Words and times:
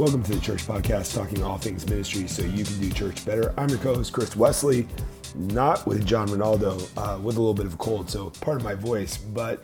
Welcome 0.00 0.22
to 0.22 0.32
the 0.32 0.40
Church 0.40 0.66
Podcast, 0.66 1.14
talking 1.14 1.42
all 1.42 1.58
things 1.58 1.86
ministry 1.86 2.26
so 2.26 2.40
you 2.40 2.64
can 2.64 2.80
do 2.80 2.90
church 2.90 3.22
better. 3.26 3.52
I'm 3.58 3.68
your 3.68 3.76
co 3.76 3.96
host, 3.96 4.14
Chris 4.14 4.34
Wesley, 4.34 4.88
not 5.34 5.86
with 5.86 6.06
John 6.06 6.26
Ronaldo, 6.28 6.88
uh, 6.96 7.18
with 7.18 7.36
a 7.36 7.38
little 7.38 7.52
bit 7.52 7.66
of 7.66 7.74
a 7.74 7.76
cold, 7.76 8.08
so 8.08 8.30
part 8.40 8.56
of 8.56 8.64
my 8.64 8.74
voice, 8.74 9.18
but 9.18 9.62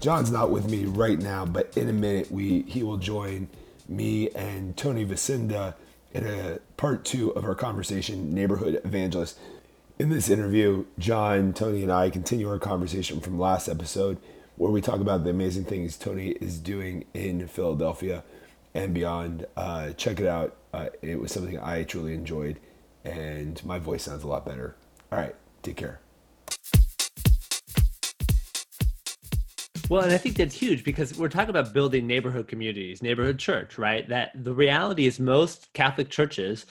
John's 0.00 0.30
not 0.30 0.50
with 0.50 0.70
me 0.70 0.86
right 0.86 1.18
now, 1.18 1.44
but 1.44 1.76
in 1.76 1.90
a 1.90 1.92
minute, 1.92 2.32
we 2.32 2.62
he 2.62 2.82
will 2.82 2.96
join 2.96 3.48
me 3.86 4.30
and 4.30 4.74
Tony 4.78 5.04
Vasinda 5.04 5.74
in 6.14 6.26
a 6.26 6.58
part 6.78 7.04
two 7.04 7.32
of 7.32 7.44
our 7.44 7.54
conversation, 7.54 8.32
Neighborhood 8.32 8.80
Evangelist. 8.82 9.38
In 9.98 10.08
this 10.08 10.30
interview, 10.30 10.86
John, 10.98 11.52
Tony, 11.52 11.82
and 11.82 11.92
I 11.92 12.08
continue 12.08 12.48
our 12.48 12.58
conversation 12.58 13.20
from 13.20 13.38
last 13.38 13.68
episode 13.68 14.16
where 14.56 14.70
we 14.70 14.80
talk 14.80 15.00
about 15.00 15.24
the 15.24 15.28
amazing 15.28 15.66
things 15.66 15.98
Tony 15.98 16.30
is 16.30 16.58
doing 16.58 17.04
in 17.12 17.46
Philadelphia 17.46 18.24
and 18.76 18.92
beyond. 18.92 19.46
Uh, 19.56 19.90
check 19.92 20.20
it 20.20 20.26
out. 20.26 20.56
Uh, 20.72 20.88
it 21.02 21.18
was 21.18 21.32
something 21.32 21.58
I 21.58 21.82
truly 21.84 22.14
enjoyed, 22.14 22.60
and 23.04 23.64
my 23.64 23.78
voice 23.78 24.02
sounds 24.04 24.22
a 24.22 24.28
lot 24.28 24.44
better. 24.44 24.76
All 25.10 25.18
right, 25.18 25.34
take 25.62 25.76
care. 25.76 26.00
Well, 29.88 30.02
and 30.02 30.12
I 30.12 30.18
think 30.18 30.36
that's 30.36 30.54
huge 30.54 30.82
because 30.82 31.16
we're 31.16 31.28
talking 31.28 31.50
about 31.50 31.72
building 31.72 32.06
neighborhood 32.06 32.48
communities, 32.48 33.02
neighborhood 33.02 33.38
church, 33.38 33.78
right? 33.78 34.06
That 34.08 34.32
the 34.34 34.52
reality 34.52 35.06
is 35.06 35.20
most 35.20 35.72
Catholic 35.72 36.10
churches 36.10 36.66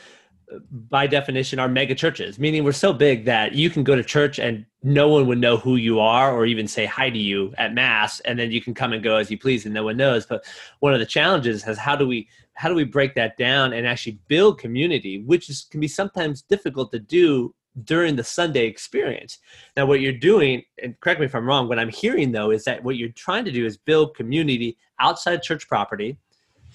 by 0.89 1.07
definition 1.07 1.59
are 1.59 1.67
mega 1.67 1.95
churches 1.95 2.37
meaning 2.37 2.63
we're 2.63 2.71
so 2.71 2.93
big 2.93 3.25
that 3.25 3.53
you 3.53 3.69
can 3.69 3.83
go 3.83 3.95
to 3.95 4.03
church 4.03 4.39
and 4.39 4.65
no 4.85 5.09
one 5.09 5.25
would 5.25 5.39
know 5.39 5.57
who 5.57 5.77
you 5.77 5.99
are 5.99 6.31
or 6.31 6.45
even 6.45 6.67
say 6.67 6.85
hi 6.85 7.09
to 7.09 7.17
you 7.17 7.51
at 7.57 7.73
mass 7.73 8.19
and 8.19 8.37
then 8.37 8.51
you 8.51 8.61
can 8.61 8.75
come 8.75 8.93
and 8.93 9.03
go 9.03 9.17
as 9.17 9.31
you 9.31 9.37
please 9.37 9.65
and 9.65 9.73
no 9.73 9.83
one 9.83 9.97
knows. 9.97 10.27
But 10.27 10.45
one 10.79 10.93
of 10.93 10.99
the 10.99 11.07
challenges 11.07 11.67
is 11.67 11.77
how 11.79 11.95
do 11.95 12.07
we 12.07 12.29
how 12.53 12.69
do 12.69 12.75
we 12.75 12.83
break 12.83 13.15
that 13.15 13.35
down 13.35 13.73
and 13.73 13.87
actually 13.87 14.19
build 14.27 14.59
community 14.59 15.23
which 15.23 15.49
is, 15.49 15.65
can 15.71 15.79
be 15.79 15.87
sometimes 15.87 16.43
difficult 16.43 16.91
to 16.91 16.99
do 16.99 17.53
during 17.83 18.15
the 18.15 18.23
sunday 18.23 18.67
experience. 18.67 19.39
Now 19.75 19.87
what 19.87 20.01
you're 20.01 20.13
doing 20.13 20.61
and 20.81 20.97
correct 20.99 21.19
me 21.19 21.25
if 21.25 21.33
i'm 21.33 21.47
wrong 21.47 21.67
what 21.67 21.79
i'm 21.79 21.89
hearing 21.89 22.31
though 22.31 22.51
is 22.51 22.63
that 22.65 22.83
what 22.83 22.95
you're 22.95 23.09
trying 23.09 23.43
to 23.45 23.51
do 23.51 23.65
is 23.65 23.77
build 23.77 24.15
community 24.15 24.77
outside 24.99 25.41
church 25.41 25.67
property 25.67 26.15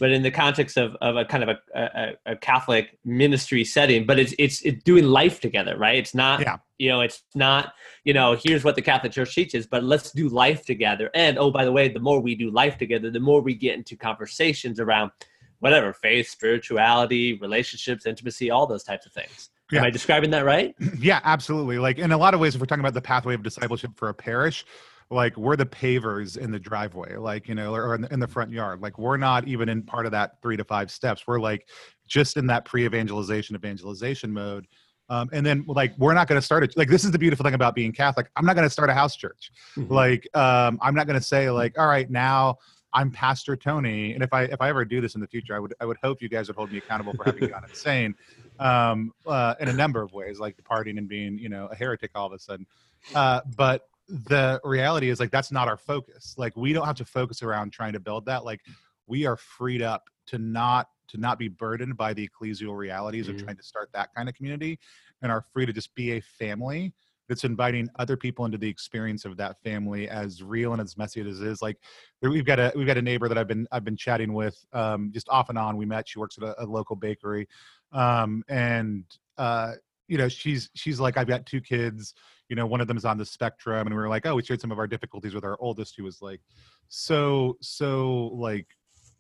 but 0.01 0.11
in 0.11 0.23
the 0.23 0.31
context 0.31 0.77
of, 0.79 0.97
of 1.01 1.17
a 1.17 1.25
kind 1.25 1.45
of 1.45 1.51
a, 1.51 1.59
a, 1.79 2.33
a 2.33 2.37
Catholic 2.37 2.99
ministry 3.05 3.65
setting, 3.65 4.07
but 4.07 4.19
it's, 4.19 4.35
it's, 4.39 4.63
it's 4.63 4.83
doing 4.83 5.05
life 5.05 5.41
together, 5.41 5.77
right? 5.77 5.99
It's 5.99 6.15
not, 6.15 6.41
yeah. 6.41 6.57
you 6.79 6.89
know, 6.89 7.03
it's 7.03 7.23
not, 7.35 7.75
you 8.03 8.15
know, 8.15 8.35
here's 8.43 8.65
what 8.65 8.75
the 8.75 8.83
Catholic 8.83 9.13
Church 9.13 9.35
teaches, 9.35 9.67
but 9.67 9.85
let's 9.85 10.11
do 10.11 10.29
life 10.29 10.65
together. 10.65 11.11
And 11.15 11.39
oh, 11.39 11.51
by 11.51 11.67
the 11.67 11.73
way, 11.73 11.89
the 11.89 12.01
more 12.01 12.19
we 12.21 12.35
do 12.35 12.51
life 12.51 12.79
together, 12.79 13.11
the 13.11 13.21
more 13.21 13.43
we 13.43 13.55
get 13.55 13.77
into 13.77 13.95
conversations 13.95 14.81
around 14.81 15.13
whatever 15.59 15.93
faith, 15.93 16.29
spirituality, 16.29 17.35
relationships, 17.35 18.07
intimacy, 18.07 18.51
all 18.51 18.67
those 18.67 18.83
types 18.83 19.05
of 19.07 19.13
things. 19.13 19.51
Yeah. 19.71 19.81
Am 19.81 19.85
I 19.85 19.91
describing 19.91 20.31
that 20.31 20.45
right? 20.45 20.75
Yeah, 20.99 21.21
absolutely. 21.25 21.79
Like 21.79 21.99
in 21.99 22.11
a 22.11 22.19
lot 22.19 22.35
of 22.35 22.41
ways, 22.41 22.55
if 22.55 22.61
we're 22.61 22.67
talking 22.67 22.81
about 22.81 22.95
the 22.95 23.01
pathway 23.01 23.35
of 23.35 23.43
discipleship 23.43 23.93
for 23.97 24.09
a 24.09 24.15
parish, 24.15 24.65
like 25.11 25.37
we're 25.37 25.57
the 25.57 25.67
pavers 25.67 26.37
in 26.39 26.53
the 26.53 26.59
driveway 26.59 27.17
like 27.17 27.49
you 27.49 27.55
know 27.55 27.75
or 27.75 27.97
in 27.97 28.03
the, 28.03 28.13
in 28.13 28.21
the, 28.21 28.29
front 28.29 28.53
yard. 28.53 28.81
Like 28.81 28.99
we're 28.99 29.17
not 29.17 29.47
even 29.49 29.69
in 29.69 29.83
part 29.83 30.07
of 30.07 30.13
that 30.13 30.41
three 30.41 30.57
to 30.57 30.65
five 30.65 30.91
steps. 30.91 31.27
We're 31.27 31.41
like 31.41 31.69
just 32.07 32.37
in 32.37 32.47
that 32.47 32.65
pre-evangelization 32.65 33.57
evangelization 33.57 34.33
mode. 34.33 34.67
Um, 35.09 35.29
and 35.33 35.45
then 35.45 35.65
like 35.67 35.93
we're 35.99 36.15
not 36.15 36.29
going 36.29 36.41
to 36.41 36.45
start 36.45 36.63
it 36.63 36.77
like 36.77 36.89
this 36.89 37.05
is 37.05 37.11
the 37.11 37.19
beautiful 37.19 37.45
thing 37.45 37.55
about 37.55 37.75
being 37.75 37.93
catholic. 37.93 38.31
I'm 38.37 38.47
not 38.47 38.55
going 38.55 38.67
to 38.67 38.71
start 38.71 38.91
a 38.91 38.95
house 38.95 39.17
church. 39.17 39.51
Mm-hmm. 39.77 39.93
like 39.93 40.29
um, 40.37 40.79
i'm 40.83 40.95
not 40.95 41.07
going 41.07 41.19
to 41.19 41.25
say 41.25 41.51
like 41.51 41.77
all 41.79 41.89
right 41.89 42.09
now 42.09 42.59
i'm 42.93 43.11
pastor 43.11 43.57
tony 43.57 44.15
and 44.15 44.23
if 44.23 44.33
i 44.33 44.43
if 44.45 44.61
i 44.61 44.69
ever 44.69 44.85
do 44.85 45.01
this 45.01 45.15
in 45.15 45.21
the 45.21 45.27
future 45.27 45.55
i 45.55 45.61
would 45.61 45.75
i 45.81 45.85
would 45.85 45.97
hope 46.03 46.21
you 46.21 46.29
guys 46.29 46.49
would 46.49 46.57
hold 46.57 46.73
me 46.73 46.79
accountable 46.79 47.13
for 47.15 47.25
having 47.25 47.49
gone 47.49 47.65
insane. 47.69 48.15
Um, 48.61 49.13
uh, 49.27 49.55
in 49.59 49.69
a 49.69 49.73
number 49.73 50.03
of 50.03 50.13
ways 50.13 50.39
like 50.39 50.57
departing 50.57 50.99
and 50.99 51.09
being 51.09 51.39
you 51.39 51.49
know 51.49 51.67
a 51.73 51.75
heretic 51.75 52.13
all 52.15 52.27
of 52.27 52.33
a 52.33 52.39
sudden. 52.39 52.67
Uh, 53.15 53.41
but 53.57 53.89
the 54.11 54.61
reality 54.65 55.09
is 55.11 55.21
like 55.21 55.31
that's 55.31 55.53
not 55.53 55.69
our 55.69 55.77
focus. 55.77 56.35
Like 56.37 56.57
we 56.57 56.73
don't 56.73 56.87
have 56.87 56.97
to 56.97 57.05
focus 57.05 57.43
around 57.43 57.73
trying 57.73 57.93
to 57.93 58.01
build 58.01 58.27
that. 58.27 58.45
Like 58.45 58.61
we 59.07 59.27
are 59.27 59.37
freed 59.37 59.83
up 59.83 60.05
to 60.27 60.39
not 60.39 60.89
to 61.09 61.19
not 61.19 61.39
be 61.39 61.49
burdened 61.49 61.97
by 61.97 62.13
the 62.13 62.29
ecclesial 62.29 62.77
realities 62.77 63.27
mm-hmm. 63.27 63.37
of 63.37 63.43
trying 63.43 63.57
to 63.57 63.63
start 63.63 63.91
that 63.93 64.15
kind 64.15 64.29
of 64.29 64.35
community 64.35 64.79
and 65.23 65.33
are 65.33 65.45
free 65.53 65.67
to 65.67 65.73
just 65.73 65.95
be 65.95 66.13
a 66.13 66.21
family 66.21 66.93
that's 67.29 67.45
inviting 67.45 67.89
other 67.97 68.17
people 68.17 68.45
into 68.45 68.59
the 68.59 68.69
experience 68.69 69.25
of 69.25 69.37
that 69.37 69.61
family 69.63 70.09
as 70.09 70.43
real 70.43 70.73
and 70.73 70.83
as 70.83 70.97
messy 70.97 71.21
as 71.21 71.41
it 71.41 71.47
is. 71.47 71.63
Like 71.63 71.77
we've 72.23 72.45
got 72.45 72.59
a 72.59 72.73
we've 72.75 72.87
got 72.87 72.99
a 72.99 73.03
neighbor 73.03 73.29
that 73.29 73.39
i've 73.39 73.49
been 73.49 73.67
i've 73.71 73.85
been 73.85 73.97
chatting 73.97 74.33
with 74.33 74.65
um, 74.73 75.11
just 75.13 75.29
off 75.29 75.49
and 75.49 75.59
on. 75.59 75.77
We 75.77 75.87
met. 75.87 76.09
She 76.09 76.19
works 76.19 76.39
at 76.39 76.45
a, 76.45 76.63
a 76.63 76.67
local 76.67 76.97
bakery. 76.97 77.49
Um, 77.93 78.45
and 78.49 79.05
uh, 79.39 79.73
you 80.11 80.19
know 80.19 80.29
she's 80.29 80.69
she's 80.75 81.01
like 81.01 81.17
i've 81.17 81.29
got 81.29 81.47
two 81.47 81.61
kids 81.61 82.15
you 82.51 82.57
know 82.57 82.67
one 82.67 82.81
of 82.81 82.89
them 82.89 82.97
is 82.97 83.05
on 83.07 83.17
the 83.17 83.25
spectrum 83.25 83.87
and 83.87 83.95
we 83.95 84.03
were 84.03 84.09
like 84.09 84.27
oh 84.27 84.35
we 84.35 84.43
shared 84.43 84.61
some 84.61 84.73
of 84.73 84.79
our 84.79 84.87
difficulties 84.87 85.35
with 85.35 85.45
our 85.45 85.57
oldest 85.61 85.95
who 85.97 86.05
was 86.05 86.21
like 86.21 86.41
so 86.89 87.57
so 87.63 88.31
like 88.35 88.67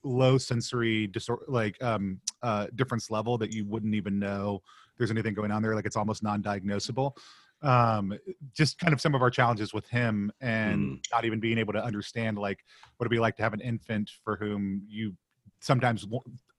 low 0.02 0.36
sensory 0.36 1.06
disorder 1.06 1.44
like 1.48 1.80
um 1.82 2.20
uh 2.42 2.66
difference 2.74 3.10
level 3.10 3.38
that 3.38 3.54
you 3.54 3.64
wouldn't 3.64 3.94
even 3.94 4.19
know 4.19 4.60
there's 4.98 5.10
anything 5.10 5.32
going 5.32 5.52
on 5.52 5.62
there 5.62 5.74
like 5.74 5.86
it's 5.86 5.96
almost 5.96 6.22
non-diagnosable 6.22 7.12
um 7.62 8.19
just 8.52 8.78
kind 8.78 8.92
of 8.92 9.00
some 9.00 9.14
of 9.14 9.22
our 9.22 9.30
challenges 9.30 9.72
with 9.72 9.86
him 9.88 10.32
and 10.40 10.80
mm. 10.80 11.00
not 11.12 11.24
even 11.24 11.38
being 11.38 11.58
able 11.58 11.72
to 11.72 11.82
understand 11.84 12.36
like 12.36 12.64
what 12.96 13.04
it'd 13.04 13.10
be 13.10 13.19
like 13.20 13.36
to 13.36 13.42
have 13.42 13.54
an 13.54 13.60
infant 13.60 14.10
for 14.24 14.36
whom 14.36 14.82
you 14.88 15.14
sometimes 15.60 16.06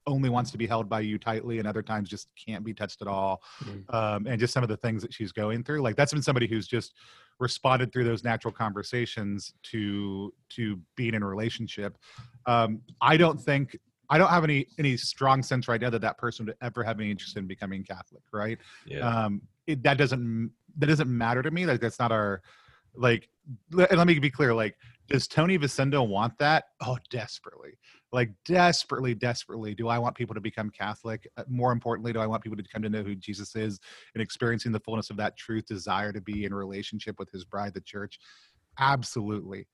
only 0.08 0.30
wants 0.30 0.52
to 0.52 0.58
be 0.58 0.66
held 0.66 0.90
by 0.90 1.00
you 1.00 1.18
tightly 1.18 1.60
and 1.60 1.68
other 1.68 1.82
times 1.82 2.10
just 2.10 2.28
can't 2.36 2.64
be 2.64 2.74
touched 2.74 3.02
at 3.02 3.08
all 3.08 3.42
mm-hmm. 3.64 3.96
um, 3.96 4.26
and 4.28 4.40
just 4.40 4.54
some 4.54 4.64
of 4.64 4.70
the 4.70 4.78
things 4.78 5.02
that 5.02 5.14
she's 5.14 5.32
going 5.32 5.64
through 5.64 5.82
like 5.82 5.96
that's 5.96 6.14
been 6.14 6.22
somebody 6.22 6.48
who's 6.48 6.68
just 6.68 6.94
responded 7.40 7.92
through 7.92 8.04
those 8.04 8.24
natural 8.24 8.52
conversations 8.52 9.54
to 9.64 10.34
to 10.50 10.80
being 10.96 11.14
in 11.14 11.24
a 11.24 11.28
relationship. 11.28 11.98
Um, 12.46 12.82
i 13.02 13.18
don't 13.18 13.40
think 13.40 13.78
i 14.10 14.18
don't 14.18 14.30
have 14.30 14.44
any 14.44 14.68
any 14.80 14.98
strong 14.98 15.44
sense 15.44 15.68
right 15.68 15.82
now 15.82 15.90
that 15.90 16.02
that 16.02 16.18
person 16.18 16.46
would 16.46 16.56
ever 16.62 16.84
have 16.84 17.00
any 17.00 17.12
interest 17.12 17.38
in 17.38 17.48
becoming 17.48 17.84
catholic 17.84 18.24
right? 18.32 18.58
Yeah. 18.86 19.00
um, 19.08 19.42
it, 19.68 19.84
that 19.84 19.98
doesn't 19.98 20.52
that 20.78 20.88
doesn't 20.88 21.10
matter 21.10 21.42
to 21.42 21.52
me 21.52 21.66
like 21.66 21.80
that's 21.82 22.00
not 22.00 22.12
our 22.12 22.42
like 22.96 23.30
and 23.72 23.98
let 23.98 24.08
me 24.08 24.18
be 24.20 24.30
clear 24.30 24.54
like 24.54 24.76
does 25.08 25.28
tony 25.28 25.58
Vasinda 25.58 26.06
want 26.06 26.38
that? 26.38 26.66
Oh 26.82 26.98
desperately 27.10 27.72
like 28.12 28.30
desperately 28.46 29.14
desperately 29.14 29.74
do 29.74 29.88
i 29.88 29.98
want 29.98 30.16
people 30.16 30.36
to 30.36 30.42
become 30.42 30.70
catholic? 30.70 31.28
Uh, 31.38 31.44
more 31.48 31.72
importantly 31.72 32.14
do 32.14 32.20
i 32.20 32.28
want 32.28 32.44
people 32.44 32.58
to 32.58 32.64
come 32.72 32.82
to 32.82 32.90
know 32.90 33.04
who 33.04 33.16
jesus 33.16 33.56
is 33.56 33.80
and 34.14 34.22
experiencing 34.22 34.72
the 34.72 34.80
fullness 34.80 35.10
of 35.10 35.18
that 35.18 35.38
truth 35.38 35.66
desire 35.66 36.12
to 36.12 36.22
be 36.22 36.46
in 36.46 36.54
relationship 36.54 37.18
with 37.20 37.30
his 37.32 37.46
bride 37.46 37.74
the 37.74 37.82
church? 37.82 38.20
Absolutely. 38.80 39.68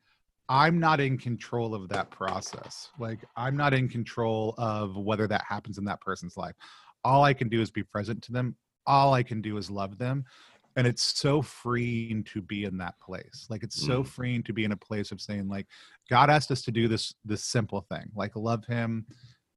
I'm 0.50 0.80
not 0.80 1.00
in 1.00 1.18
control 1.18 1.76
of 1.76 1.90
that 1.90 2.10
process. 2.10 2.90
Like 3.00 3.20
i'm 3.36 3.58
not 3.58 3.74
in 3.74 3.90
control 3.90 4.56
of 4.58 4.96
whether 4.96 5.28
that 5.28 5.44
happens 5.48 5.78
in 5.78 5.86
that 5.86 6.02
person's 6.02 6.38
life. 6.38 6.56
All 7.04 7.24
i 7.24 7.34
can 7.34 7.50
do 7.50 7.62
is 7.62 7.72
be 7.72 7.84
present 7.84 8.22
to 8.24 8.32
them. 8.32 8.56
All 8.86 9.14
i 9.14 9.24
can 9.24 9.42
do 9.42 9.58
is 9.58 9.70
love 9.70 9.98
them 9.98 10.26
and 10.78 10.86
it's 10.86 11.20
so 11.20 11.42
freeing 11.42 12.24
to 12.24 12.42
be 12.42 12.64
in 12.64 12.78
that 12.78 12.98
place 13.02 13.48
like 13.50 13.64
it's 13.64 13.86
so 13.86 14.02
mm. 14.04 14.08
freeing 14.08 14.44
to 14.44 14.54
be 14.54 14.64
in 14.64 14.72
a 14.72 14.78
place 14.78 15.12
of 15.12 15.20
saying 15.20 15.50
like 15.50 15.66
god 16.10 16.30
asked 16.30 16.52
us 16.52 16.62
to 16.62 16.72
do 16.72 16.88
this 16.88 17.14
this 17.26 17.44
simple 17.44 17.82
thing 17.92 18.10
like 18.16 18.36
love 18.36 18.64
him 18.66 19.06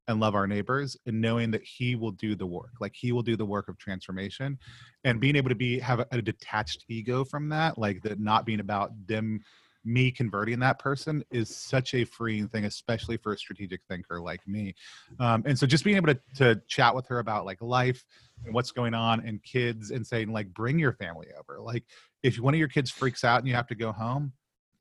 and 0.07 0.19
love 0.19 0.35
our 0.35 0.47
neighbors 0.47 0.97
and 1.05 1.21
knowing 1.21 1.51
that 1.51 1.63
he 1.63 1.95
will 1.95 2.11
do 2.11 2.35
the 2.35 2.45
work 2.45 2.71
like 2.81 2.93
he 2.95 3.11
will 3.11 3.21
do 3.21 3.37
the 3.37 3.45
work 3.45 3.69
of 3.69 3.77
transformation 3.77 4.57
and 5.03 5.21
being 5.21 5.35
able 5.35 5.47
to 5.47 5.55
be 5.55 5.79
have 5.79 5.99
a, 5.99 6.07
a 6.11 6.21
detached 6.21 6.83
ego 6.89 7.23
from 7.23 7.47
that 7.47 7.77
like 7.77 8.01
that 8.01 8.19
not 8.19 8.45
being 8.45 8.59
about 8.59 8.91
them 9.07 9.39
me 9.83 10.11
converting 10.11 10.59
that 10.59 10.79
person 10.79 11.23
is 11.31 11.55
such 11.55 11.93
a 11.93 12.05
freeing 12.05 12.47
thing 12.47 12.65
especially 12.65 13.17
for 13.17 13.33
a 13.33 13.37
strategic 13.37 13.81
thinker 13.87 14.21
like 14.21 14.45
me. 14.47 14.75
Um, 15.19 15.43
and 15.45 15.57
so 15.57 15.65
just 15.65 15.83
being 15.83 15.97
able 15.97 16.13
to, 16.13 16.19
to 16.35 16.61
chat 16.67 16.95
with 16.95 17.07
her 17.07 17.19
about 17.19 17.45
like 17.45 17.61
life 17.61 18.03
and 18.45 18.53
what's 18.53 18.71
going 18.71 18.93
on 18.93 19.25
and 19.25 19.41
kids 19.43 19.91
and 19.91 20.05
saying 20.05 20.31
like 20.31 20.53
bring 20.53 20.79
your 20.79 20.93
family 20.93 21.27
over. 21.39 21.59
Like 21.59 21.83
if 22.23 22.39
one 22.39 22.53
of 22.53 22.59
your 22.59 22.67
kids 22.67 22.91
freaks 22.91 23.23
out 23.23 23.39
and 23.39 23.47
you 23.47 23.55
have 23.55 23.67
to 23.67 23.75
go 23.75 23.91
home 23.91 24.33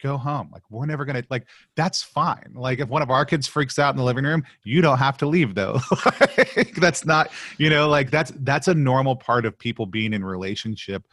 go 0.02 0.16
home. 0.16 0.48
Like 0.52 0.62
we're 0.70 0.86
never 0.86 1.04
gonna 1.04 1.22
like 1.30 1.46
that's 1.76 2.02
fine. 2.02 2.52
Like 2.54 2.80
if 2.80 2.88
one 2.88 3.02
of 3.02 3.10
our 3.10 3.24
kids 3.24 3.46
freaks 3.46 3.78
out 3.78 3.90
in 3.90 3.96
the 3.96 4.04
living 4.04 4.24
room 4.24 4.44
you 4.64 4.80
don't 4.80 4.98
have 4.98 5.18
to 5.18 5.26
leave 5.26 5.54
though. 5.54 5.78
That's 6.76 7.04
not 7.04 7.30
you 7.58 7.70
know 7.70 7.88
like 7.88 8.10
that's 8.10 8.32
that's 8.36 8.68
a 8.68 8.74
normal 8.74 9.16
part 9.16 9.44
of 9.44 9.58
people 9.58 9.86
being 9.86 10.12
in 10.12 10.24
relationship 10.24 11.04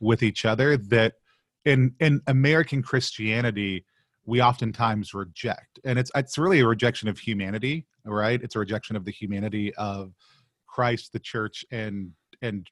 with 0.00 0.22
each 0.22 0.44
other 0.44 0.76
that 0.76 1.14
in 1.66 1.94
in 2.00 2.20
american 2.26 2.82
christianity 2.82 3.84
we 4.24 4.40
oftentimes 4.40 5.12
reject 5.12 5.78
and 5.84 5.98
it's 5.98 6.10
it's 6.16 6.38
really 6.38 6.60
a 6.60 6.66
rejection 6.66 7.08
of 7.08 7.18
humanity 7.18 7.86
right 8.06 8.42
it's 8.42 8.56
a 8.56 8.58
rejection 8.58 8.96
of 8.96 9.04
the 9.04 9.12
humanity 9.12 9.74
of 9.74 10.12
Christ, 10.76 11.14
the 11.14 11.18
church, 11.18 11.64
and 11.70 12.12
and 12.42 12.68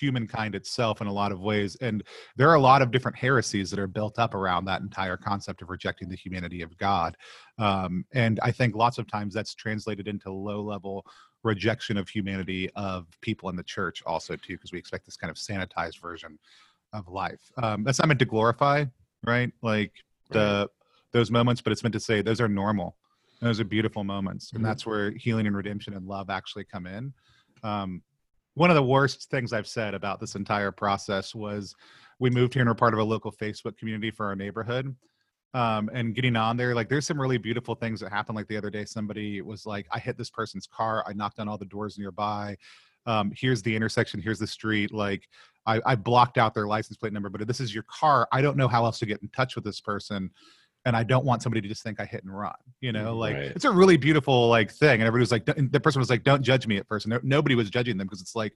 humankind 0.00 0.56
itself 0.56 1.00
in 1.00 1.06
a 1.06 1.12
lot 1.12 1.30
of 1.30 1.40
ways. 1.40 1.76
And 1.80 2.02
there 2.34 2.48
are 2.48 2.56
a 2.56 2.60
lot 2.60 2.82
of 2.82 2.90
different 2.90 3.16
heresies 3.16 3.70
that 3.70 3.78
are 3.78 3.86
built 3.86 4.18
up 4.18 4.34
around 4.34 4.64
that 4.64 4.80
entire 4.80 5.16
concept 5.16 5.62
of 5.62 5.70
rejecting 5.70 6.08
the 6.08 6.16
humanity 6.16 6.62
of 6.62 6.76
God. 6.78 7.16
Um, 7.58 8.04
and 8.12 8.40
I 8.42 8.50
think 8.50 8.74
lots 8.74 8.98
of 8.98 9.06
times 9.06 9.34
that's 9.34 9.54
translated 9.54 10.08
into 10.08 10.32
low 10.32 10.62
level 10.62 11.06
rejection 11.44 11.96
of 11.96 12.08
humanity 12.08 12.70
of 12.74 13.06
people 13.20 13.50
in 13.50 13.56
the 13.56 13.62
church 13.62 14.02
also 14.04 14.34
too 14.34 14.54
because 14.54 14.72
we 14.72 14.78
expect 14.78 15.04
this 15.04 15.16
kind 15.16 15.30
of 15.30 15.36
sanitized 15.36 16.00
version 16.00 16.38
of 16.94 17.08
life. 17.08 17.40
Um, 17.62 17.84
that's 17.84 17.98
not 17.98 18.08
meant 18.08 18.20
to 18.20 18.24
glorify 18.26 18.84
right? 19.26 19.50
Like 19.62 19.92
the 20.30 20.68
those 21.12 21.30
moments 21.30 21.62
but 21.62 21.72
it's 21.72 21.82
meant 21.82 21.94
to 21.94 22.00
say 22.00 22.20
those 22.22 22.40
are 22.40 22.48
normal. 22.48 22.96
Those 23.40 23.60
are 23.60 23.64
beautiful 23.64 24.04
moments 24.04 24.52
and 24.52 24.60
Mhm. 24.62 24.64
that's 24.66 24.84
where 24.86 25.12
healing 25.12 25.46
and 25.46 25.56
redemption 25.56 25.94
and 25.94 26.06
love 26.06 26.28
actually 26.30 26.64
come 26.64 26.86
in. 26.86 27.12
Um, 27.62 28.02
one 28.54 28.70
of 28.70 28.76
the 28.76 28.82
worst 28.82 29.30
things 29.30 29.52
i've 29.52 29.66
said 29.66 29.94
about 29.94 30.20
this 30.20 30.34
entire 30.36 30.70
process 30.70 31.34
was 31.34 31.74
we 32.20 32.30
moved 32.30 32.54
here 32.54 32.60
and 32.60 32.68
we're 32.68 32.74
part 32.74 32.94
of 32.94 33.00
a 33.00 33.04
local 33.04 33.32
facebook 33.32 33.76
community 33.78 34.10
for 34.10 34.26
our 34.26 34.36
neighborhood. 34.36 34.94
Um, 35.54 35.88
and 35.94 36.14
getting 36.14 36.36
on 36.36 36.56
there 36.56 36.74
like 36.74 36.88
there's 36.88 37.06
some 37.06 37.20
really 37.20 37.38
beautiful 37.38 37.74
things 37.74 38.00
that 38.00 38.10
happened. 38.12 38.36
Like 38.36 38.48
the 38.48 38.56
other 38.56 38.70
day 38.70 38.84
somebody 38.84 39.40
was 39.40 39.64
like 39.66 39.86
i 39.90 39.98
hit 39.98 40.18
this 40.18 40.30
person's 40.30 40.66
car. 40.66 41.02
I 41.06 41.12
knocked 41.14 41.38
on 41.38 41.48
all 41.48 41.58
the 41.58 41.64
doors 41.64 41.96
nearby 41.98 42.56
um, 43.06 43.32
here's 43.36 43.62
the 43.62 43.74
intersection 43.74 44.20
here's 44.20 44.38
the 44.38 44.46
street 44.46 44.92
like 44.92 45.28
I, 45.66 45.80
I 45.86 45.94
blocked 45.94 46.38
out 46.38 46.54
their 46.54 46.66
license 46.66 46.96
plate 46.96 47.12
number 47.12 47.28
but 47.28 47.40
if 47.40 47.46
this 47.46 47.60
is 47.60 47.74
your 47.74 47.84
car 47.84 48.28
i 48.32 48.40
don't 48.40 48.56
know 48.56 48.68
how 48.68 48.84
else 48.84 48.98
to 49.00 49.06
get 49.06 49.20
in 49.22 49.28
touch 49.28 49.54
with 49.54 49.64
this 49.64 49.80
person 49.80 50.30
and 50.84 50.96
i 50.96 51.02
don't 51.02 51.24
want 51.24 51.42
somebody 51.42 51.60
to 51.60 51.68
just 51.68 51.82
think 51.82 52.00
i 52.00 52.04
hit 52.04 52.22
and 52.24 52.36
run 52.36 52.52
you 52.80 52.92
know 52.92 53.16
like 53.16 53.34
Right. 53.34 53.44
it's 53.54 53.64
a 53.64 53.70
really 53.70 53.96
beautiful 53.96 54.48
like 54.48 54.70
thing 54.70 55.00
and 55.00 55.02
everybody 55.02 55.20
was 55.22 55.32
like 55.32 55.44
the 55.46 55.80
person 55.80 55.98
was 56.00 56.10
like 56.10 56.22
don't 56.24 56.42
judge 56.42 56.66
me 56.66 56.76
at 56.76 56.86
first 56.86 57.06
and 57.06 57.12
no, 57.12 57.20
nobody 57.22 57.54
was 57.54 57.70
judging 57.70 57.96
them 57.96 58.06
because 58.06 58.20
it's 58.20 58.36
like 58.36 58.52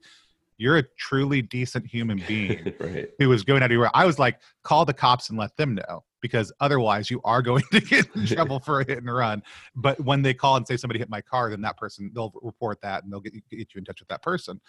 you're 0.61 0.79
a 0.79 0.83
truly 0.99 1.41
decent 1.41 1.87
human 1.87 2.21
being 2.29 2.75
right. 2.81 3.11
who 3.19 3.29
was 3.29 3.45
going 3.45 3.63
out 3.63 3.67
of 3.71 3.73
your. 3.73 3.89
I 3.95 4.05
was 4.05 4.19
like, 4.19 4.41
call 4.65 4.85
the 4.85 4.93
cops 4.93 5.31
and 5.31 5.39
let 5.39 5.57
them 5.57 5.77
know 5.77 6.03
because 6.21 6.53
otherwise 6.61 7.11
you 7.11 7.21
are 7.25 7.43
going 7.43 7.65
to 7.73 7.81
get 7.81 8.07
in 8.15 8.27
trouble 8.27 8.61
for 8.61 8.81
a 8.81 8.85
hit 8.87 8.99
and 8.99 9.13
run. 9.13 9.43
But 9.75 10.01
when 10.01 10.23
they 10.23 10.35
call 10.35 10.57
and 10.57 10.67
say 10.67 10.77
somebody 10.77 10.99
hit 10.99 11.11
my 11.11 11.21
car, 11.21 11.51
then 11.51 11.61
that 11.63 11.77
person 11.77 12.11
they'll 12.15 12.33
report 12.43 12.81
that 12.83 13.05
and 13.05 13.13
they'll 13.13 13.21
get, 13.21 13.33
get 13.51 13.75
you 13.75 13.79
in 13.79 13.85
touch 13.85 14.01
with 14.01 14.09
that 14.09 14.23
person. 14.23 14.61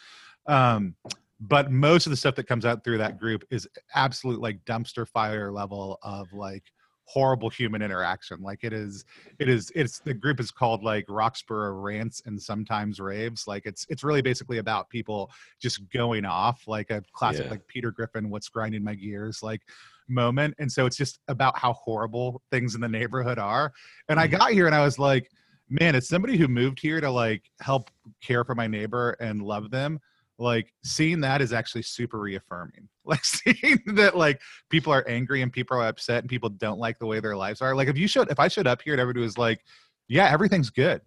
Um, 0.48 0.96
but 1.40 1.72
most 1.72 2.06
of 2.06 2.10
the 2.10 2.18
stuff 2.18 2.36
that 2.36 2.48
comes 2.48 2.66
out 2.66 2.84
through 2.84 2.98
that 2.98 3.18
group 3.18 3.44
is 3.50 3.68
absolute 3.96 4.42
like 4.42 4.64
dumpster 4.66 5.08
fire 5.08 5.52
level 5.52 5.98
of 6.04 6.32
like 6.34 6.64
horrible 7.06 7.50
human 7.50 7.82
interaction. 7.82 8.40
Like 8.42 8.60
it 8.64 8.72
is, 8.72 9.04
it 9.40 9.50
is, 9.50 9.72
it's 9.74 10.00
the 10.00 10.14
group 10.14 10.40
is 10.40 10.52
called 10.52 10.84
like 10.84 11.08
Roxborough 11.08 11.82
rants 11.82 12.22
and 12.26 12.40
sometimes 12.40 13.00
raves. 13.00 13.48
Like 13.48 13.66
it's 13.66 13.86
it's 13.90 14.04
really 14.04 14.22
basically 14.22 14.60
about 14.60 14.90
people 14.90 15.32
just 15.60 15.90
going 15.90 16.26
off 16.26 16.68
like 16.68 16.92
a 16.92 17.04
classic 17.14 17.46
Yeah. 17.46 17.52
like 17.52 17.68
Peter 17.68 17.92
Griffin, 17.92 18.30
what's 18.30 18.50
grinding 18.50 18.84
my 18.84 18.94
gears 18.94 19.42
like 19.42 19.62
moment. 20.10 20.56
And 20.60 20.72
so 20.72 20.86
it's 20.86 20.98
just 20.98 21.20
about 21.28 21.58
how 21.58 21.74
horrible 21.74 22.42
things 22.52 22.76
in 22.76 22.82
the 22.82 22.88
neighborhood 22.90 23.38
are. 23.40 23.72
And 24.10 24.20
I 24.20 24.28
Mhm. 24.28 24.32
got 24.38 24.52
here 24.52 24.66
and 24.66 24.76
I 24.76 24.84
was 24.84 25.00
like, 25.00 25.30
man, 25.70 25.96
it's 25.96 26.10
somebody 26.10 26.38
who 26.38 26.48
moved 26.48 26.80
here 26.80 27.00
to 27.00 27.10
like 27.10 27.44
help 27.62 27.92
care 28.22 28.44
for 28.44 28.56
my 28.56 28.68
neighbor 28.68 29.12
and 29.20 29.42
love 29.42 29.70
them, 29.70 30.00
like 30.40 30.74
seeing 30.84 31.22
that 31.22 31.42
is 31.42 31.54
actually 31.54 31.84
super 31.84 32.20
reaffirming. 32.20 32.88
Like 33.10 33.26
seeing 33.26 33.80
that 33.96 34.16
like 34.16 34.40
people 34.70 34.94
are 34.94 35.08
angry 35.08 35.42
and 35.42 35.52
people 35.52 35.76
are 35.76 35.88
upset 35.88 36.22
and 36.22 36.30
people 36.30 36.50
don't 36.50 36.78
like 36.78 37.00
the 37.00 37.08
way 37.08 37.20
their 37.20 37.36
lives 37.36 37.60
are. 37.60 37.74
Like 37.74 37.88
if 37.88 37.98
you 37.98 38.08
showed 38.08 38.30
if 38.30 38.40
I 38.40 38.48
showed 38.48 38.68
up 38.68 38.84
here 38.84 38.94
and 38.94 39.02
everybody 39.02 39.24
was 39.24 39.36
like, 39.36 39.64
yeah, 40.08 40.30
everything's 40.30 40.70
good. 40.70 41.02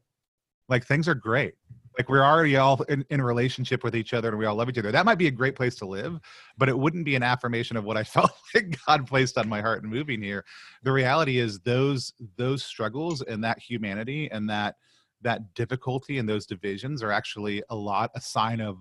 Like 0.68 0.84
things 0.84 1.06
are 1.06 1.14
great. 1.14 1.54
Like 1.98 2.08
we're 2.08 2.24
already 2.24 2.56
all 2.56 2.80
in, 2.82 3.04
in 3.10 3.20
a 3.20 3.24
relationship 3.24 3.84
with 3.84 3.94
each 3.94 4.14
other 4.14 4.28
and 4.28 4.38
we 4.38 4.46
all 4.46 4.54
love 4.54 4.68
each 4.68 4.78
other. 4.78 4.92
That 4.92 5.04
might 5.04 5.18
be 5.18 5.26
a 5.26 5.32
great 5.32 5.54
place 5.54 5.74
to 5.76 5.86
live, 5.86 6.18
but 6.56 6.68
it 6.68 6.78
wouldn't 6.78 7.04
be 7.04 7.16
an 7.16 7.22
affirmation 7.22 7.76
of 7.76 7.84
what 7.84 7.96
I 7.96 8.04
felt 8.16 8.32
like 8.54 8.78
God 8.86 9.06
placed 9.06 9.38
on 9.38 9.48
my 9.48 9.60
heart 9.60 9.82
in 9.82 9.90
moving 9.90 10.22
here. 10.22 10.44
The 10.82 10.92
reality 10.92 11.38
is 11.38 11.60
those 11.60 12.12
those 12.36 12.62
struggles 12.62 13.22
and 13.22 13.42
that 13.44 13.58
humanity 13.58 14.30
and 14.30 14.48
that 14.50 14.76
that 15.22 15.54
difficulty 15.54 16.18
and 16.18 16.28
those 16.28 16.46
divisions 16.46 17.02
are 17.02 17.12
actually 17.12 17.62
a 17.70 17.76
lot 17.76 18.10
a 18.14 18.20
sign 18.20 18.60
of 18.60 18.78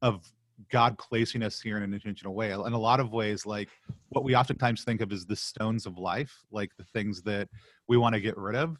of 0.00 0.30
God 0.70 0.98
placing 0.98 1.42
us 1.42 1.60
here 1.60 1.76
in 1.76 1.82
an 1.82 1.92
intentional 1.92 2.34
way. 2.34 2.52
In 2.52 2.72
a 2.72 2.78
lot 2.78 3.00
of 3.00 3.12
ways, 3.12 3.46
like 3.46 3.68
what 4.10 4.24
we 4.24 4.36
oftentimes 4.36 4.84
think 4.84 5.00
of 5.00 5.12
as 5.12 5.24
the 5.26 5.36
stones 5.36 5.86
of 5.86 5.98
life, 5.98 6.44
like 6.50 6.70
the 6.76 6.84
things 6.84 7.22
that 7.22 7.48
we 7.88 7.96
want 7.96 8.14
to 8.14 8.20
get 8.20 8.36
rid 8.36 8.56
of. 8.56 8.76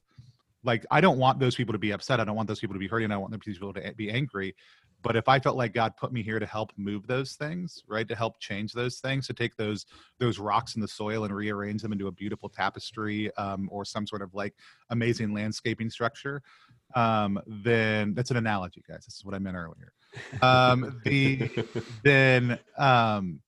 Like 0.65 0.87
I 0.91 1.01
don't 1.01 1.19
want 1.19 1.39
those 1.39 1.55
people 1.57 1.73
to 1.73 1.79
be 1.79 1.93
upset. 1.93 2.21
I 2.21 2.25
don't 2.25 2.37
want 2.37 2.49
those 2.49 2.61
people 2.61 2.75
to 2.75 2.81
be 2.81 2.89
hurting. 2.89 3.11
I 3.11 3.15
don't 3.15 3.21
want 3.23 3.33
those 3.33 3.59
people 3.59 3.73
to 3.75 3.93
be 3.95 4.11
angry. 4.11 4.55
But 5.03 5.17
if 5.17 5.29
I 5.29 5.41
felt 5.41 5.57
like 5.57 5.75
God 5.75 5.97
put 5.97 6.13
me 6.13 6.23
here 6.23 6.39
to 6.39 6.47
help 6.47 6.73
move 6.77 7.09
those 7.09 7.33
things, 7.33 7.83
right, 7.89 8.07
to 8.07 8.15
help 8.15 8.39
change 8.39 8.73
those 8.73 9.01
things, 9.01 9.27
to 9.27 9.33
take 9.33 9.57
those 9.57 9.85
those 10.21 10.39
rocks 10.39 10.77
in 10.77 10.81
the 10.81 10.87
soil 10.89 11.25
and 11.25 11.35
rearrange 11.35 11.83
them 11.83 11.93
into 11.93 12.07
a 12.07 12.13
beautiful 12.13 12.49
tapestry 12.49 13.35
um, 13.37 13.69
or 13.73 13.85
some 13.85 14.07
sort 14.07 14.23
of 14.23 14.33
like 14.35 14.55
amazing 14.91 15.35
landscaping 15.35 15.91
structure, 15.91 16.41
um, 16.95 17.41
then 17.47 18.15
that's 18.15 18.31
an 18.31 18.37
analogy, 18.37 18.85
guys. 18.89 19.05
This 19.05 19.17
is 19.17 19.25
what 19.25 19.35
I 19.35 19.41
meant 19.41 19.57
earlier. 19.57 19.93
Um, 20.41 21.01
the 21.05 21.51
then 22.05 22.59
um, 22.79 23.41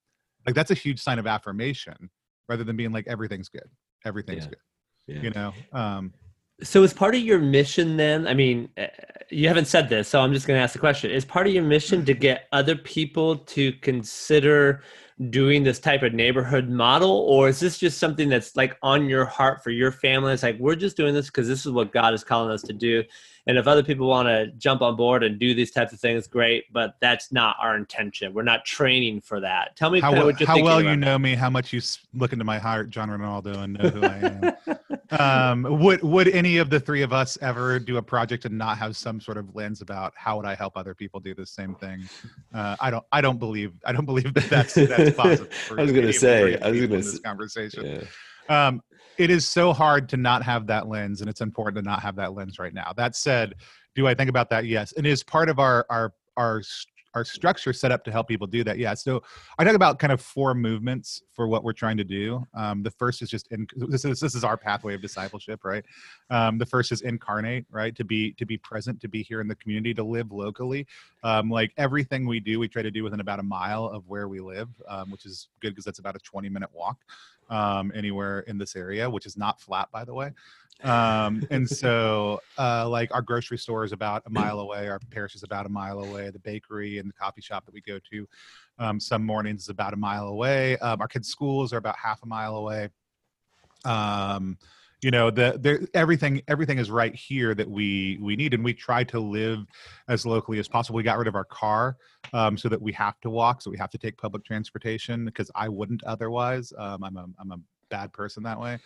like 0.46 0.56
that's 0.56 0.72
a 0.72 0.74
huge 0.74 1.00
sign 1.00 1.20
of 1.20 1.26
affirmation 1.28 2.10
rather 2.48 2.64
than 2.64 2.76
being 2.76 2.90
like 2.90 3.06
everything's 3.06 3.48
good, 3.48 3.68
everything's 4.04 4.44
Yeah. 4.44 4.50
good. 4.50 4.58
Yeah. 5.06 5.22
You 5.22 5.30
know, 5.30 5.52
um, 5.72 6.14
So, 6.62 6.82
is 6.82 6.92
part 6.92 7.14
of 7.14 7.20
your 7.20 7.38
mission 7.38 7.96
then? 7.96 8.26
I 8.28 8.34
mean, 8.34 8.68
uh, 8.78 8.86
you 9.30 9.48
haven't 9.48 9.66
said 9.66 9.88
this, 9.88 10.08
so 10.08 10.20
I'm 10.20 10.32
just 10.32 10.46
going 10.46 10.56
to 10.58 10.62
ask 10.62 10.72
the 10.72 10.78
question. 10.78 11.10
Is 11.10 11.24
part 11.24 11.46
of 11.46 11.52
your 11.52 11.64
mission 11.64 12.04
to 12.04 12.14
get 12.14 12.46
other 12.52 12.76
people 12.76 13.38
to 13.38 13.72
consider 13.72 14.82
doing 15.30 15.62
this 15.62 15.78
type 15.78 16.02
of 16.02 16.12
neighborhood 16.12 16.68
model, 16.68 17.10
or 17.10 17.48
is 17.48 17.60
this 17.60 17.78
just 17.78 17.98
something 17.98 18.28
that's 18.28 18.56
like 18.56 18.76
on 18.82 19.08
your 19.08 19.24
heart 19.24 19.62
for 19.62 19.70
your 19.70 19.92
family? 19.92 20.32
It's 20.32 20.42
like, 20.42 20.58
we're 20.58 20.74
just 20.76 20.96
doing 20.96 21.14
this 21.14 21.26
because 21.26 21.48
this 21.48 21.66
is 21.66 21.72
what 21.72 21.92
God 21.92 22.14
is 22.14 22.24
calling 22.24 22.50
us 22.50 22.62
to 22.62 22.72
do. 22.72 23.02
And 23.46 23.58
if 23.58 23.66
other 23.66 23.82
people 23.82 24.08
want 24.08 24.26
to 24.26 24.46
jump 24.56 24.80
on 24.80 24.96
board 24.96 25.22
and 25.22 25.38
do 25.38 25.54
these 25.54 25.70
types 25.70 25.92
of 25.92 26.00
things, 26.00 26.26
great, 26.26 26.64
but 26.72 26.96
that's 27.00 27.30
not 27.30 27.56
our 27.60 27.76
intention. 27.76 28.32
We're 28.32 28.42
not 28.42 28.64
training 28.64 29.20
for 29.20 29.38
that. 29.40 29.76
Tell 29.76 29.90
me 29.90 30.00
how, 30.00 30.12
well- 30.12 30.32
how 30.46 30.62
well 30.62 30.80
you 30.82 30.96
know 30.96 31.18
me, 31.18 31.34
how 31.34 31.50
much 31.50 31.72
you 31.72 31.80
look 32.14 32.32
into 32.32 32.44
my 32.44 32.58
heart, 32.58 32.90
John 32.90 33.10
Ronaldo, 33.10 33.56
and 33.58 33.74
know 33.74 33.90
who 33.90 34.02
I 34.02 34.16
am. 34.16 34.78
um, 35.18 35.62
would 35.80 36.02
would 36.02 36.28
any 36.28 36.58
of 36.58 36.70
the 36.70 36.80
three 36.80 37.02
of 37.02 37.12
us 37.12 37.38
ever 37.40 37.78
do 37.78 37.96
a 37.96 38.02
project 38.02 38.44
and 38.44 38.56
not 38.56 38.78
have 38.78 38.96
some 38.96 39.20
sort 39.20 39.36
of 39.36 39.54
lens 39.54 39.80
about 39.80 40.12
how 40.16 40.36
would 40.36 40.46
I 40.46 40.54
help 40.54 40.76
other 40.76 40.94
people 40.94 41.20
do 41.20 41.34
the 41.34 41.46
same 41.46 41.74
thing? 41.74 42.08
Uh, 42.52 42.76
I 42.80 42.90
don't. 42.90 43.04
I 43.12 43.20
don't 43.20 43.38
believe. 43.38 43.72
I 43.84 43.92
don't 43.92 44.06
believe 44.06 44.32
that 44.34 44.48
that's 44.50 44.74
that's 44.74 45.16
possible. 45.16 45.48
I 45.70 45.82
was 45.82 45.90
of 45.90 45.96
the 45.96 46.12
say, 46.12 46.58
I 46.60 46.70
was 46.70 46.80
gonna 46.80 46.82
in 46.82 46.90
this 46.90 47.18
conversation. 47.20 48.02
Yeah. 48.48 48.66
um, 48.66 48.82
it 49.18 49.30
is 49.30 49.46
so 49.46 49.72
hard 49.72 50.08
to 50.08 50.16
not 50.16 50.42
have 50.42 50.66
that 50.66 50.88
lens 50.88 51.20
and 51.20 51.30
it's 51.30 51.40
important 51.40 51.76
to 51.76 51.88
not 51.88 52.02
have 52.02 52.16
that 52.16 52.34
lens 52.34 52.58
right 52.58 52.74
now 52.74 52.92
that 52.96 53.14
said 53.14 53.54
do 53.94 54.08
i 54.08 54.14
think 54.14 54.28
about 54.28 54.50
that 54.50 54.64
yes 54.64 54.92
and 54.96 55.06
is 55.06 55.22
part 55.22 55.48
of 55.48 55.60
our 55.60 55.86
our 55.88 56.12
our 56.36 56.60
our 57.14 57.24
structure 57.24 57.72
set 57.72 57.92
up 57.92 58.04
to 58.04 58.12
help 58.12 58.28
people 58.28 58.46
do 58.46 58.64
that 58.64 58.78
yeah 58.78 58.94
so 58.94 59.22
i 59.58 59.64
talk 59.64 59.74
about 59.74 59.98
kind 59.98 60.12
of 60.12 60.20
four 60.20 60.54
movements 60.54 61.22
for 61.32 61.48
what 61.48 61.64
we're 61.64 61.72
trying 61.72 61.96
to 61.96 62.04
do 62.04 62.44
um, 62.54 62.82
the 62.82 62.90
first 62.90 63.22
is 63.22 63.30
just 63.30 63.50
in, 63.50 63.66
this 63.76 64.04
is 64.04 64.20
this 64.20 64.34
is 64.34 64.44
our 64.44 64.56
pathway 64.56 64.94
of 64.94 65.02
discipleship 65.02 65.60
right? 65.64 65.84
Um, 66.30 66.58
the 66.58 66.66
first 66.66 66.92
is 66.92 67.02
incarnate 67.02 67.66
right 67.70 67.94
to 67.96 68.04
be 68.04 68.32
to 68.32 68.46
be 68.46 68.56
present 68.56 69.00
to 69.00 69.08
be 69.08 69.22
here 69.22 69.40
in 69.40 69.48
the 69.48 69.54
community 69.56 69.94
to 69.94 70.04
live 70.04 70.32
locally 70.32 70.86
um, 71.22 71.50
like 71.50 71.72
everything 71.76 72.26
we 72.26 72.40
do 72.40 72.58
we 72.58 72.68
try 72.68 72.82
to 72.82 72.90
do 72.90 73.04
within 73.04 73.20
about 73.20 73.38
a 73.38 73.42
mile 73.42 73.86
of 73.86 74.06
where 74.08 74.28
we 74.28 74.40
live 74.40 74.68
um, 74.88 75.10
which 75.10 75.26
is 75.26 75.48
good 75.60 75.70
because 75.70 75.84
that's 75.84 75.98
about 75.98 76.16
a 76.16 76.20
20 76.20 76.48
minute 76.48 76.70
walk 76.72 76.98
um, 77.50 77.92
anywhere 77.94 78.40
in 78.40 78.58
this 78.58 78.76
area, 78.76 79.08
which 79.08 79.26
is 79.26 79.36
not 79.36 79.60
flat, 79.60 79.90
by 79.92 80.04
the 80.04 80.14
way. 80.14 80.32
Um, 80.82 81.46
and 81.50 81.68
so, 81.68 82.40
uh, 82.58 82.88
like, 82.88 83.14
our 83.14 83.22
grocery 83.22 83.58
store 83.58 83.84
is 83.84 83.92
about 83.92 84.22
a 84.26 84.30
mile 84.30 84.60
away, 84.60 84.88
our 84.88 84.98
parish 85.10 85.34
is 85.34 85.42
about 85.42 85.66
a 85.66 85.68
mile 85.68 86.00
away, 86.00 86.30
the 86.30 86.38
bakery 86.40 86.98
and 86.98 87.08
the 87.08 87.12
coffee 87.12 87.40
shop 87.40 87.64
that 87.66 87.74
we 87.74 87.80
go 87.80 87.98
to 88.10 88.28
um, 88.78 88.98
some 88.98 89.24
mornings 89.24 89.62
is 89.62 89.68
about 89.68 89.92
a 89.92 89.96
mile 89.96 90.26
away. 90.26 90.76
Um, 90.78 91.00
our 91.00 91.08
kids' 91.08 91.28
schools 91.28 91.72
are 91.72 91.78
about 91.78 91.96
half 91.96 92.22
a 92.22 92.26
mile 92.26 92.56
away. 92.56 92.88
Um, 93.84 94.58
you 95.04 95.10
know 95.10 95.30
the 95.30 95.58
there 95.60 95.80
everything 95.92 96.40
everything 96.48 96.78
is 96.78 96.90
right 96.90 97.14
here 97.14 97.54
that 97.54 97.70
we 97.70 98.18
we 98.22 98.36
need 98.36 98.54
and 98.54 98.64
we 98.64 98.72
try 98.72 99.04
to 99.04 99.20
live 99.20 99.66
as 100.08 100.24
locally 100.24 100.58
as 100.58 100.66
possible. 100.66 100.96
We 100.96 101.02
got 101.02 101.18
rid 101.18 101.28
of 101.28 101.34
our 101.34 101.44
car 101.44 101.98
um, 102.32 102.56
so 102.56 102.70
that 102.70 102.80
we 102.80 102.90
have 102.92 103.20
to 103.20 103.28
walk 103.28 103.60
so 103.60 103.70
we 103.70 103.76
have 103.76 103.90
to 103.90 103.98
take 103.98 104.16
public 104.16 104.44
transportation 104.44 105.26
because 105.26 105.50
i 105.54 105.68
wouldn't 105.68 106.02
otherwise. 106.04 106.72
Um, 106.78 107.04
i'm 107.04 107.18
a 107.18 107.26
i'm 107.38 107.52
a 107.52 107.60
bad 107.90 108.14
person 108.14 108.42
that 108.44 108.58
way. 108.58 108.78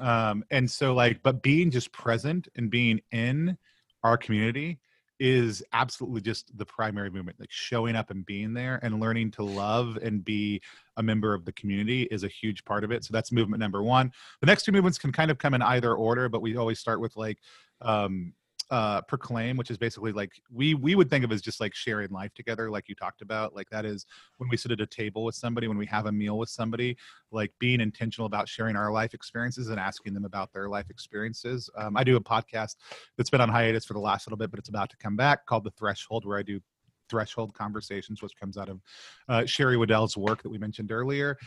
Um, 0.00 0.44
and 0.50 0.68
so 0.68 0.94
like 0.94 1.22
but 1.22 1.42
being 1.42 1.70
just 1.70 1.92
present 1.92 2.48
and 2.56 2.70
being 2.70 3.02
in 3.12 3.58
our 4.02 4.16
community 4.16 4.78
is 5.18 5.62
absolutely 5.72 6.20
just 6.20 6.56
the 6.58 6.64
primary 6.64 7.10
movement 7.10 7.38
like 7.40 7.50
showing 7.50 7.96
up 7.96 8.10
and 8.10 8.26
being 8.26 8.52
there 8.52 8.78
and 8.82 9.00
learning 9.00 9.30
to 9.30 9.42
love 9.42 9.96
and 10.02 10.24
be 10.24 10.60
a 10.96 11.02
member 11.02 11.32
of 11.32 11.44
the 11.44 11.52
community 11.52 12.02
is 12.10 12.24
a 12.24 12.28
huge 12.28 12.64
part 12.64 12.84
of 12.84 12.90
it 12.90 13.04
so 13.04 13.12
that's 13.12 13.32
movement 13.32 13.60
number 13.60 13.82
one. 13.82 14.12
The 14.40 14.46
next 14.46 14.64
two 14.64 14.72
movements 14.72 14.98
can 14.98 15.12
kind 15.12 15.30
of 15.30 15.38
come 15.38 15.54
in 15.54 15.62
either 15.62 15.94
order 15.94 16.28
but 16.28 16.42
we 16.42 16.56
always 16.56 16.78
start 16.78 17.00
with 17.00 17.16
like 17.16 17.38
um 17.80 18.32
uh, 18.70 19.00
proclaim, 19.02 19.56
which 19.56 19.70
is 19.70 19.78
basically 19.78 20.12
like 20.12 20.32
we 20.52 20.74
we 20.74 20.94
would 20.94 21.08
think 21.08 21.24
of 21.24 21.32
as 21.32 21.40
just 21.40 21.60
like 21.60 21.74
sharing 21.74 22.10
life 22.10 22.34
together, 22.34 22.70
like 22.70 22.88
you 22.88 22.94
talked 22.94 23.22
about. 23.22 23.54
Like 23.54 23.70
that 23.70 23.84
is 23.84 24.06
when 24.38 24.48
we 24.48 24.56
sit 24.56 24.72
at 24.72 24.80
a 24.80 24.86
table 24.86 25.24
with 25.24 25.34
somebody, 25.34 25.68
when 25.68 25.78
we 25.78 25.86
have 25.86 26.06
a 26.06 26.12
meal 26.12 26.38
with 26.38 26.48
somebody, 26.48 26.96
like 27.30 27.52
being 27.58 27.80
intentional 27.80 28.26
about 28.26 28.48
sharing 28.48 28.76
our 28.76 28.90
life 28.90 29.14
experiences 29.14 29.68
and 29.68 29.78
asking 29.78 30.14
them 30.14 30.24
about 30.24 30.52
their 30.52 30.68
life 30.68 30.90
experiences. 30.90 31.70
Um, 31.76 31.96
I 31.96 32.04
do 32.04 32.16
a 32.16 32.20
podcast 32.20 32.76
that's 33.16 33.30
been 33.30 33.40
on 33.40 33.48
hiatus 33.48 33.84
for 33.84 33.94
the 33.94 34.00
last 34.00 34.26
little 34.26 34.38
bit, 34.38 34.50
but 34.50 34.58
it's 34.58 34.68
about 34.68 34.90
to 34.90 34.96
come 34.96 35.16
back 35.16 35.46
called 35.46 35.64
The 35.64 35.72
Threshold, 35.72 36.24
where 36.24 36.38
I 36.38 36.42
do 36.42 36.60
threshold 37.08 37.54
conversations 37.54 38.20
which 38.20 38.32
comes 38.34 38.56
out 38.56 38.68
of 38.68 38.80
uh, 39.28 39.44
sherry 39.44 39.76
weddell's 39.76 40.16
work 40.16 40.42
that 40.42 40.48
we 40.48 40.58
mentioned 40.58 40.90
earlier 40.90 41.38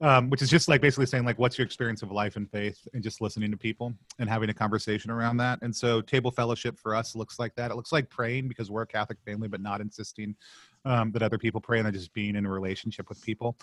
um, 0.00 0.28
which 0.28 0.42
is 0.42 0.50
just 0.50 0.68
like 0.68 0.80
basically 0.80 1.06
saying 1.06 1.24
like 1.24 1.38
what's 1.38 1.56
your 1.56 1.64
experience 1.64 2.02
of 2.02 2.10
life 2.10 2.36
and 2.36 2.50
faith 2.50 2.86
and 2.94 3.02
just 3.02 3.20
listening 3.20 3.50
to 3.50 3.56
people 3.56 3.94
and 4.18 4.28
having 4.28 4.50
a 4.50 4.54
conversation 4.54 5.10
around 5.10 5.36
that. 5.36 5.60
And 5.62 5.74
so 5.74 6.00
table 6.00 6.30
fellowship 6.30 6.78
for 6.78 6.94
us 6.94 7.14
looks 7.14 7.38
like 7.38 7.54
that. 7.54 7.70
It 7.70 7.76
looks 7.76 7.92
like 7.92 8.10
praying 8.10 8.48
because 8.48 8.70
we're 8.70 8.82
a 8.82 8.86
catholic 8.86 9.18
family 9.24 9.46
but 9.46 9.60
not 9.60 9.80
insisting 9.80 10.34
um, 10.84 11.12
that 11.12 11.22
other 11.22 11.38
people 11.38 11.60
pray 11.60 11.78
and 11.78 11.92
just 11.92 12.12
being 12.12 12.34
in 12.34 12.44
a 12.44 12.50
relationship 12.50 13.08
with 13.08 13.22
people. 13.22 13.56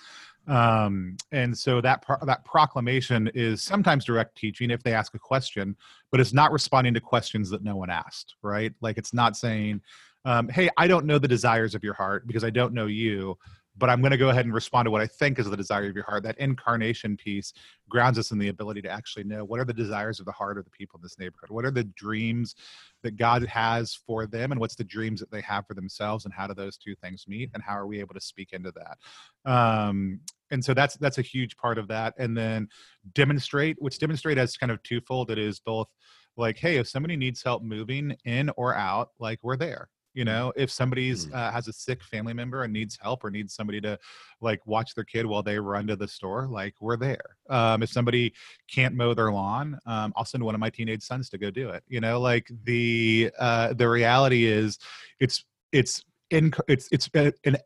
Um, 0.48 1.18
and 1.32 1.56
so 1.56 1.82
that 1.82 2.02
pro- 2.02 2.26
that 2.26 2.46
proclamation 2.46 3.30
is 3.36 3.62
sometimes 3.62 4.06
direct 4.06 4.36
teaching 4.38 4.72
if 4.72 4.82
they 4.84 4.94
ask 4.94 5.14
a 5.14 5.20
question 5.20 5.76
but 6.12 6.20
it's 6.20 6.34
not 6.34 6.52
responding 6.52 6.94
to 6.94 7.02
questions 7.02 7.50
that 7.50 7.64
no 7.64 7.76
one 7.76 7.90
asked 7.90 8.36
right? 8.42 8.74
Like 8.82 8.98
it's 8.98 9.14
not 9.14 9.36
saying 9.36 9.82
um, 10.26 10.50
hey 10.50 10.70
i 10.78 10.88
don't 10.88 11.06
know 11.06 11.18
the 11.18 11.28
desires 11.28 11.74
of 11.74 11.84
your 11.84 11.94
heart 11.94 12.28
because 12.28 12.44
i 12.44 12.50
don't 12.50 12.74
know 12.74 12.86
you 12.86 13.38
but 13.78 13.90
I'm 13.90 14.02
going 14.02 14.12
to 14.12 14.18
go 14.18 14.30
ahead 14.30 14.46
and 14.46 14.54
respond 14.54 14.86
to 14.86 14.92
what 14.92 15.02
I 15.02 15.08
think 15.08 15.40
is 15.40 15.50
the 15.50 15.56
desire 15.58 15.90
of 15.90 15.96
your 15.96 16.04
heart. 16.04 16.24
That 16.24 16.38
incarnation 16.38 17.16
piece 17.16 17.54
grounds 17.90 18.20
us 18.20 18.32
in 18.32 18.38
the 18.38 18.50
ability 18.50 18.82
to 18.82 18.90
actually 18.90 19.24
know 19.24 19.44
what 19.46 19.60
are 19.60 19.66
the 19.66 19.74
desires 19.74 20.20
of 20.20 20.26
the 20.26 20.32
heart 20.32 20.58
of 20.58 20.66
the 20.66 20.72
people 20.72 20.98
in 20.98 21.04
this 21.04 21.18
neighborhood. 21.18 21.50
What 21.50 21.66
are 21.66 21.72
the 21.72 21.86
dreams 21.86 22.56
that 23.04 23.18
God 23.18 23.46
has 23.46 23.96
for 23.96 24.28
them, 24.28 24.52
and 24.52 24.60
what's 24.60 24.76
the 24.76 24.84
dreams 24.84 25.20
that 25.22 25.32
they 25.32 25.42
have 25.42 25.66
for 25.66 25.74
themselves, 25.74 26.26
and 26.26 26.34
how 26.34 26.48
do 26.48 26.54
those 26.54 26.78
two 26.78 26.96
things 26.96 27.26
meet, 27.28 27.50
and 27.54 27.64
how 27.64 27.74
are 27.74 27.88
we 27.88 28.00
able 28.00 28.14
to 28.14 28.22
speak 28.22 28.50
into 28.52 28.74
that? 28.74 29.52
Um, 29.52 30.20
and 30.52 30.64
so 30.64 30.74
that's 30.74 30.96
that's 30.98 31.18
a 31.18 31.24
huge 31.24 31.56
part 31.56 31.78
of 31.78 31.88
that. 31.88 32.14
And 32.18 32.38
then 32.38 32.68
demonstrate, 33.14 33.82
which 33.82 34.00
demonstrate 34.00 34.38
as 34.38 34.58
kind 34.58 34.72
of 34.72 34.84
twofold. 34.84 35.32
It 35.32 35.40
is 35.40 35.60
both 35.60 35.88
like, 36.36 36.58
hey, 36.58 36.78
if 36.78 36.88
somebody 36.88 37.16
needs 37.16 37.42
help 37.42 37.64
moving 37.64 38.16
in 38.26 38.52
or 38.58 38.76
out, 38.76 39.12
like 39.20 39.40
we're 39.42 39.58
there 39.58 39.90
you 40.14 40.26
know 40.26 40.52
if 40.56 40.72
somebody's 40.72 41.28
mm. 41.28 41.34
uh, 41.34 41.52
has 41.52 41.68
a 41.68 41.74
sick 41.74 42.04
family 42.04 42.34
member 42.34 42.64
and 42.64 42.74
needs 42.74 42.98
help 43.02 43.24
or 43.24 43.32
needs 43.32 43.54
somebody 43.54 43.80
to 43.82 43.98
like 44.42 44.66
watch 44.66 44.94
their 44.96 45.04
kid 45.04 45.26
while 45.26 45.44
they 45.44 45.60
run 45.60 45.88
to 45.88 45.96
the 45.96 46.08
store 46.08 46.48
like 46.48 46.76
we're 46.80 46.98
there 46.98 47.38
um, 47.50 47.84
if 47.84 47.90
somebody 47.90 48.34
can't 48.70 48.96
mow 48.96 49.14
their 49.14 49.32
lawn 49.32 49.78
um, 49.86 50.14
i'll 50.16 50.26
send 50.26 50.44
one 50.44 50.56
of 50.56 50.62
my 50.62 50.70
teenage 50.70 51.04
sons 51.04 51.30
to 51.30 51.38
go 51.38 51.50
do 51.50 51.70
it 51.70 51.84
you 51.88 52.00
know 52.00 52.20
like 52.20 52.50
the 52.64 53.32
uh, 53.40 53.74
the 53.74 53.88
reality 53.88 54.46
is 54.46 54.78
it's 55.20 55.46
it's 55.72 56.04
in 56.30 56.52
it's 56.68 56.88
it's 56.92 57.10
an 57.46 57.58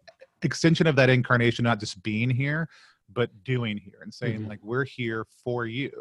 extension 0.42 0.88
of 0.88 0.96
that 0.96 1.10
incarnation 1.10 1.64
not 1.64 1.80
just 1.80 2.02
being 2.04 2.30
here 2.30 2.68
but 3.14 3.30
doing 3.44 3.78
here 3.78 4.00
and 4.02 4.14
saying 4.14 4.40
mm-hmm. 4.40 4.50
like 4.50 4.60
we're 4.64 4.84
here 4.86 5.26
for 5.44 5.66
you 5.66 5.92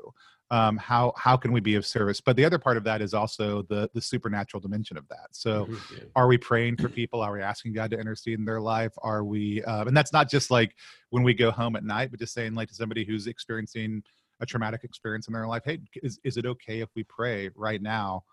um, 0.50 0.76
how 0.76 1.12
how 1.16 1.36
can 1.36 1.52
we 1.52 1.60
be 1.60 1.74
of 1.74 1.86
service? 1.86 2.20
But 2.20 2.36
the 2.36 2.44
other 2.44 2.58
part 2.58 2.76
of 2.76 2.84
that 2.84 3.00
is 3.00 3.14
also 3.14 3.62
the 3.62 3.88
the 3.94 4.00
supernatural 4.00 4.60
dimension 4.60 4.96
of 4.96 5.08
that. 5.08 5.28
So 5.32 5.66
mm-hmm. 5.66 6.06
are 6.16 6.26
we 6.26 6.38
praying 6.38 6.76
for 6.76 6.88
people? 6.88 7.20
Are 7.22 7.32
we 7.32 7.42
asking 7.42 7.72
god 7.72 7.90
to 7.90 7.98
intercede 7.98 8.38
in 8.38 8.44
their 8.44 8.60
life? 8.60 8.92
Are 8.98 9.24
we 9.24 9.62
uh, 9.64 9.84
and 9.84 9.96
that's 9.96 10.12
not 10.12 10.28
just 10.28 10.50
like 10.50 10.74
when 11.10 11.22
we 11.22 11.34
go 11.34 11.50
home 11.50 11.76
at 11.76 11.84
night 11.84 12.10
but 12.10 12.18
just 12.18 12.34
saying 12.34 12.54
like 12.54 12.68
to 12.68 12.74
somebody 12.74 13.04
who's 13.04 13.26
experiencing 13.26 14.02
a 14.40 14.46
traumatic 14.46 14.82
experience 14.82 15.28
in 15.28 15.32
their 15.32 15.46
life 15.46 15.62
hey 15.64 15.78
is, 16.02 16.18
is 16.24 16.36
it 16.36 16.44
okay 16.44 16.80
if 16.80 16.88
we 16.96 17.04
pray 17.04 17.48
right 17.54 17.80
now 17.80 18.24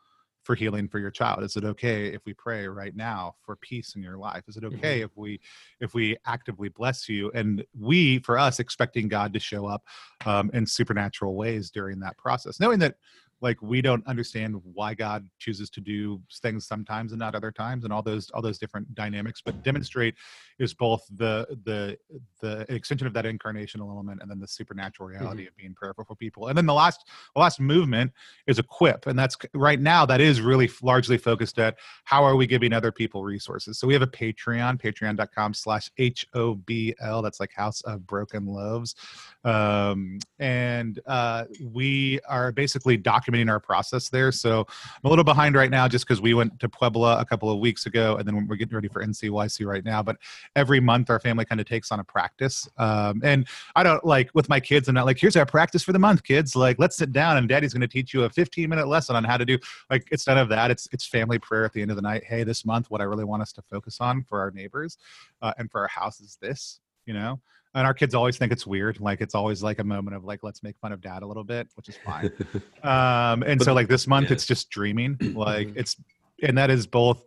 for 0.43 0.55
healing 0.55 0.87
for 0.87 0.99
your 0.99 1.11
child? 1.11 1.43
Is 1.43 1.55
it 1.55 1.63
okay 1.63 2.07
if 2.07 2.25
we 2.25 2.33
pray 2.33 2.67
right 2.67 2.95
now 2.95 3.35
for 3.45 3.55
peace 3.55 3.95
in 3.95 4.01
your 4.01 4.17
life? 4.17 4.43
Is 4.47 4.57
it 4.57 4.63
okay 4.63 4.97
mm-hmm. 4.97 5.05
if 5.05 5.17
we 5.17 5.39
if 5.79 5.93
we 5.93 6.17
actively 6.25 6.69
bless 6.69 7.07
you? 7.07 7.31
And 7.33 7.63
we 7.77 8.19
for 8.19 8.37
us 8.37 8.59
expecting 8.59 9.07
god 9.07 9.33
to 9.33 9.39
show 9.39 9.65
up 9.65 9.83
um, 10.25 10.51
in 10.53 10.65
supernatural 10.65 11.35
ways 11.35 11.71
during 11.71 11.99
that 11.99 12.17
process 12.17 12.59
knowing 12.59 12.79
that 12.79 12.95
like 13.41 13.61
we 13.61 13.81
don't 13.81 14.05
understand 14.07 14.55
why 14.73 14.93
god 14.93 15.27
chooses 15.39 15.69
to 15.69 15.81
do 15.81 16.21
things 16.41 16.65
sometimes 16.65 17.11
and 17.11 17.19
not 17.19 17.35
other 17.35 17.51
times 17.51 17.83
and 17.83 17.91
all 17.91 18.01
those 18.01 18.29
all 18.31 18.41
those 18.41 18.57
different 18.57 18.93
dynamics 18.95 19.41
but 19.43 19.63
demonstrate 19.63 20.15
is 20.59 20.73
both 20.73 21.05
the 21.17 21.45
the 21.65 21.97
the 22.41 22.71
extension 22.73 23.07
of 23.07 23.13
that 23.13 23.25
incarnational 23.25 23.89
element 23.89 24.21
and 24.21 24.29
then 24.29 24.39
the 24.39 24.47
supernatural 24.47 25.09
reality 25.09 25.43
mm-hmm. 25.43 25.47
of 25.47 25.57
being 25.57 25.73
prayerful 25.73 26.05
for 26.05 26.15
people. 26.15 26.47
And 26.47 26.57
then 26.57 26.65
the 26.65 26.73
last 26.73 27.07
the 27.35 27.41
last 27.41 27.59
movement 27.59 28.11
is 28.47 28.59
equip 28.59 29.07
and 29.07 29.17
that's 29.17 29.35
right 29.53 29.79
now 29.79 30.05
that 30.05 30.21
is 30.21 30.41
really 30.41 30.69
largely 30.81 31.17
focused 31.17 31.57
at 31.59 31.77
how 32.03 32.23
are 32.23 32.35
we 32.35 32.45
giving 32.45 32.73
other 32.73 32.91
people 32.91 33.23
resources. 33.23 33.79
So 33.79 33.87
we 33.87 33.93
have 33.93 34.03
a 34.03 34.07
patreon 34.07 34.79
patreon.com 34.81 35.53
slash 35.53 35.89
h-o-b-l 35.97 37.21
that's 37.21 37.39
like 37.39 37.51
house 37.53 37.81
of 37.81 38.05
broken 38.05 38.45
loaves 38.45 38.95
um, 39.43 40.19
and 40.39 40.99
uh, 41.07 41.45
we 41.63 42.19
are 42.27 42.51
basically 42.51 42.97
documenting 42.97 43.30
our 43.49 43.59
process 43.59 44.09
there. 44.09 44.31
So 44.31 44.65
i'm 44.69 45.05
a 45.05 45.09
little 45.09 45.23
behind 45.23 45.55
right 45.55 45.71
now 45.71 45.87
just 45.87 46.07
because 46.07 46.21
we 46.21 46.33
went 46.33 46.59
to 46.59 46.69
puebla 46.69 47.19
a 47.19 47.25
couple 47.25 47.49
of 47.49 47.59
weeks 47.59 47.85
ago 47.85 48.15
and 48.17 48.27
then 48.27 48.47
we're 48.47 48.55
getting 48.55 48.75
ready 48.75 48.87
for 48.87 49.03
ncyc 49.05 49.65
right 49.65 49.83
now. 49.83 50.03
But 50.03 50.17
every 50.55 50.79
month 50.79 51.09
our 51.09 51.19
family 51.19 51.45
kind 51.45 51.59
of 51.59 51.67
takes 51.67 51.91
on 51.91 51.99
a 51.99 52.03
practice. 52.03 52.69
Um, 52.77 53.21
and 53.23 53.47
i 53.75 53.83
don't 53.83 54.05
like 54.05 54.29
with 54.33 54.49
my 54.49 54.59
kids 54.59 54.87
i'm 54.87 54.95
not 54.95 55.05
like 55.05 55.19
here's 55.19 55.35
our 55.35 55.45
practice 55.45 55.83
for 55.83 55.93
the 55.93 55.99
month 55.99 56.23
kids. 56.23 56.55
Like 56.55 56.79
let's 56.79 56.97
sit 56.97 57.11
down 57.11 57.37
and 57.37 57.47
daddy's 57.47 57.73
going 57.73 57.81
to 57.81 57.87
teach 57.87 58.13
you 58.13 58.23
a 58.23 58.29
15 58.29 58.69
minute 58.69 58.87
lesson 58.87 59.15
on 59.15 59.23
how 59.23 59.37
to 59.37 59.45
do 59.45 59.57
like 59.89 60.07
it's 60.11 60.27
none 60.27 60.37
of 60.37 60.49
that. 60.49 60.71
It's 60.71 60.87
it's 60.91 61.05
family 61.05 61.39
prayer 61.39 61.65
at 61.65 61.73
the 61.73 61.81
end 61.81 61.91
of 61.91 61.95
the 61.95 62.01
night. 62.01 62.23
Hey 62.23 62.43
this 62.43 62.65
month 62.65 62.89
what 62.89 63.01
i 63.01 63.03
really 63.03 63.23
want 63.23 63.41
us 63.41 63.51
to 63.53 63.61
focus 63.61 63.97
on 63.99 64.23
for 64.23 64.39
our 64.39 64.51
neighbors 64.51 64.97
uh, 65.41 65.53
and 65.57 65.71
for 65.71 65.81
our 65.81 65.87
house 65.87 66.19
is 66.19 66.37
this 66.41 66.79
you 67.05 67.13
know 67.13 67.39
and 67.73 67.87
our 67.87 67.93
kids 67.93 68.13
always 68.13 68.37
think 68.37 68.51
it's 68.51 68.67
weird 68.67 68.99
like 68.99 69.21
it's 69.21 69.35
always 69.35 69.63
like 69.63 69.79
a 69.79 69.83
moment 69.83 70.15
of 70.15 70.23
like 70.23 70.39
let's 70.43 70.63
make 70.63 70.77
fun 70.79 70.91
of 70.91 71.01
dad 71.01 71.23
a 71.23 71.27
little 71.27 71.43
bit 71.43 71.67
which 71.75 71.89
is 71.89 71.97
fine 72.05 72.31
um 72.83 73.43
and 73.43 73.59
but, 73.59 73.65
so 73.65 73.73
like 73.73 73.87
this 73.87 74.07
month 74.07 74.27
yeah. 74.27 74.33
it's 74.33 74.45
just 74.45 74.69
dreaming 74.69 75.17
like 75.33 75.67
mm-hmm. 75.67 75.79
it's 75.79 75.95
and 76.43 76.57
that 76.57 76.69
is 76.69 76.85
both 76.85 77.23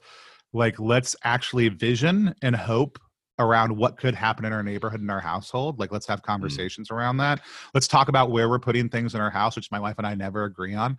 like 0.53 0.79
let's 0.79 1.17
actually 1.25 1.69
vision 1.69 2.35
and 2.43 2.55
hope 2.55 2.99
around 3.41 3.77
what 3.77 3.97
could 3.97 4.15
happen 4.15 4.45
in 4.45 4.53
our 4.53 4.63
neighborhood 4.63 5.01
in 5.01 5.11
our 5.11 5.21
household 5.21 5.79
like 5.79 5.91
let's 5.91 6.07
have 6.07 6.21
mm. 6.21 6.27
conversations 6.27 6.89
mm. 6.89 6.95
around 6.95 7.17
that 7.17 7.41
let's 7.75 7.89
talk 7.89 8.09
about 8.09 8.31
where 8.31 8.49
we're 8.49 8.61
putting 8.61 8.89
things 8.89 9.15
in 9.15 9.21
our 9.21 9.31
house 9.31 9.57
which 9.57 9.71
my 9.73 9.81
wife 9.81 9.97
and 9.99 10.07
i 10.07 10.15
never 10.15 10.45
agree 10.45 10.75
on 10.75 10.97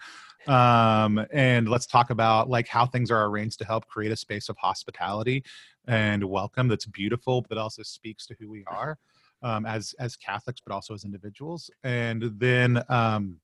um, 0.47 1.25
and 1.33 1.67
let's 1.69 1.87
talk 1.87 2.11
about 2.11 2.49
like 2.49 2.67
how 2.67 2.85
things 2.85 3.09
are 3.09 3.25
arranged 3.25 3.57
to 3.57 3.65
help 3.65 3.87
create 3.87 4.11
a 4.11 4.15
space 4.15 4.47
of 4.47 4.55
hospitality 4.57 5.43
and 5.87 6.23
welcome 6.23 6.67
that's 6.67 6.85
beautiful 6.85 7.41
but 7.47 7.57
also 7.57 7.81
speaks 7.83 8.27
to 8.27 8.35
who 8.37 8.49
we 8.49 8.63
are 8.67 8.97
um, 9.45 9.65
as 9.65 9.93
as 9.99 10.15
catholics 10.15 10.61
but 10.65 10.73
also 10.73 10.93
as 10.93 11.05
individuals 11.05 11.69
and 11.83 12.31
then 12.37 12.83
um, 12.89 13.39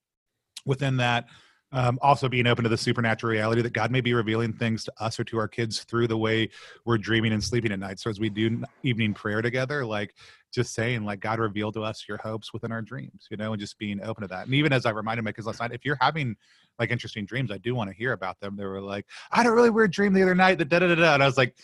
within 0.65 0.97
that 0.97 1.25
um, 1.73 1.97
also 2.01 2.27
being 2.27 2.47
open 2.47 2.63
to 2.63 2.69
the 2.69 2.77
supernatural 2.77 3.31
reality 3.31 3.61
that 3.61 3.73
God 3.73 3.91
may 3.91 4.01
be 4.01 4.13
revealing 4.13 4.51
things 4.51 4.83
to 4.85 4.93
us 4.99 5.19
or 5.19 5.23
to 5.25 5.37
our 5.37 5.47
kids 5.47 5.83
through 5.83 6.07
the 6.07 6.17
way 6.17 6.49
we're 6.85 6.97
dreaming 6.97 7.31
and 7.31 7.43
sleeping 7.43 7.71
at 7.71 7.79
night. 7.79 7.99
So 7.99 8.09
as 8.09 8.19
we 8.19 8.29
do 8.29 8.61
evening 8.83 9.13
prayer 9.13 9.41
together, 9.41 9.85
like 9.85 10.13
just 10.53 10.73
saying, 10.73 11.05
like 11.05 11.21
God 11.21 11.39
revealed 11.39 11.75
to 11.75 11.83
us 11.83 12.05
your 12.09 12.17
hopes 12.17 12.51
within 12.51 12.71
our 12.71 12.81
dreams, 12.81 13.27
you 13.31 13.37
know, 13.37 13.53
and 13.53 13.59
just 13.59 13.77
being 13.77 14.01
open 14.03 14.23
to 14.23 14.27
that. 14.27 14.45
And 14.45 14.53
even 14.53 14.73
as 14.73 14.85
I 14.85 14.89
reminded 14.89 15.23
my 15.23 15.31
kids 15.31 15.47
last 15.47 15.61
night, 15.61 15.71
if 15.71 15.85
you're 15.85 15.97
having 16.01 16.35
like 16.77 16.91
interesting 16.91 17.25
dreams, 17.25 17.51
I 17.51 17.57
do 17.57 17.73
want 17.73 17.89
to 17.89 17.95
hear 17.95 18.11
about 18.11 18.39
them. 18.41 18.57
They 18.57 18.65
were 18.65 18.81
like, 18.81 19.05
I 19.31 19.37
had 19.37 19.45
a 19.45 19.51
really 19.51 19.69
weird 19.69 19.91
dream 19.91 20.13
the 20.13 20.23
other 20.23 20.35
night 20.35 20.57
that 20.57 20.67
da 20.67 20.79
da 20.79 20.87
da 20.87 20.95
da, 20.95 21.13
and 21.13 21.23
I 21.23 21.25
was 21.25 21.37
like 21.37 21.55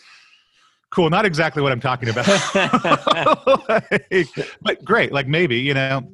cool 0.90 1.10
not 1.10 1.24
exactly 1.24 1.62
what 1.62 1.72
i'm 1.72 1.80
talking 1.80 2.08
about. 2.08 2.26
Like, 3.68 4.28
but 4.62 4.84
great 4.84 5.12
like 5.12 5.28
maybe 5.28 5.58
you 5.58 5.74
know? 5.74 6.10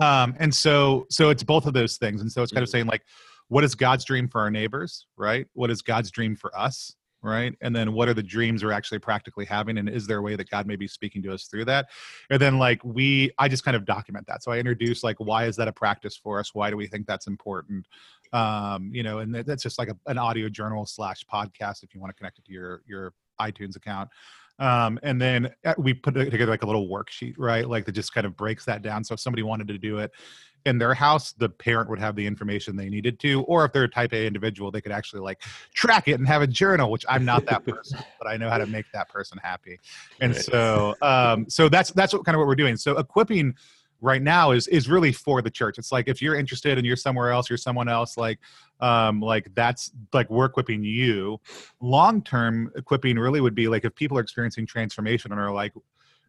Um, 0.00 0.34
and 0.38 0.54
so 0.54 1.06
so 1.10 1.30
it's 1.30 1.42
both 1.42 1.66
of 1.66 1.72
those 1.72 1.96
things. 1.96 2.20
And 2.20 2.30
so 2.30 2.42
it's 2.42 2.52
kind 2.52 2.62
of 2.62 2.68
mm-hmm. 2.68 2.72
saying 2.72 2.86
like 2.86 3.02
what 3.48 3.64
is 3.64 3.74
god's 3.74 4.04
dream 4.04 4.28
for 4.28 4.40
our 4.40 4.50
neighbors 4.50 5.06
right? 5.16 5.46
What 5.54 5.70
is 5.70 5.82
god's 5.82 6.10
dream 6.10 6.36
for 6.36 6.56
us 6.56 6.94
right? 7.24 7.54
And 7.62 7.74
then 7.74 7.94
what 7.94 8.06
are 8.06 8.12
the 8.12 8.22
dreams 8.22 8.62
we're 8.62 8.70
actually 8.70 8.98
practically 8.98 9.46
having? 9.46 9.78
And 9.78 9.88
is 9.88 10.06
there 10.06 10.18
a 10.18 10.22
way 10.22 10.36
that 10.36 10.50
god 10.50 10.66
may 10.66 10.76
be 10.76 10.86
speaking 10.86 11.22
to 11.22 11.32
us 11.32 11.44
through 11.44 11.64
that? 11.64 11.86
And 12.28 12.40
then 12.40 12.58
like 12.58 12.84
we 12.84 13.30
i 13.38 13.48
just 13.48 13.64
kind 13.64 13.76
of 13.76 13.84
document 13.84 14.26
that. 14.26 14.42
So 14.42 14.52
i 14.52 14.58
introduce 14.58 15.02
like 15.02 15.16
why 15.18 15.46
is 15.46 15.56
that 15.56 15.68
a 15.68 15.72
practice 15.72 16.16
for 16.16 16.38
us? 16.38 16.54
Why 16.54 16.70
do 16.70 16.76
we 16.76 16.86
think 16.86 17.06
that's 17.06 17.26
important? 17.26 17.86
Um 18.32 18.90
you 18.92 19.02
know 19.02 19.18
and 19.20 19.34
that's 19.34 19.62
just 19.62 19.78
like 19.78 19.88
a, 19.88 19.96
an 20.06 20.18
audio 20.18 20.48
journal 20.48 20.84
slash 20.86 21.24
podcast 21.32 21.82
if 21.82 21.94
you 21.94 22.00
want 22.00 22.10
to 22.10 22.18
connect 22.18 22.38
it 22.38 22.44
to 22.44 22.52
your 22.52 22.82
your 22.86 23.14
itunes 23.40 23.76
account 23.76 24.08
um, 24.58 25.00
and 25.02 25.20
then 25.20 25.52
uh, 25.64 25.74
we 25.78 25.92
put 25.92 26.14
together 26.14 26.46
like 26.46 26.62
a 26.62 26.66
little 26.66 26.88
worksheet 26.88 27.34
right? 27.38 27.68
Like 27.68 27.86
that 27.86 27.92
just 27.92 28.14
kind 28.14 28.24
of 28.24 28.36
breaks 28.36 28.64
that 28.66 28.82
down. 28.82 29.02
So 29.02 29.14
if 29.14 29.18
somebody 29.18 29.42
wanted 29.42 29.66
to 29.66 29.78
do 29.78 29.98
it 29.98 30.12
in 30.64 30.78
their 30.78 30.94
house 30.94 31.32
the 31.32 31.48
parent 31.48 31.90
would 31.90 31.98
have 31.98 32.16
the 32.16 32.26
information 32.26 32.74
they 32.74 32.88
needed 32.88 33.20
to 33.20 33.42
or 33.42 33.64
if 33.66 33.72
they're 33.72 33.84
a 33.84 33.88
type 33.88 34.12
a 34.14 34.26
individual 34.26 34.70
they 34.70 34.80
could 34.80 34.92
actually 34.92 35.20
like 35.20 35.42
track 35.74 36.08
it 36.08 36.12
and 36.12 36.26
have 36.26 36.40
a 36.40 36.46
journal 36.46 36.90
which 36.90 37.04
i'm 37.08 37.22
not 37.22 37.44
that 37.44 37.62
person 37.66 37.98
but 38.18 38.26
i 38.26 38.36
know 38.36 38.48
how 38.48 38.56
to 38.56 38.66
make 38.66 38.86
that 38.92 39.08
person 39.08 39.38
happy. 39.42 39.78
And 40.20 40.34
so 40.34 40.94
um, 41.02 41.48
so 41.48 41.68
that's 41.68 41.90
that's 41.92 42.12
what 42.12 42.24
kind 42.24 42.34
of 42.34 42.40
what 42.40 42.46
we're 42.46 42.54
doing. 42.54 42.76
So 42.76 42.96
equipping 42.98 43.54
right 44.04 44.22
now 44.22 44.50
is 44.50 44.68
is 44.68 44.88
really 44.88 45.12
for 45.12 45.40
the 45.40 45.50
church. 45.50 45.78
It's 45.78 45.90
like 45.90 46.08
if 46.08 46.20
you're 46.20 46.36
interested 46.36 46.76
and 46.76 46.86
you're 46.86 46.94
somewhere 46.94 47.30
else 47.30 47.48
you're 47.48 47.56
someone 47.56 47.88
else 47.88 48.16
like 48.16 48.38
um 48.80 49.20
like 49.20 49.48
that's 49.54 49.90
like 50.12 50.28
we're 50.30 50.44
equipping 50.44 50.84
you. 50.84 51.40
Long 51.80 52.22
term 52.22 52.70
equipping 52.76 53.18
really 53.18 53.40
would 53.40 53.54
be 53.54 53.66
like 53.66 53.84
if 53.84 53.94
people 53.94 54.18
are 54.18 54.20
experiencing 54.20 54.66
transformation 54.66 55.32
and 55.32 55.40
are 55.40 55.52
like 55.52 55.72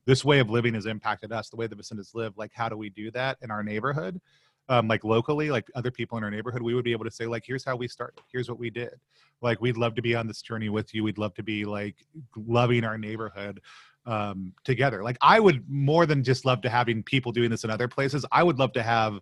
this 0.06 0.24
way 0.24 0.40
of 0.40 0.50
living 0.50 0.74
has 0.76 0.86
impacted 0.86 1.32
us 1.34 1.50
the 1.50 1.58
way 1.58 1.68
the 1.68 1.76
Vasindas 1.76 2.16
live 2.16 2.38
like 2.38 2.52
how 2.54 2.70
do 2.70 2.78
we 2.78 2.90
do 2.90 3.12
that 3.12 3.38
in 3.42 3.52
our 3.52 3.64
neighborhood 3.64 4.22
um, 4.70 4.88
like 4.88 5.04
locally 5.04 5.52
like 5.52 5.70
other 5.76 5.92
people 5.92 6.18
in 6.18 6.24
our 6.24 6.32
neighborhood 6.32 6.62
we 6.62 6.74
would 6.74 6.84
be 6.84 6.92
able 6.92 7.06
to 7.06 7.12
say 7.12 7.26
like 7.26 7.44
here's 7.46 7.64
how 7.64 7.76
we 7.76 7.88
started. 7.88 8.22
Here's 8.32 8.50
what 8.50 8.60
we 8.60 8.70
did. 8.70 8.96
Like 9.42 9.62
we'd 9.62 9.78
love 9.78 9.96
to 9.96 10.02
be 10.02 10.16
on 10.16 10.28
this 10.28 10.42
journey 10.42 10.70
with 10.70 10.94
you. 10.94 11.04
We'd 11.04 11.18
love 11.18 11.34
to 11.36 11.44
be 11.44 11.66
like 11.66 11.96
loving 12.36 12.84
our 12.84 12.98
neighborhood 12.98 13.62
um, 14.06 14.54
together. 14.64 15.04
Like 15.04 15.18
i 15.22 15.40
would 15.40 15.64
more 15.70 16.06
than 16.06 16.24
just 16.24 16.46
love 16.46 16.62
to 16.62 16.70
having 16.70 17.04
people 17.04 17.32
doing 17.32 17.50
this 17.50 17.64
in 17.64 17.70
other 17.70 17.88
places. 17.88 18.26
I 18.32 18.44
would 18.44 18.60
love 18.60 18.74
to 18.74 18.84
have 18.84 19.20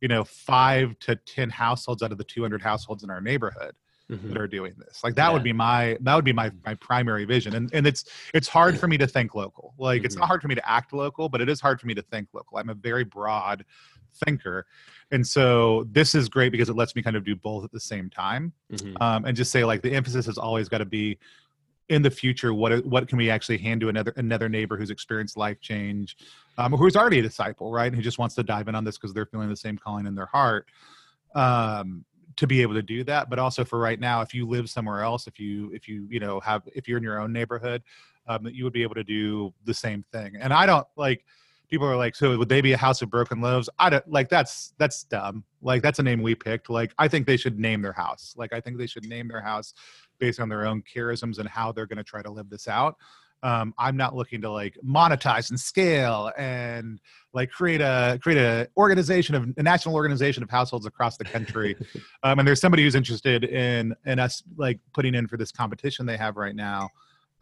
you 0.00 0.08
know 0.08 0.24
five 0.24 0.98
to 1.00 1.16
ten 1.16 1.50
households 1.50 2.02
out 2.02 2.12
of 2.12 2.18
the 2.18 2.24
200 2.24 2.60
households 2.62 3.02
in 3.04 3.10
our 3.10 3.20
neighborhood 3.20 3.74
Mhm. 4.10 4.28
that 4.28 4.36
are 4.36 4.46
doing 4.46 4.74
this. 4.76 5.02
Like 5.02 5.14
that 5.14 5.32
would 5.32 5.42
be 5.42 5.54
my 5.54 5.96
that 6.02 6.14
would 6.14 6.26
be 6.26 6.32
my 6.34 6.52
my 6.66 6.74
primary 6.74 7.24
vision. 7.24 7.54
And 7.54 7.70
and 7.72 7.86
it's 7.86 8.04
it's 8.34 8.48
hard 8.48 8.78
for 8.78 8.86
me 8.86 8.98
to 8.98 9.06
think 9.06 9.34
local. 9.34 9.72
Like 9.78 10.04
it's 10.04 10.14
Mhm. 10.14 10.18
not 10.20 10.26
hard 10.26 10.42
for 10.42 10.48
me 10.48 10.54
to 10.56 10.70
act 10.70 10.92
local 10.92 11.30
but 11.30 11.40
it 11.40 11.48
is 11.48 11.58
hard 11.58 11.80
for 11.80 11.86
me 11.86 11.94
to 11.94 12.02
think 12.02 12.28
local. 12.34 12.58
I'm 12.58 12.68
a 12.68 12.74
very 12.74 13.04
broad 13.04 13.64
thinker. 14.24 14.66
And 15.10 15.26
so 15.26 15.86
this 15.90 16.14
is 16.14 16.28
great 16.28 16.50
because 16.52 16.68
it 16.68 16.76
lets 16.76 16.94
me 16.96 17.02
kind 17.02 17.16
of 17.16 17.24
do 17.24 17.36
both 17.36 17.64
at 17.64 17.72
the 17.72 17.80
same 17.80 18.10
time 18.10 18.52
Mhm. 18.72 19.00
um, 19.00 19.24
and 19.24 19.36
just 19.36 19.50
say 19.50 19.64
like 19.64 19.82
the 19.82 19.92
emphasis 19.92 20.26
has 20.26 20.38
always 20.38 20.68
got 20.68 20.78
to 20.78 20.84
be 20.84 21.18
in 21.90 22.00
the 22.00 22.10
future 22.10 22.54
what 22.54 22.84
what 22.86 23.06
can 23.08 23.18
we 23.18 23.28
actually 23.28 23.58
hand 23.58 23.78
to 23.82 23.90
another 23.90 24.12
another 24.16 24.48
neighbor 24.48 24.76
who's 24.76 24.88
experienced 24.88 25.36
life 25.36 25.60
change 25.60 26.16
um, 26.56 26.72
or 26.72 26.78
who's 26.78 26.96
already 26.96 27.18
a 27.18 27.22
disciple 27.22 27.70
right? 27.70 27.88
And 27.88 27.96
who 27.96 28.00
just 28.02 28.18
wants 28.18 28.34
to 28.36 28.42
dive 28.42 28.68
in 28.68 28.74
on 28.74 28.84
this 28.84 28.96
because 28.96 29.12
they're 29.12 29.26
feeling 29.26 29.50
the 29.50 29.56
same 29.56 29.76
calling 29.76 30.06
in 30.06 30.14
their 30.14 30.26
heart 30.26 30.66
um, 31.34 32.04
to 32.36 32.46
be 32.46 32.62
able 32.62 32.74
to 32.74 32.82
do 32.82 33.04
that. 33.04 33.28
But 33.30 33.38
also 33.38 33.64
for 33.64 33.78
right 33.78 34.00
now 34.00 34.22
if 34.22 34.32
you 34.34 34.48
live 34.48 34.70
somewhere 34.70 35.02
else 35.02 35.26
if 35.26 35.38
you 35.38 35.70
if 35.74 35.86
you 35.88 36.06
you 36.08 36.20
know 36.20 36.40
have 36.40 36.62
if 36.74 36.88
you're 36.88 36.98
in 36.98 37.04
your 37.04 37.20
own 37.20 37.32
neighborhood 37.32 37.82
um, 38.26 38.42
that 38.44 38.54
you 38.54 38.64
would 38.64 38.72
be 38.72 38.82
able 38.82 38.94
to 38.94 39.04
do 39.04 39.52
the 39.66 39.74
same 39.74 40.02
thing. 40.10 40.32
And 40.40 40.52
i 40.52 40.64
don't 40.64 40.86
like 40.96 41.24
people 41.70 41.86
are 41.86 41.96
like 41.96 42.14
so 42.14 42.36
would 42.36 42.48
they 42.48 42.60
be 42.60 42.72
a 42.72 42.76
house 42.76 43.02
of 43.02 43.10
broken 43.10 43.40
loaves 43.40 43.68
i 43.78 43.90
don't 43.90 44.06
like 44.08 44.28
that's 44.28 44.74
that's 44.78 45.04
dumb. 45.04 45.44
Like 45.62 45.82
that's 45.82 45.98
a 45.98 46.02
name 46.02 46.22
we 46.22 46.34
picked. 46.34 46.68
Like 46.68 46.92
i 46.98 47.08
think 47.08 47.26
they 47.26 47.36
should 47.36 47.58
name 47.58 47.82
their 47.82 47.92
house. 47.92 48.34
Like 48.36 48.52
i 48.52 48.60
think 48.60 48.78
they 48.78 48.86
should 48.86 49.06
name 49.06 49.28
their 49.28 49.40
house 49.40 49.74
based 50.18 50.40
on 50.40 50.48
their 50.48 50.66
own 50.66 50.82
charisms 50.82 51.38
and 51.38 51.48
how 51.48 51.72
they're 51.72 51.86
going 51.86 51.98
to 51.98 52.04
try 52.04 52.22
to 52.22 52.30
live 52.30 52.50
this 52.50 52.68
out. 52.68 52.96
Um, 53.42 53.74
i'm 53.78 53.96
not 53.96 54.16
looking 54.16 54.40
to 54.40 54.50
like 54.50 54.78
monetize 54.82 55.50
and 55.50 55.60
scale 55.60 56.32
and 56.38 56.98
like 57.34 57.50
create 57.50 57.82
a 57.82 58.18
create 58.22 58.38
a 58.38 58.68
organization 58.76 59.34
of 59.34 59.52
a 59.56 59.62
national 59.62 59.94
organization 59.94 60.42
of 60.42 60.50
households 60.50 60.86
across 60.86 61.16
the 61.16 61.24
country. 61.24 61.76
Um, 62.22 62.38
and 62.38 62.48
there's 62.48 62.60
somebody 62.60 62.82
who's 62.82 62.94
interested 62.94 63.44
in 63.44 63.94
in 64.06 64.18
us 64.18 64.42
like 64.56 64.80
putting 64.94 65.14
in 65.14 65.28
for 65.28 65.36
this 65.36 65.52
competition 65.52 66.06
they 66.06 66.16
have 66.16 66.36
right 66.36 66.56
now 66.56 66.88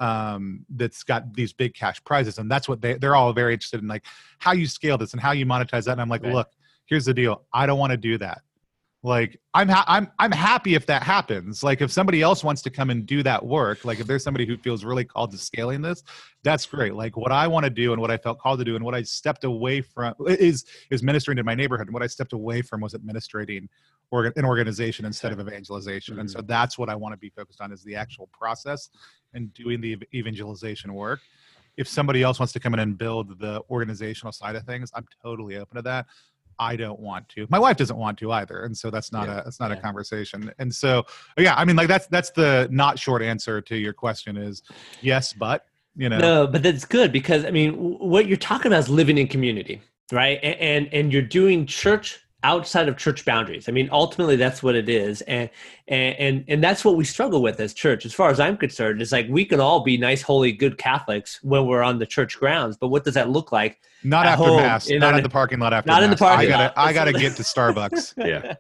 um, 0.03 0.67
that's 0.71 1.03
got 1.03 1.33
these 1.35 1.53
big 1.53 1.73
cash 1.75 2.03
prizes 2.05 2.39
and 2.39 2.51
that's 2.51 2.69
what 2.69 2.81
they 2.83 2.95
they're 2.95 3.17
all 3.17 3.33
very 3.33 3.53
interested 3.55 3.81
in 3.81 3.89
like 3.89 4.05
how 4.39 4.53
you 4.53 4.67
scale 4.67 4.99
this 4.99 5.13
and 5.13 5.21
how 5.23 5.33
you 5.33 5.47
monetize 5.47 5.85
that 5.85 5.93
and 5.93 6.01
i'm 6.01 6.09
like 6.09 6.25
Right. 6.25 6.35
look 6.35 6.49
here's 6.87 7.07
the 7.07 7.15
deal. 7.15 7.35
I 7.55 7.65
don't 7.67 7.79
want 7.79 7.93
to 7.93 7.97
do 7.97 8.19
that. 8.19 8.43
Like 9.05 9.41
i'm 9.53 9.69
ha- 9.69 9.85
i'm 9.89 10.07
i'm 10.21 10.31
happy 10.31 10.75
if 10.75 10.87
that 10.87 11.03
happens. 11.03 11.65
Like 11.65 11.81
if 11.81 11.91
somebody 11.91 12.23
else 12.23 12.45
wants 12.45 12.63
to 12.63 12.71
come 12.71 12.91
and 12.91 13.05
do 13.05 13.23
that 13.25 13.45
work 13.45 13.85
like 13.85 13.99
if 13.99 14.07
there's 14.07 14.23
somebody 14.23 14.47
who 14.47 14.57
feels 14.57 14.85
really 14.85 15.05
called 15.05 15.33
to 15.33 15.39
scaling 15.39 15.83
this 15.83 16.05
that's 16.45 16.67
great. 16.67 16.95
Like 16.95 17.17
what 17.17 17.33
i 17.33 17.49
want 17.49 17.65
to 17.65 17.71
do 17.71 17.93
and 17.93 18.01
what 18.01 18.11
i 18.13 18.17
felt 18.17 18.39
called 18.39 18.59
to 18.61 18.65
do 18.65 18.77
and 18.77 18.85
what 18.85 18.95
i 18.95 19.03
stepped 19.03 19.43
away 19.45 19.81
from 19.81 20.15
is 20.29 20.65
is 20.91 21.03
ministering 21.03 21.37
to 21.37 21.43
my 21.45 21.55
neighborhood 21.55 21.89
and 21.89 21.95
what 21.95 22.03
i 22.03 22.07
stepped 22.07 22.33
away 22.33 22.63
from 22.63 22.81
was 22.81 22.95
administrating 22.95 23.69
an 24.13 24.45
organization 24.45 25.05
instead 25.07 25.33
of 25.33 25.41
evangelization 25.41 26.21
and 26.21 26.31
so 26.31 26.41
that's 26.43 26.79
what 26.79 26.89
i 26.89 26.95
want 26.95 27.13
to 27.13 27.17
be 27.17 27.31
focused 27.31 27.61
on 27.61 27.73
is 27.73 27.83
the 27.83 27.97
actual 27.97 28.29
process 28.33 28.91
and 29.35 29.53
doing 29.55 29.81
the 29.81 29.99
evangelization 30.15 30.93
work 30.95 31.21
if 31.77 31.89
somebody 31.89 32.23
else 32.23 32.39
wants 32.39 32.53
to 32.53 32.61
come 32.61 32.75
in 32.75 32.81
and 32.81 32.99
build 32.99 33.39
the 33.39 33.63
organizational 33.71 34.33
side 34.33 34.57
of 34.57 34.65
things 34.65 34.91
i'm 34.95 35.07
totally 35.23 35.57
open 35.57 35.77
to 35.77 35.83
that. 35.83 36.07
I 36.59 36.77
don't 36.77 37.01
want 37.01 37.29
to. 37.31 37.47
My 37.49 37.59
wife 37.59 37.79
doesn't 37.79 37.97
want 37.97 38.19
to 38.19 38.31
either 38.31 38.65
and 38.65 38.77
so 38.77 38.91
that's 38.91 39.11
not 39.11 39.27
Yeah, 39.27 39.41
a 39.41 39.45
that's 39.45 39.59
not 39.59 39.71
yeah. 39.71 39.79
a 39.79 39.81
conversation. 39.81 40.53
And 40.59 40.73
so 40.73 41.05
yeah 41.39 41.55
i 41.57 41.65
mean 41.65 41.77
like 41.77 41.89
that's 41.89 42.07
that's 42.09 42.31
the 42.31 42.69
not 42.71 42.99
short 42.99 43.23
answer 43.23 43.61
to 43.63 43.77
your 43.77 43.95
question 43.95 44.37
is 44.37 44.63
yes 45.01 45.33
but 45.33 45.65
you 45.97 46.09
know. 46.09 46.19
No, 46.19 46.47
but 46.47 46.63
that's 46.63 46.85
good 46.85 47.13
because 47.13 47.45
I 47.45 47.51
mean, 47.51 47.75
what 47.75 48.27
you're 48.27 48.37
talking 48.37 48.69
about 48.69 48.81
is 48.81 48.89
living 48.89 49.19
in 49.19 49.29
community, 49.29 49.81
right? 50.11 50.39
And, 50.43 50.57
and 50.61 50.89
and 50.93 51.13
you're 51.13 51.23
doing 51.23 51.67
church 51.67 52.22
outside 52.45 52.89
of 52.89 52.97
church 52.97 53.25
boundaries. 53.25 53.69
I 53.69 53.73
mean, 53.73 53.89
ultimately, 53.93 54.37
that's 54.37 54.63
what 54.63 54.75
it 54.75 54.89
is, 54.89 55.21
and 55.23 55.49
and 55.89 56.17
and 56.19 56.45
and 56.49 56.65
that's 56.65 56.85
what 56.85 56.97
we 56.97 57.05
struggle 57.05 57.43
with 57.43 57.61
as 57.61 57.75
church. 57.75 58.05
As 58.05 58.13
far 58.15 58.31
as 58.31 58.41
I'm 58.41 58.57
concerned, 58.57 59.01
it's 59.01 59.13
like 59.13 59.27
we 59.29 59.45
can 59.45 59.61
all 59.61 59.81
be 59.83 59.97
nice, 59.97 60.23
holy, 60.23 60.53
good 60.53 60.79
Catholics 60.79 61.41
when 61.43 61.67
we're 61.67 61.83
on 61.83 61.99
the 61.99 62.07
church 62.07 62.39
grounds, 62.39 62.77
but 62.77 62.89
what 62.89 63.05
does 63.05 63.15
that 63.15 63.31
look 63.31 63.53
like? 63.53 63.81
not 64.05 64.27
after 64.27 64.47
home, 64.47 64.57
mass 64.57 64.91
in 64.91 64.99
not 64.99 65.13
our- 65.13 65.19
in 65.19 65.23
the 65.23 65.29
parking 65.29 65.61
lot 65.61 65.73
after 65.73 65.87
not 65.89 66.03
in 66.03 66.11
the 66.11 66.15
mass. 66.15 66.19
parking 66.19 66.49
i 66.49 66.51
gotta 66.51 66.65
lot. 66.65 66.73
i 66.77 66.93
gotta 66.93 67.13
get 67.13 67.37
to 67.37 67.43
starbucks 67.45 68.15
Yeah. 68.27 68.55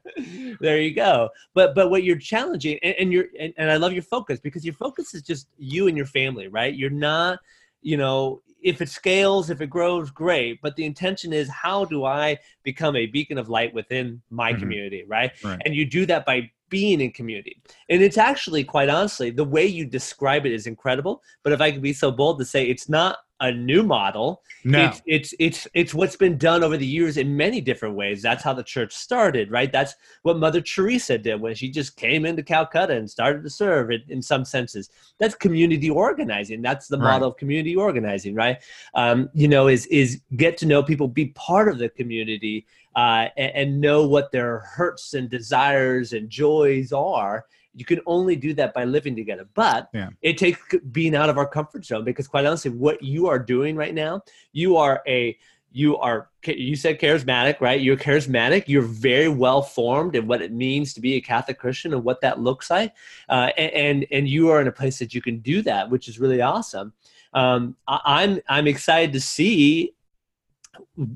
there 0.60 0.78
you 0.80 0.94
go. 0.94 1.30
But 1.52 1.74
but 1.74 1.90
what 1.90 2.04
you're 2.04 2.16
challenging, 2.16 2.78
and, 2.84 2.94
and 3.00 3.12
you're 3.12 3.26
and, 3.40 3.52
and 3.56 3.68
I 3.68 3.76
love 3.76 3.92
your 3.92 4.04
focus 4.04 4.38
because 4.38 4.64
your 4.64 4.74
focus 4.74 5.14
is 5.14 5.22
just 5.22 5.48
you 5.58 5.88
and 5.88 5.96
your 5.96 6.06
family, 6.06 6.46
right? 6.46 6.72
You're 6.72 6.90
not, 6.90 7.40
you 7.80 7.96
know, 7.96 8.40
if 8.62 8.80
it 8.80 8.88
scales, 8.88 9.50
if 9.50 9.60
it 9.60 9.68
grows, 9.68 10.10
great. 10.10 10.60
But 10.62 10.76
the 10.76 10.84
intention 10.84 11.32
is, 11.32 11.48
how 11.48 11.84
do 11.84 12.04
I 12.04 12.38
become 12.62 12.96
a 12.96 13.06
beacon 13.06 13.38
of 13.38 13.48
light 13.48 13.74
within 13.74 14.22
my 14.30 14.52
Mhm. 14.52 14.58
community, 14.60 15.04
right? 15.06 15.32
Right. 15.42 15.60
And 15.64 15.74
you 15.74 15.84
do 15.84 16.06
that 16.06 16.24
by 16.24 16.50
being 16.68 17.00
in 17.00 17.10
community. 17.10 17.60
And 17.90 18.02
it's 18.02 18.16
actually, 18.16 18.64
quite 18.64 18.88
honestly, 18.88 19.30
the 19.30 19.44
way 19.44 19.66
you 19.66 19.84
describe 19.84 20.46
it 20.46 20.52
is 20.52 20.66
incredible. 20.66 21.22
But 21.42 21.52
if 21.52 21.60
I 21.60 21.70
could 21.70 21.82
be 21.82 21.92
so 21.92 22.10
bold 22.10 22.38
to 22.38 22.46
say, 22.46 22.66
it's 22.66 22.88
not 22.88 23.18
a 23.42 23.52
new 23.52 23.82
model. 23.82 24.40
No. 24.64 24.84
It's 24.86 25.02
it's 25.06 25.34
it's 25.40 25.68
it's 25.74 25.92
what's 25.92 26.14
been 26.16 26.38
done 26.38 26.62
over 26.62 26.76
the 26.76 26.86
years 26.86 27.16
in 27.16 27.36
many 27.36 27.60
different 27.60 27.96
ways. 27.96 28.22
That's 28.22 28.44
how 28.44 28.54
the 28.54 28.62
church 28.62 28.92
started 28.94 29.50
right? 29.50 29.70
That's 29.70 29.94
what 30.22 30.38
mother 30.38 30.60
teresa 30.60 31.18
did 31.18 31.40
when 31.40 31.54
she 31.54 31.68
just 31.68 31.96
came 31.96 32.24
into 32.24 32.42
calcutta 32.44 32.94
and 32.94 33.10
started 33.10 33.42
to 33.42 33.50
serve 33.50 33.90
in, 33.90 34.02
in 34.08 34.22
some 34.22 34.44
senses. 34.44 34.90
That's 35.18 35.34
community 35.34 35.90
organizing. 35.90 36.62
That's 36.62 36.86
the 36.88 36.98
Right. 36.98 37.12
model 37.14 37.28
of 37.30 37.36
community 37.36 37.74
organizing 37.74 38.34
right? 38.34 38.58
Um, 38.94 39.28
you 39.34 39.48
know 39.48 39.66
is 39.66 39.86
is 39.86 40.20
get 40.36 40.56
to 40.58 40.66
know 40.66 40.82
people 40.82 41.08
be 41.08 41.26
part 41.50 41.68
of 41.68 41.78
the 41.78 41.88
community 41.88 42.64
uh, 42.94 43.28
and, 43.36 43.52
and 43.54 43.80
know 43.80 44.06
what 44.06 44.30
their 44.30 44.60
hurts 44.60 45.14
and 45.14 45.28
desires 45.28 46.12
and 46.12 46.30
joys 46.30 46.92
are 46.92 47.46
you 47.74 47.84
can 47.84 48.00
only 48.06 48.36
do 48.36 48.52
that 48.54 48.74
by 48.74 48.84
living 48.84 49.16
together. 49.16 49.48
But 49.54 49.88
Yeah. 49.92 50.10
it 50.20 50.38
takes 50.38 50.60
being 50.90 51.14
out 51.14 51.30
of 51.30 51.38
our 51.38 51.46
comfort 51.46 51.84
zone 51.84 52.04
because 52.04 52.28
quite 52.28 52.44
honestly 52.44 52.70
what 52.70 53.02
you 53.02 53.26
are 53.28 53.38
doing 53.38 53.76
right 53.76 53.94
now 53.94 54.22
you 54.52 54.76
are 54.76 55.02
a 55.06 55.36
you 55.74 55.96
are 55.96 56.28
you 56.44 56.76
said 56.76 57.00
charismatic 57.00 57.60
right? 57.60 57.80
You're 57.80 57.96
charismatic. 57.96 58.64
You're 58.66 58.82
very 58.82 59.28
well 59.28 59.62
formed 59.62 60.14
in 60.14 60.26
what 60.26 60.42
it 60.42 60.52
means 60.52 60.92
to 60.94 61.00
be 61.00 61.14
a 61.14 61.20
catholic 61.20 61.58
christian 61.58 61.94
and 61.94 62.04
what 62.04 62.20
that 62.20 62.40
looks 62.40 62.68
like. 62.70 62.92
Uh, 63.28 63.50
and, 63.56 63.72
and 63.72 64.06
and 64.10 64.28
you 64.28 64.50
are 64.50 64.60
in 64.60 64.68
a 64.68 64.72
place 64.72 64.98
that 64.98 65.14
you 65.14 65.22
can 65.22 65.38
do 65.38 65.62
that 65.62 65.88
which 65.88 66.08
is 66.08 66.20
really 66.20 66.42
awesome. 66.42 66.92
Um, 67.34 67.76
I, 67.88 68.00
i'm 68.04 68.40
i'm 68.48 68.66
excited 68.66 69.14
to 69.14 69.20
see 69.20 69.94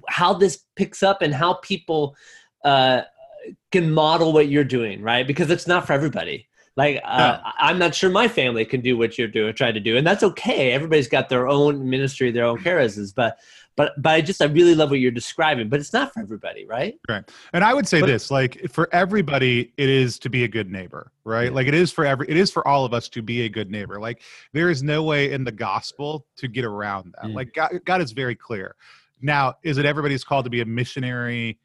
how 0.09 0.33
this 0.33 0.65
picks 0.75 1.03
up 1.03 1.21
and 1.23 1.35
how 1.35 1.55
people 1.55 2.17
uh, 2.65 3.03
can 3.73 3.91
model 3.91 4.33
what 4.33 4.49
you're 4.49 4.65
doing 4.65 5.03
right 5.03 5.27
because 5.27 5.51
it's 5.51 5.67
not 5.67 5.87
for 5.87 5.93
everybody 5.93 6.49
like 6.77 7.01
uh, 7.05 7.39
i'm 7.59 7.79
not 7.79 7.95
sure 7.95 8.11
my 8.11 8.29
family 8.29 8.65
can 8.65 8.81
do 8.81 8.97
what 8.97 9.19
you're 9.19 9.29
doing 9.29 9.55
try 9.55 9.73
to 9.73 9.81
do 9.81 9.97
and 9.97 10.07
that's 10.07 10.23
okay 10.23 10.73
everybody's 10.73 11.09
got 11.09 11.29
their 11.29 11.49
own 11.49 11.89
ministry 11.89 12.31
their 12.31 12.45
own 12.45 12.59
charisms 12.59 13.15
but 13.15 13.39
but 13.77 13.93
but 14.01 14.11
i 14.11 14.21
just 14.21 14.43
i 14.43 14.47
really 14.47 14.75
love 14.75 14.91
what 14.91 15.01
you're 15.01 15.11
describing 15.11 15.69
but 15.69 15.81
it's 15.81 15.93
not 15.93 16.13
for 16.13 16.21
everybody 16.21 16.67
right 16.67 16.99
And 17.53 17.65
I 17.65 17.73
would 17.75 17.87
say 17.87 18.01
But- 18.01 18.07
this, 18.07 18.31
like 18.31 18.71
for 18.71 18.89
everybody, 18.93 19.73
it 19.77 19.89
is 19.89 20.19
to 20.21 20.31
be 20.31 20.45
a 20.45 20.49
good 20.49 20.71
neighbor, 20.71 21.13
right? 21.25 21.45
Yeah. 21.45 21.51
Like 21.51 21.67
it 21.69 21.75
is 21.75 21.93
for 21.93 22.05
every, 22.05 22.29
it 22.29 22.37
is 22.37 22.51
for 22.51 22.67
all 22.67 22.85
of 22.85 22.93
us 22.93 23.09
to 23.11 23.23
be 23.23 23.43
a 23.43 23.49
good 23.49 23.71
neighbor. 23.71 24.01
Like 24.01 24.23
there 24.53 24.71
is 24.71 24.83
no 24.83 25.03
way 25.03 25.33
in 25.33 25.45
the 25.45 25.53
gospel 25.53 26.27
to 26.37 26.49
get 26.49 26.65
around 26.65 27.15
that. 27.17 27.31
Mm. 27.31 27.35
Like 27.35 27.53
God, 27.55 27.81
God 27.85 28.03
is 28.03 28.13
very 28.13 28.35
clear. 28.35 28.75
Now, 29.23 29.55
is 29.63 29.79
it 29.79 29.87
everybody's 29.87 30.25
called 30.25 30.45
to 30.45 30.51
be 30.51 30.61
a 30.61 30.67
missionary 30.67 31.59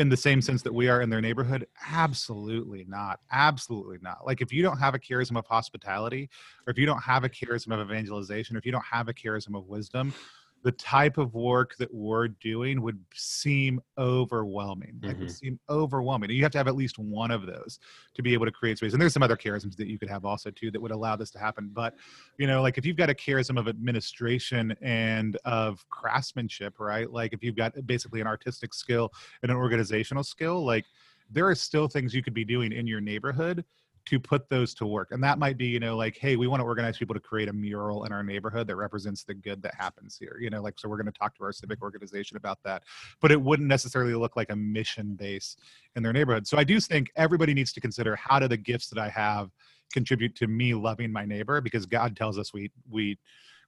in 0.00 0.08
the 0.08 0.16
same 0.16 0.40
sense 0.40 0.62
that 0.62 0.74
we 0.74 0.88
are 0.88 1.02
in 1.02 1.10
their 1.10 1.20
neighborhood? 1.20 1.66
Absolutely 1.92 2.84
not. 2.88 3.20
Absolutely 3.30 3.98
not. 4.00 4.26
Like 4.26 4.40
if 4.40 4.52
you 4.52 4.62
don't 4.62 4.78
have 4.78 4.94
a 4.94 4.98
charism 4.98 5.38
of 5.38 5.46
hospitality, 5.46 6.28
or 6.66 6.70
if 6.70 6.78
you 6.78 6.86
don't 6.86 7.02
have 7.02 7.22
a 7.22 7.28
charism 7.28 7.72
of 7.72 7.80
evangelization, 7.80 8.56
or 8.56 8.58
if 8.58 8.66
you 8.66 8.72
don't 8.72 8.84
have 8.84 9.08
a 9.08 9.14
charism 9.14 9.56
of 9.56 9.66
wisdom, 9.66 10.12
the 10.62 10.72
type 10.72 11.16
of 11.16 11.34
work 11.34 11.74
that 11.76 11.92
we're 11.92 12.28
doing 12.28 12.82
would 12.82 13.02
seem 13.14 13.80
overwhelming. 13.96 15.00
Like 15.02 15.16
Mhm. 15.16 15.20
would 15.20 15.30
seem 15.30 15.60
overwhelming. 15.70 16.30
And 16.30 16.36
you 16.36 16.42
have 16.42 16.52
to 16.52 16.58
have 16.58 16.68
at 16.68 16.76
least 16.76 16.98
one 16.98 17.30
of 17.30 17.46
those 17.46 17.78
to 18.14 18.22
be 18.22 18.34
able 18.34 18.44
to 18.46 18.52
create 18.52 18.76
space. 18.76 18.92
And 18.92 19.00
there's 19.00 19.14
some 19.14 19.22
other 19.22 19.36
charisms 19.36 19.74
that 19.76 19.86
you 19.88 19.98
could 19.98 20.10
have 20.10 20.24
also 20.24 20.50
too 20.50 20.70
that 20.70 20.80
would 20.80 20.90
allow 20.90 21.16
this 21.16 21.30
to 21.32 21.38
happen. 21.38 21.70
But 21.72 21.94
you 22.38 22.46
know, 22.46 22.60
like 22.60 22.76
if 22.76 22.84
you've 22.84 22.96
got 22.96 23.08
a 23.10 23.14
charism 23.14 23.58
of 23.58 23.68
administration 23.68 24.74
and 24.82 25.36
of 25.44 25.88
craftsmanship, 25.88 26.78
right? 26.78 27.10
Like 27.10 27.32
if 27.32 27.42
you've 27.42 27.56
got 27.56 27.74
basically 27.86 28.20
an 28.20 28.26
artistic 28.26 28.74
skill 28.74 29.10
and 29.42 29.50
an 29.50 29.56
organizational 29.56 30.24
skill, 30.24 30.64
like 30.64 30.84
there 31.30 31.46
are 31.46 31.54
still 31.54 31.88
things 31.88 32.12
you 32.14 32.22
could 32.22 32.34
be 32.34 32.44
doing 32.44 32.72
in 32.72 32.86
your 32.86 33.00
neighborhood 33.00 33.64
to 34.06 34.18
put 34.18 34.48
those 34.48 34.74
to 34.74 34.86
work. 34.86 35.08
And 35.12 35.22
that 35.22 35.38
might 35.38 35.56
be, 35.56 35.66
you 35.66 35.80
know, 35.80 35.96
like, 35.96 36.16
hey, 36.16 36.36
we 36.36 36.46
want 36.46 36.60
to 36.60 36.64
organize 36.64 36.98
people 36.98 37.14
to 37.14 37.20
create 37.20 37.48
a 37.48 37.52
mural 37.52 38.04
in 38.04 38.12
our 38.12 38.22
neighborhood 38.22 38.66
that 38.66 38.76
represents 38.76 39.24
the 39.24 39.34
good 39.34 39.62
that 39.62 39.74
happens 39.74 40.16
here. 40.18 40.38
You 40.40 40.50
know, 40.50 40.62
like, 40.62 40.78
so 40.78 40.88
we're 40.88 40.96
going 40.96 41.12
to 41.12 41.18
talk 41.18 41.36
to 41.36 41.44
our 41.44 41.52
civic 41.52 41.82
organization 41.82 42.36
about 42.36 42.58
that. 42.64 42.84
But 43.20 43.32
it 43.32 43.40
wouldn't 43.40 43.68
necessarily 43.68 44.14
look 44.14 44.36
like 44.36 44.50
a 44.50 44.56
mission 44.56 45.14
base 45.14 45.56
in 45.96 46.02
their 46.02 46.12
neighborhood. 46.12 46.46
So 46.46 46.58
I 46.58 46.64
do 46.64 46.80
think 46.80 47.10
everybody 47.16 47.54
needs 47.54 47.72
to 47.74 47.80
consider 47.80 48.16
how 48.16 48.38
do 48.38 48.48
the 48.48 48.56
gifts 48.56 48.88
that 48.88 48.98
I 48.98 49.08
have 49.08 49.50
contribute 49.92 50.34
to 50.36 50.46
me 50.46 50.74
loving 50.74 51.12
my 51.12 51.24
neighbor 51.24 51.60
because 51.60 51.84
God 51.86 52.16
tells 52.16 52.38
us 52.38 52.52
we 52.52 52.70
we 52.88 53.18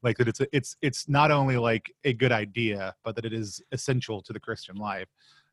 like 0.02 0.16
that 0.18 0.28
it's 0.28 0.40
a, 0.40 0.46
it's 0.52 0.76
it's 0.82 1.08
not 1.08 1.30
only 1.30 1.56
like 1.56 1.92
a 2.04 2.12
good 2.12 2.32
idea 2.32 2.94
but 3.04 3.16
that 3.16 3.24
it 3.24 3.32
is 3.32 3.60
essential 3.72 4.22
to 4.22 4.32
the 4.32 4.40
Christian 4.40 4.76
life. 4.76 5.08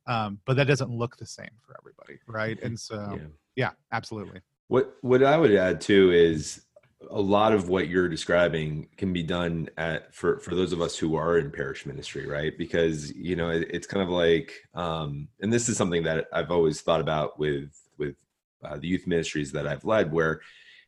Um, 0.08 0.39
but 0.46 0.56
that 0.56 0.65
doesn't 0.65 0.89
look 0.89 1.18
the 1.18 1.26
same 1.26 1.52
for 1.62 1.76
everybody, 1.80 2.20
right? 2.28 2.58
And 2.63 2.80
so 2.80 3.20
Yeah. 3.20 3.28
yeah, 3.56 3.72
absolutely. 3.92 4.42
What 4.69 4.95
what 5.01 5.23
I 5.23 5.36
would 5.36 5.53
add 5.53 5.82
too 5.82 6.12
is 6.12 6.62
a 7.10 7.19
lot 7.19 7.53
of 7.53 7.69
what 7.69 7.88
you're 7.88 8.08
describing 8.08 8.88
can 8.97 9.12
be 9.12 9.23
done 9.23 9.67
at 9.77 10.13
for 10.13 10.38
for 10.39 10.53
those 10.53 10.73
of 10.73 10.79
us 10.82 10.95
who 10.95 11.15
are 11.15 11.39
in 11.39 11.51
parish 11.51 11.88
ministry, 11.88 12.27
right? 12.27 12.55
Because 12.55 13.12
you 13.15 13.36
know 13.36 13.49
it, 13.49 13.67
it's 13.71 13.88
kind 13.88 14.03
of 14.03 14.10
like, 14.10 14.53
um, 14.75 15.27
and 15.41 15.51
this 15.51 15.69
is 15.69 15.77
something 15.77 16.03
that 16.03 16.27
I've 16.32 16.51
always 16.51 16.82
thought 16.82 17.01
about 17.01 17.39
with 17.39 17.71
with 17.97 18.15
uh, 18.63 18.77
the 18.77 18.88
youth 18.88 19.08
ministries 19.08 19.51
that 19.53 19.65
I've 19.65 19.86
led, 19.86 20.12
where 20.12 20.39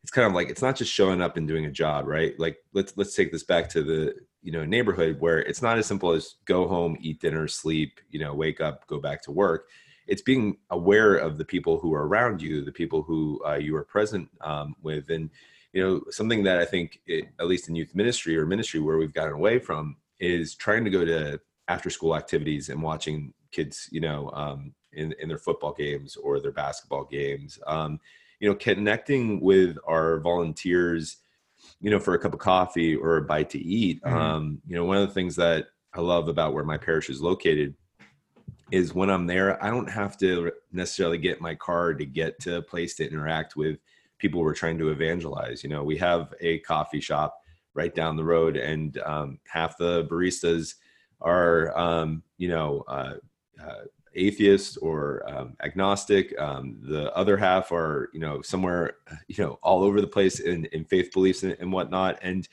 it's 0.04 0.12
kind 0.12 0.28
of 0.28 0.34
like 0.34 0.50
it's 0.50 0.62
not 0.62 0.76
just 0.76 0.94
showing 0.94 1.22
up 1.22 1.36
and 1.38 1.48
doing 1.48 1.66
a 1.66 1.72
job, 1.72 2.06
right? 2.08 2.40
Like 2.40 2.58
let's 2.74 2.94
let's 2.98 3.16
take 3.16 3.32
this 3.32 3.44
back 3.44 3.68
to 3.70 3.82
the 3.82 4.14
you 4.44 4.52
know 4.52 4.64
neighborhood 4.64 5.20
where 5.20 5.40
it's 5.40 5.64
not 5.64 5.80
as 5.80 5.88
simple 5.88 6.12
as 6.12 6.36
go 6.46 6.68
home, 6.68 6.98
eat 7.02 7.20
dinner, 7.20 7.48
sleep, 7.48 8.00
you 8.12 8.20
know, 8.20 8.36
wake 8.36 8.62
up, 8.62 8.86
go 8.86 9.00
back 9.00 9.24
to 9.24 9.32
work 9.32 9.70
it's 10.12 10.22
being 10.22 10.58
aware 10.72 11.16
of 11.16 11.38
the 11.38 11.46
people 11.46 11.80
who 11.80 11.94
are 11.94 12.06
around 12.06 12.42
you, 12.42 12.66
the 12.66 12.72
people 12.72 13.02
who 13.02 13.42
uh, 13.48 13.56
you 13.56 13.74
are 13.78 13.86
present 13.86 14.28
um, 14.42 14.76
with, 14.84 15.10
and 15.10 15.30
you 15.72 15.82
know 15.82 16.02
something 16.10 16.44
that 16.44 16.60
I 16.60 16.66
think, 16.66 17.00
it, 17.08 17.30
at 17.40 17.48
least 17.48 17.70
in 17.70 17.76
youth 17.76 17.96
ministry 17.96 18.38
or 18.38 18.46
ministry, 18.46 18.82
where 18.82 18.98
we've 18.98 19.14
gotten 19.14 19.34
away 19.34 19.58
from 19.58 19.96
is 20.20 20.54
trying 20.54 20.84
to 20.84 20.90
go 20.92 21.06
to 21.06 21.40
after 21.70 21.90
school 21.90 22.14
activities 22.14 22.68
and 22.68 22.84
watching 22.84 23.34
kids, 23.52 23.88
you 23.90 24.02
know, 24.02 24.30
um, 24.34 24.74
in 24.92 25.16
in 25.22 25.30
their 25.30 25.38
football 25.38 25.72
games 25.72 26.18
or 26.18 26.42
their 26.42 26.52
basketball 26.52 27.06
games. 27.06 27.58
Um, 27.66 27.98
you 28.42 28.50
know, 28.50 28.56
connecting 28.56 29.40
with 29.40 29.78
our 29.88 30.20
volunteers, 30.20 31.18
you 31.80 31.90
know, 31.90 32.00
for 32.00 32.16
a 32.16 32.20
cup 32.20 32.34
of 32.34 32.40
coffee 32.40 32.96
or 32.98 33.16
a 33.16 33.22
bite 33.22 33.52
to 33.52 33.60
eat. 33.60 34.02
Mhm. 34.04 34.12
Um, 34.12 34.62
you 34.68 34.76
know, 34.76 34.84
one 34.84 34.98
of 34.98 35.08
the 35.08 35.14
things 35.14 35.38
that 35.38 35.68
I 35.94 36.02
love 36.02 36.28
about 36.28 36.54
where 36.54 36.66
my 36.66 36.78
parish 36.78 37.10
is 37.10 37.22
located 37.22 37.76
is 38.72 38.94
when 38.94 39.10
I'm 39.10 39.28
there, 39.28 39.62
I 39.64 39.70
don't 39.70 39.90
have 39.90 40.18
to 40.20 40.52
necessarily 40.72 41.18
get 41.18 41.42
my 41.42 41.56
car 41.56 41.94
to 41.94 42.06
get 42.06 42.40
to 42.42 42.58
a 42.58 42.62
place 42.62 42.96
to 42.96 43.10
interact 43.10 43.56
with 43.56 43.80
people 44.18 44.42
we're 44.42 44.54
trying 44.54 44.78
to 44.78 44.90
evangelize. 44.90 45.64
You 45.64 45.70
know, 45.70 45.84
we 45.84 45.98
have 45.98 46.34
a 46.40 46.60
coffee 46.60 47.02
shop 47.02 47.38
right 47.74 47.94
down 47.94 48.16
the 48.16 48.24
road, 48.24 48.58
and 48.58 48.98
um, 49.00 49.40
half 49.48 49.78
the 49.78 50.06
baristas 50.06 50.76
are, 51.22 51.78
um, 51.78 52.24
you 52.38 52.48
know, 52.48 52.84
uh, 52.88 53.14
uh, 53.62 53.84
atheist 54.16 54.78
or 54.82 55.24
um, 55.30 55.56
agnostic. 55.64 56.38
Um, 56.40 56.80
the 56.82 57.14
other 57.16 57.38
half 57.38 57.72
are, 57.72 58.10
you 58.14 58.20
know, 58.20 58.42
somewhere, 58.42 58.98
you 59.28 59.44
know, 59.44 59.60
all 59.64 59.84
over 59.84 60.02
the 60.02 60.08
place 60.08 60.40
in, 60.40 60.66
in 60.66 60.86
faith 60.86 61.12
beliefs 61.14 61.44
and, 61.44 61.56
and 61.60 61.72
whatnot. 61.72 62.20
And 62.22 62.48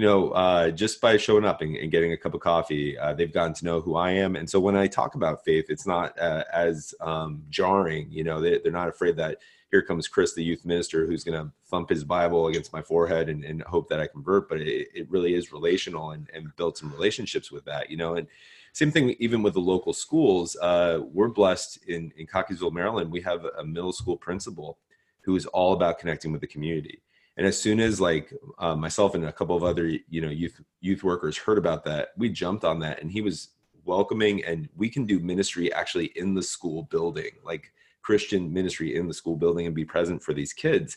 you 0.00 0.06
know, 0.06 0.30
uh, 0.30 0.70
just 0.70 0.98
by 0.98 1.18
showing 1.18 1.44
up 1.44 1.60
and, 1.60 1.76
and 1.76 1.90
getting 1.90 2.14
a 2.14 2.16
cup 2.16 2.32
of 2.32 2.40
coffee, 2.40 2.96
uh, 2.96 3.12
they've 3.12 3.34
gotten 3.34 3.52
to 3.52 3.66
know 3.66 3.82
who 3.82 3.96
I 3.96 4.12
am. 4.12 4.34
And 4.34 4.48
so 4.48 4.58
when 4.58 4.74
I 4.74 4.86
talk 4.86 5.14
about 5.14 5.44
faith, 5.44 5.66
it's 5.68 5.86
not 5.86 6.18
uh, 6.18 6.44
as 6.54 6.94
um, 7.02 7.42
jarring. 7.50 8.10
You 8.10 8.24
know, 8.24 8.40
they, 8.40 8.56
they're 8.60 8.72
not 8.72 8.88
afraid 8.88 9.16
that 9.16 9.42
here 9.70 9.82
comes 9.82 10.08
Chris, 10.08 10.32
the 10.32 10.42
youth 10.42 10.64
minister, 10.64 11.06
who's 11.06 11.22
going 11.22 11.38
to 11.38 11.52
thump 11.66 11.90
his 11.90 12.02
Bible 12.02 12.46
against 12.46 12.72
my 12.72 12.80
forehead 12.80 13.28
and, 13.28 13.44
and 13.44 13.60
hope 13.64 13.90
that 13.90 14.00
I 14.00 14.06
convert. 14.06 14.48
But 14.48 14.62
it, 14.62 14.88
it 14.94 15.10
really 15.10 15.34
is 15.34 15.52
relational 15.52 16.12
and, 16.12 16.30
and 16.32 16.56
build 16.56 16.78
some 16.78 16.90
relationships 16.90 17.52
with 17.52 17.66
that, 17.66 17.90
you 17.90 17.98
know. 17.98 18.14
And 18.14 18.26
same 18.72 18.90
thing, 18.90 19.14
even 19.18 19.42
with 19.42 19.52
the 19.52 19.60
local 19.60 19.92
schools. 19.92 20.56
Uh, 20.62 21.00
we're 21.12 21.28
blessed 21.28 21.84
in, 21.88 22.10
in 22.16 22.26
Cockeysville, 22.26 22.72
Maryland. 22.72 23.12
We 23.12 23.20
have 23.20 23.44
a 23.58 23.66
middle 23.66 23.92
school 23.92 24.16
principal 24.16 24.78
who 25.20 25.36
is 25.36 25.44
all 25.44 25.74
about 25.74 25.98
connecting 25.98 26.32
with 26.32 26.40
the 26.40 26.46
community 26.46 27.02
and 27.36 27.46
as 27.46 27.60
soon 27.60 27.80
as 27.80 28.00
like 28.00 28.32
uh, 28.58 28.74
myself 28.74 29.14
and 29.14 29.24
a 29.24 29.32
couple 29.32 29.56
of 29.56 29.64
other 29.64 29.86
you 29.86 30.20
know 30.20 30.28
youth 30.28 30.60
youth 30.80 31.02
workers 31.02 31.36
heard 31.36 31.58
about 31.58 31.84
that 31.84 32.08
we 32.16 32.28
jumped 32.28 32.64
on 32.64 32.78
that 32.80 33.00
and 33.00 33.10
he 33.10 33.20
was 33.20 33.48
welcoming 33.84 34.44
and 34.44 34.68
we 34.76 34.88
can 34.88 35.06
do 35.06 35.18
ministry 35.20 35.72
actually 35.72 36.06
in 36.16 36.34
the 36.34 36.42
school 36.42 36.84
building 36.84 37.30
like 37.44 37.72
christian 38.02 38.52
ministry 38.52 38.96
in 38.96 39.06
the 39.06 39.14
school 39.14 39.36
building 39.36 39.66
and 39.66 39.74
be 39.74 39.84
present 39.84 40.22
for 40.22 40.34
these 40.34 40.52
kids. 40.52 40.96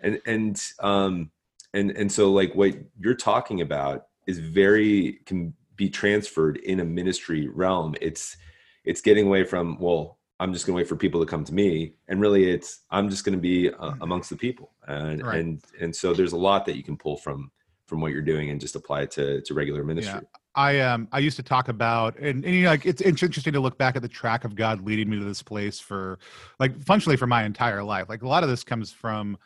And 0.00 0.20
and 0.26 0.60
um 0.80 1.30
and 1.74 1.90
and 1.92 2.10
so 2.10 2.32
like 2.32 2.54
what 2.54 2.74
you're 2.98 3.14
talking 3.14 3.60
about 3.60 4.06
is 4.26 4.38
very 4.38 5.20
can 5.26 5.54
be 5.76 5.88
transferred 5.88 6.56
in 6.58 6.80
a 6.80 6.84
ministry 6.84 7.48
realm. 7.48 7.94
It's 8.00 8.36
it's 8.84 9.00
getting 9.00 9.26
away 9.26 9.44
from 9.44 9.78
well 9.78 10.17
I'm 10.40 10.52
just 10.52 10.66
going 10.66 10.74
to 10.74 10.76
wait 10.76 10.88
for 10.88 10.96
people 10.96 11.20
to 11.20 11.26
come 11.26 11.44
to 11.44 11.54
me, 11.54 11.94
and 12.08 12.20
really, 12.20 12.50
it's 12.50 12.80
I'm 12.90 13.10
just 13.10 13.24
going 13.24 13.36
to 13.36 13.40
be 13.40 13.70
uh, 13.70 13.94
amongst 14.00 14.30
the 14.30 14.36
people, 14.36 14.72
and 14.86 15.22
Right. 15.22 15.40
and 15.40 15.62
and 15.80 15.94
so 15.94 16.14
there's 16.14 16.32
a 16.32 16.36
lot 16.36 16.64
that 16.66 16.76
you 16.76 16.82
can 16.82 16.96
pull 16.96 17.16
from 17.16 17.50
from 17.86 18.00
what 18.00 18.12
you're 18.12 18.22
doing 18.22 18.50
and 18.50 18.60
just 18.60 18.76
apply 18.76 19.02
it 19.02 19.10
to 19.12 19.40
to 19.42 19.54
regular 19.54 19.82
ministry. 19.82 20.20
I 20.54 20.80
um 20.80 21.08
I 21.12 21.20
used 21.20 21.36
to 21.36 21.42
talk 21.42 21.68
about 21.68 22.18
and, 22.18 22.44
and 22.44 22.54
you 22.54 22.64
know 22.64 22.70
like 22.70 22.84
it's, 22.84 23.00
it's 23.00 23.22
interesting 23.22 23.52
to 23.52 23.60
look 23.60 23.78
back 23.78 23.96
at 23.96 24.02
the 24.02 24.08
track 24.08 24.44
of 24.44 24.54
God 24.54 24.84
leading 24.84 25.08
me 25.08 25.18
to 25.18 25.24
this 25.24 25.42
place 25.42 25.78
for 25.80 26.18
like 26.58 26.78
functionally 26.82 27.16
for 27.16 27.26
my 27.26 27.44
entire 27.44 27.82
life. 27.82 28.08
Like 28.08 28.22
a 28.22 28.28
lot 28.28 28.42
of 28.42 28.48
this 28.48 28.64
comes 28.64 28.92
from 28.92 29.38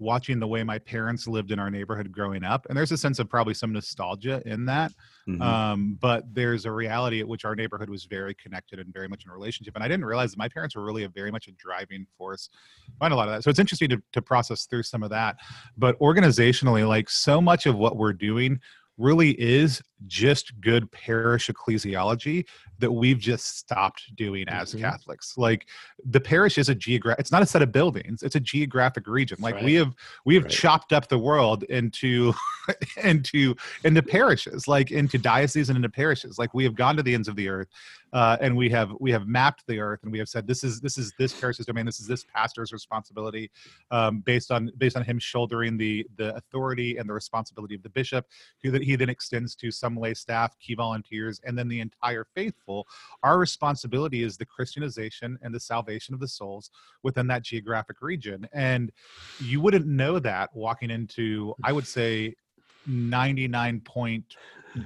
watching 0.00 0.40
the 0.40 0.46
way 0.46 0.64
my 0.64 0.78
parents 0.78 1.28
lived 1.28 1.52
in 1.52 1.58
our 1.58 1.70
neighborhood 1.70 2.10
growing 2.10 2.42
up, 2.42 2.66
and 2.68 2.76
there's 2.76 2.90
a 2.90 2.96
sense 2.96 3.18
of 3.18 3.28
probably 3.28 3.54
some 3.54 3.72
nostalgia 3.72 4.42
in 4.46 4.64
that. 4.64 4.92
Mhm. 5.28 5.40
Um, 5.40 5.98
but 6.00 6.24
there's 6.34 6.64
a 6.64 6.72
reality 6.72 7.20
at 7.20 7.28
which 7.28 7.44
our 7.44 7.54
neighborhood 7.54 7.90
was 7.90 8.04
very 8.06 8.34
connected 8.34 8.78
and 8.78 8.92
very 8.92 9.06
much 9.06 9.24
in 9.24 9.30
a 9.30 9.34
relationship. 9.34 9.74
And 9.74 9.84
I 9.84 9.88
didn't 9.88 10.06
realize 10.06 10.32
that 10.32 10.38
my 10.38 10.48
parents 10.48 10.74
were 10.74 10.84
really 10.84 11.04
a 11.04 11.08
very 11.08 11.30
much 11.30 11.46
a 11.46 11.52
driving 11.52 12.06
force 12.16 12.48
behind 12.98 13.12
a 13.12 13.16
lot 13.16 13.28
of 13.28 13.34
that. 13.34 13.44
So 13.44 13.50
it's 13.50 13.58
interesting 13.58 13.90
to, 13.90 14.02
to 14.12 14.22
process 14.22 14.64
through 14.64 14.82
some 14.84 15.02
of 15.02 15.10
that. 15.10 15.36
But 15.76 15.98
organizationally, 16.00 16.88
like 16.88 17.08
so 17.10 17.40
much 17.40 17.66
of 17.66 17.76
what 17.76 17.96
we're 17.96 18.12
doing 18.12 18.60
really 19.00 19.30
is 19.40 19.82
just 20.06 20.58
good 20.60 20.90
parish 20.92 21.48
ecclesiology 21.48 22.46
that 22.78 22.90
we've 22.90 23.18
just 23.18 23.58
stopped 23.58 24.14
doing 24.16 24.48
as 24.48 24.74
Mhm. 24.74 24.80
Catholics. 24.80 25.36
Like 25.36 25.68
the 26.04 26.20
parish 26.20 26.56
is 26.58 26.68
a 26.68 26.74
geographic 26.74 27.20
it's 27.20 27.32
not 27.32 27.42
a 27.42 27.46
set 27.46 27.60
of 27.62 27.72
buildings, 27.72 28.22
it's 28.22 28.36
a 28.36 28.40
geographic 28.40 29.06
region. 29.06 29.38
Like 29.40 29.60
we 29.60 29.74
have 29.74 29.94
we 30.24 30.34
have 30.34 30.44
Right. 30.44 30.52
chopped 30.52 30.92
up 30.92 31.08
the 31.08 31.18
world 31.18 31.64
into 31.64 32.32
into 33.02 33.54
into 33.84 34.02
parishes, 34.02 34.68
like 34.68 34.90
into 34.90 35.18
dioceses 35.18 35.68
and 35.70 35.76
into 35.76 35.88
parishes. 35.88 36.38
Like 36.38 36.54
we 36.54 36.64
have 36.64 36.74
gone 36.74 36.96
to 36.96 37.02
the 37.02 37.14
ends 37.14 37.28
of 37.28 37.36
the 37.36 37.48
earth, 37.48 37.68
uh, 38.12 38.36
and 38.40 38.56
we 38.56 38.70
have 38.70 38.92
we 39.00 39.10
have 39.12 39.26
mapped 39.26 39.66
the 39.66 39.78
earth, 39.80 40.00
and 40.02 40.12
we 40.12 40.18
have 40.18 40.28
said 40.28 40.46
this 40.46 40.64
is 40.64 40.80
this 40.80 40.96
is 40.98 41.12
this 41.18 41.38
parish's 41.38 41.66
domain, 41.66 41.84
this 41.86 42.00
is 42.00 42.06
this 42.06 42.24
pastor's 42.24 42.72
responsibility, 42.72 43.50
um, 43.90 44.20
based 44.20 44.50
on 44.50 44.70
based 44.78 44.96
on 44.96 45.04
him 45.04 45.18
shouldering 45.18 45.76
the 45.76 46.06
the 46.16 46.34
authority 46.36 46.96
and 46.96 47.08
the 47.08 47.12
responsibility 47.12 47.74
of 47.74 47.82
the 47.82 47.90
bishop, 47.90 48.26
who 48.62 48.70
that 48.70 48.82
he 48.82 48.89
then 48.96 49.08
extends 49.08 49.54
to 49.56 49.70
some 49.70 49.96
lay 49.96 50.14
staff, 50.14 50.58
key 50.58 50.74
volunteers, 50.74 51.40
and 51.44 51.58
then 51.58 51.68
the 51.68 51.80
entire 51.80 52.26
faithful. 52.34 52.86
Our 53.22 53.38
responsibility 53.38 54.22
is 54.22 54.36
the 54.36 54.46
Christianization 54.46 55.38
and 55.42 55.54
the 55.54 55.60
salvation 55.60 56.14
of 56.14 56.20
the 56.20 56.28
souls 56.28 56.70
within 57.02 57.26
that 57.28 57.42
geographic 57.42 58.02
region, 58.02 58.48
and 58.52 58.92
you 59.40 59.60
wouldn't 59.60 59.86
know 59.86 60.18
that 60.18 60.50
walking 60.54 60.90
into, 60.90 61.54
I 61.64 61.72
would 61.72 61.86
say, 61.86 62.34
99 62.86 63.80
point 63.80 64.36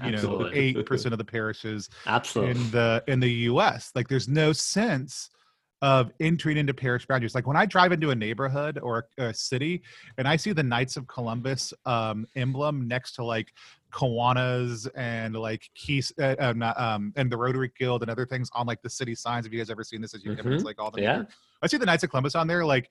you 0.02 0.12
know 0.12 0.50
eight 0.52 0.86
percent 0.86 1.12
of 1.12 1.18
the 1.18 1.24
parishes 1.24 1.90
Absolutely. 2.06 2.52
in 2.52 2.70
the 2.70 3.04
in 3.06 3.20
the 3.20 3.30
US. 3.30 3.92
Like 3.94 4.08
there's 4.08 4.28
no 4.28 4.52
sense 4.52 5.30
of 5.82 6.10
entering 6.18 6.56
into 6.56 6.72
parish 6.72 7.04
boundaries. 7.06 7.34
Like 7.34 7.46
when 7.46 7.58
I 7.58 7.66
drive 7.66 7.92
into 7.92 8.10
a 8.10 8.14
neighborhood 8.14 8.78
or 8.82 9.06
a, 9.18 9.26
a 9.26 9.34
city 9.34 9.82
and 10.16 10.26
I 10.26 10.36
see 10.36 10.52
the 10.52 10.62
Knights 10.62 10.96
of 10.96 11.06
Columbus 11.06 11.74
um, 11.84 12.26
emblem 12.36 12.88
next 12.88 13.12
to 13.16 13.24
like 13.24 13.52
Kiwanis 13.94 14.88
and 14.96 15.34
like 15.36 15.70
Keys 15.74 16.12
uh, 16.20 16.52
not, 16.56 16.78
um, 16.80 17.12
and 17.16 17.30
the 17.30 17.36
Rotary 17.36 17.70
Guild 17.78 18.02
and 18.02 18.10
other 18.10 18.26
things 18.26 18.50
on 18.52 18.66
like 18.66 18.82
the 18.82 18.90
city 18.90 19.14
signs. 19.14 19.46
Have 19.46 19.52
you 19.52 19.60
guys 19.60 19.70
ever 19.70 19.84
seen 19.84 20.00
this? 20.00 20.14
As 20.14 20.24
you 20.24 20.32
Mhm. 20.32 20.54
it's 20.54 20.64
like 20.64 20.80
all 20.80 20.90
the 20.90 21.00
Yeah. 21.00 21.22
I 21.62 21.66
see 21.68 21.76
the 21.76 21.86
Knights 21.86 22.02
of 22.02 22.10
Columbus 22.10 22.34
on 22.34 22.46
there. 22.46 22.64
Like, 22.64 22.90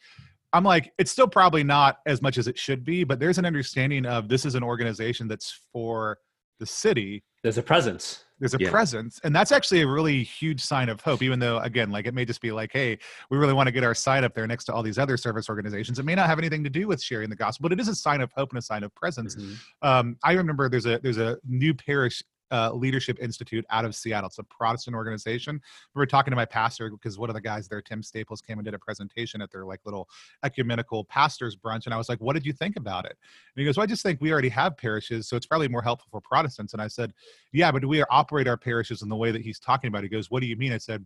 I'm 0.53 0.63
like, 0.63 0.93
it's 0.97 1.11
still 1.11 1.27
probably 1.27 1.63
not 1.63 1.97
as 2.05 2.21
much 2.21 2.37
as 2.37 2.47
it 2.47 2.57
should 2.57 2.83
be, 2.85 3.03
but 3.03 3.19
there's 3.19 3.37
an 3.37 3.45
understanding 3.45 4.05
of 4.05 4.29
this 4.29 4.45
is 4.45 4.55
an 4.55 4.63
organization 4.63 5.27
that's 5.27 5.51
for 5.71 6.19
the 6.59 6.65
city, 6.65 7.23
there's 7.43 7.57
a 7.57 7.63
presence. 7.63 8.23
There's 8.39 8.53
a 8.55 8.57
Yeah. 8.59 8.69
presence, 8.71 9.19
and 9.23 9.33
that's 9.33 9.51
actually 9.53 9.81
a 9.81 9.87
really 9.87 10.21
huge 10.23 10.61
sign 10.61 10.89
of 10.89 10.99
hope. 11.01 11.21
Even 11.21 11.39
though, 11.39 11.59
again, 11.59 11.91
like 11.91 12.07
it 12.07 12.13
may 12.13 12.25
just 12.25 12.41
be 12.41 12.51
like, 12.51 12.71
hey, 12.73 12.97
we 13.29 13.37
really 13.37 13.53
want 13.53 13.67
to 13.67 13.71
get 13.71 13.83
our 13.83 13.93
sign 13.95 14.23
up 14.23 14.33
there 14.33 14.45
next 14.47 14.65
to 14.65 14.73
all 14.73 14.83
these 14.83 14.97
other 14.97 15.15
service 15.17 15.49
organizations. 15.49 15.97
It 15.99 16.03
may 16.03 16.15
not 16.15 16.27
have 16.27 16.39
anything 16.39 16.63
to 16.63 16.69
do 16.69 16.87
with 16.87 17.01
sharing 17.01 17.29
the 17.29 17.35
gospel, 17.35 17.63
but 17.69 17.73
it 17.73 17.79
is 17.81 17.87
a 17.87 17.95
sign 17.95 18.21
of 18.21 18.31
hope 18.35 18.49
and 18.51 18.59
a 18.59 18.61
sign 18.61 18.83
of 18.83 18.93
presence. 18.95 19.35
Mhm. 19.35 19.57
Um, 19.81 20.17
I 20.23 20.33
remember 20.33 20.67
there's 20.69 20.85
a 20.85 20.99
there's 20.99 21.17
a 21.19 21.37
new 21.47 21.73
parish 21.73 22.21
uh, 22.53 22.71
leadership 22.71 23.17
institute 23.19 23.65
out 23.71 23.83
of 23.83 23.95
Seattle. 23.95 24.27
It's 24.27 24.37
a 24.37 24.43
Protestant 24.43 24.95
organization. 24.95 25.59
We 25.95 25.99
were 25.99 26.05
talking 26.05 26.31
to 26.31 26.35
my 26.35 26.45
pastor 26.45 26.89
because 26.89 27.17
one 27.17 27.29
of 27.29 27.33
the 27.33 27.41
guys 27.41 27.67
there, 27.67 27.81
Tim 27.81 28.03
Staples, 28.03 28.41
came 28.41 28.59
and 28.59 28.65
did 28.65 28.75
a 28.75 28.79
presentation 28.79 29.41
at 29.41 29.51
their 29.51 29.65
like 29.65 29.79
little 29.83 30.07
ecumenical 30.45 31.03
pastors 31.05 31.55
brunch, 31.57 31.85
and 31.85 31.93
I 31.93 31.97
was 31.97 32.07
like, 32.09 32.19
"What 32.21 32.33
did 32.33 32.45
you 32.45 32.53
think 32.53 32.77
about 32.77 33.05
it?" 33.05 33.17
And 33.55 33.61
he 33.61 33.65
goes, 33.65 33.75
"Well, 33.75 33.83
I 33.83 33.87
just 33.87 34.03
think 34.03 34.21
we 34.21 34.31
already 34.31 34.49
have 34.49 34.77
parishes, 34.77 35.27
so 35.27 35.35
it's 35.35 35.47
probably 35.47 35.67
more 35.67 35.81
helpful 35.81 36.07
for 36.11 36.21
Protestants." 36.21 36.73
And 36.73 36.81
I 36.81 36.87
said, 36.87 37.11
"Yeah, 37.51 37.71
but 37.71 37.81
do 37.81 37.87
we 37.87 38.03
operate 38.03 38.47
our 38.47 38.57
parishes 38.57 39.01
in 39.01 39.09
the 39.09 39.15
way 39.15 39.31
that 39.31 39.41
he's 39.41 39.59
talking 39.59 39.87
about?" 39.87 40.03
He 40.03 40.09
goes, 40.09 40.29
"What 40.29 40.41
do 40.41 40.47
you 40.47 40.55
mean?" 40.55 40.71
I 40.73 40.77
said. 40.77 41.05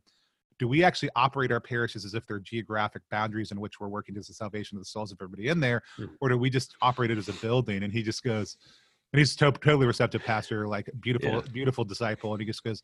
Do 0.60 0.68
we 0.68 0.84
actually 0.84 1.10
operate 1.16 1.52
our 1.52 1.60
parishes 1.60 2.04
as 2.04 2.16
if 2.16 2.26
they're 2.26 2.40
geographic 2.40 3.04
boundaries 3.12 3.52
in 3.52 3.60
which 3.60 3.80
we're 3.80 3.90
working 3.90 4.16
towards 4.16 4.28
the 4.28 4.34
salvation 4.34 4.76
of 4.76 4.82
the 4.82 4.88
souls 4.88 5.12
of 5.12 5.20
everybody 5.22 5.50
in 5.50 5.60
there, 5.60 5.84
Hmm. 5.98 6.06
or 6.20 6.30
do 6.30 6.38
we 6.40 6.50
just 6.50 6.76
operate 6.82 7.12
it 7.12 7.18
as 7.20 7.30
a 7.30 7.34
building? 7.34 7.84
And 7.84 7.94
he 7.94 8.02
just 8.02 8.24
goes, 8.24 8.58
and 9.14 9.20
he's 9.20 9.36
to- 9.38 9.52
totally 9.52 9.86
receptive 9.88 10.24
pastor 10.24 10.68
like 10.68 10.90
beautiful 11.02 11.30
Yeah. 11.30 11.42
beautiful 11.52 11.84
disciple. 11.86 12.34
And 12.34 12.42
he 12.42 12.46
just 12.48 12.64
goes 12.64 12.82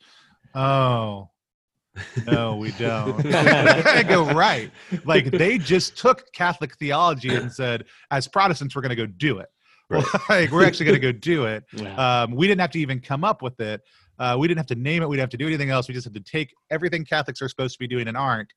oh 0.55 1.29
no 2.25 2.55
we 2.55 2.71
don't. 2.79 3.25
I 3.33 4.03
go 4.03 4.25
right. 4.33 4.71
Like 5.05 5.25
they 5.31 5.57
just 5.57 5.97
took 5.97 6.31
catholic 6.33 6.75
theology 6.77 7.33
and 7.35 7.51
said 7.51 7.85
as 8.11 8.27
protestants 8.27 8.75
we're 8.75 8.81
going 8.81 8.89
to 8.89 8.95
go 8.95 9.05
do 9.05 9.39
it. 9.39 9.49
Right. 9.89 10.05
like 10.29 10.51
we're 10.51 10.65
actually 10.65 10.85
going 10.87 10.99
to 11.01 11.01
go 11.01 11.11
do 11.11 11.45
it. 11.45 11.63
Yeah. 11.73 12.21
um, 12.23 12.31
we 12.31 12.47
didn't 12.47 12.61
have 12.61 12.71
to 12.71 12.79
even 12.79 12.99
come 12.99 13.23
up 13.23 13.41
with 13.41 13.59
it. 13.59 13.81
Uh, 14.17 14.35
we 14.39 14.47
didn't 14.47 14.57
have 14.57 14.67
to 14.67 14.75
name 14.75 15.03
it. 15.03 15.09
We 15.09 15.17
didn't 15.17 15.23
have 15.25 15.29
to 15.31 15.37
do 15.37 15.47
anything 15.47 15.69
else. 15.69 15.87
We 15.87 15.93
just 15.93 16.05
had 16.05 16.13
to 16.13 16.19
take 16.21 16.53
everything 16.71 17.03
catholics 17.03 17.41
are 17.41 17.49
supposed 17.49 17.73
to 17.73 17.79
be 17.79 17.87
doing 17.87 18.07
and 18.07 18.15
aren't 18.17 18.51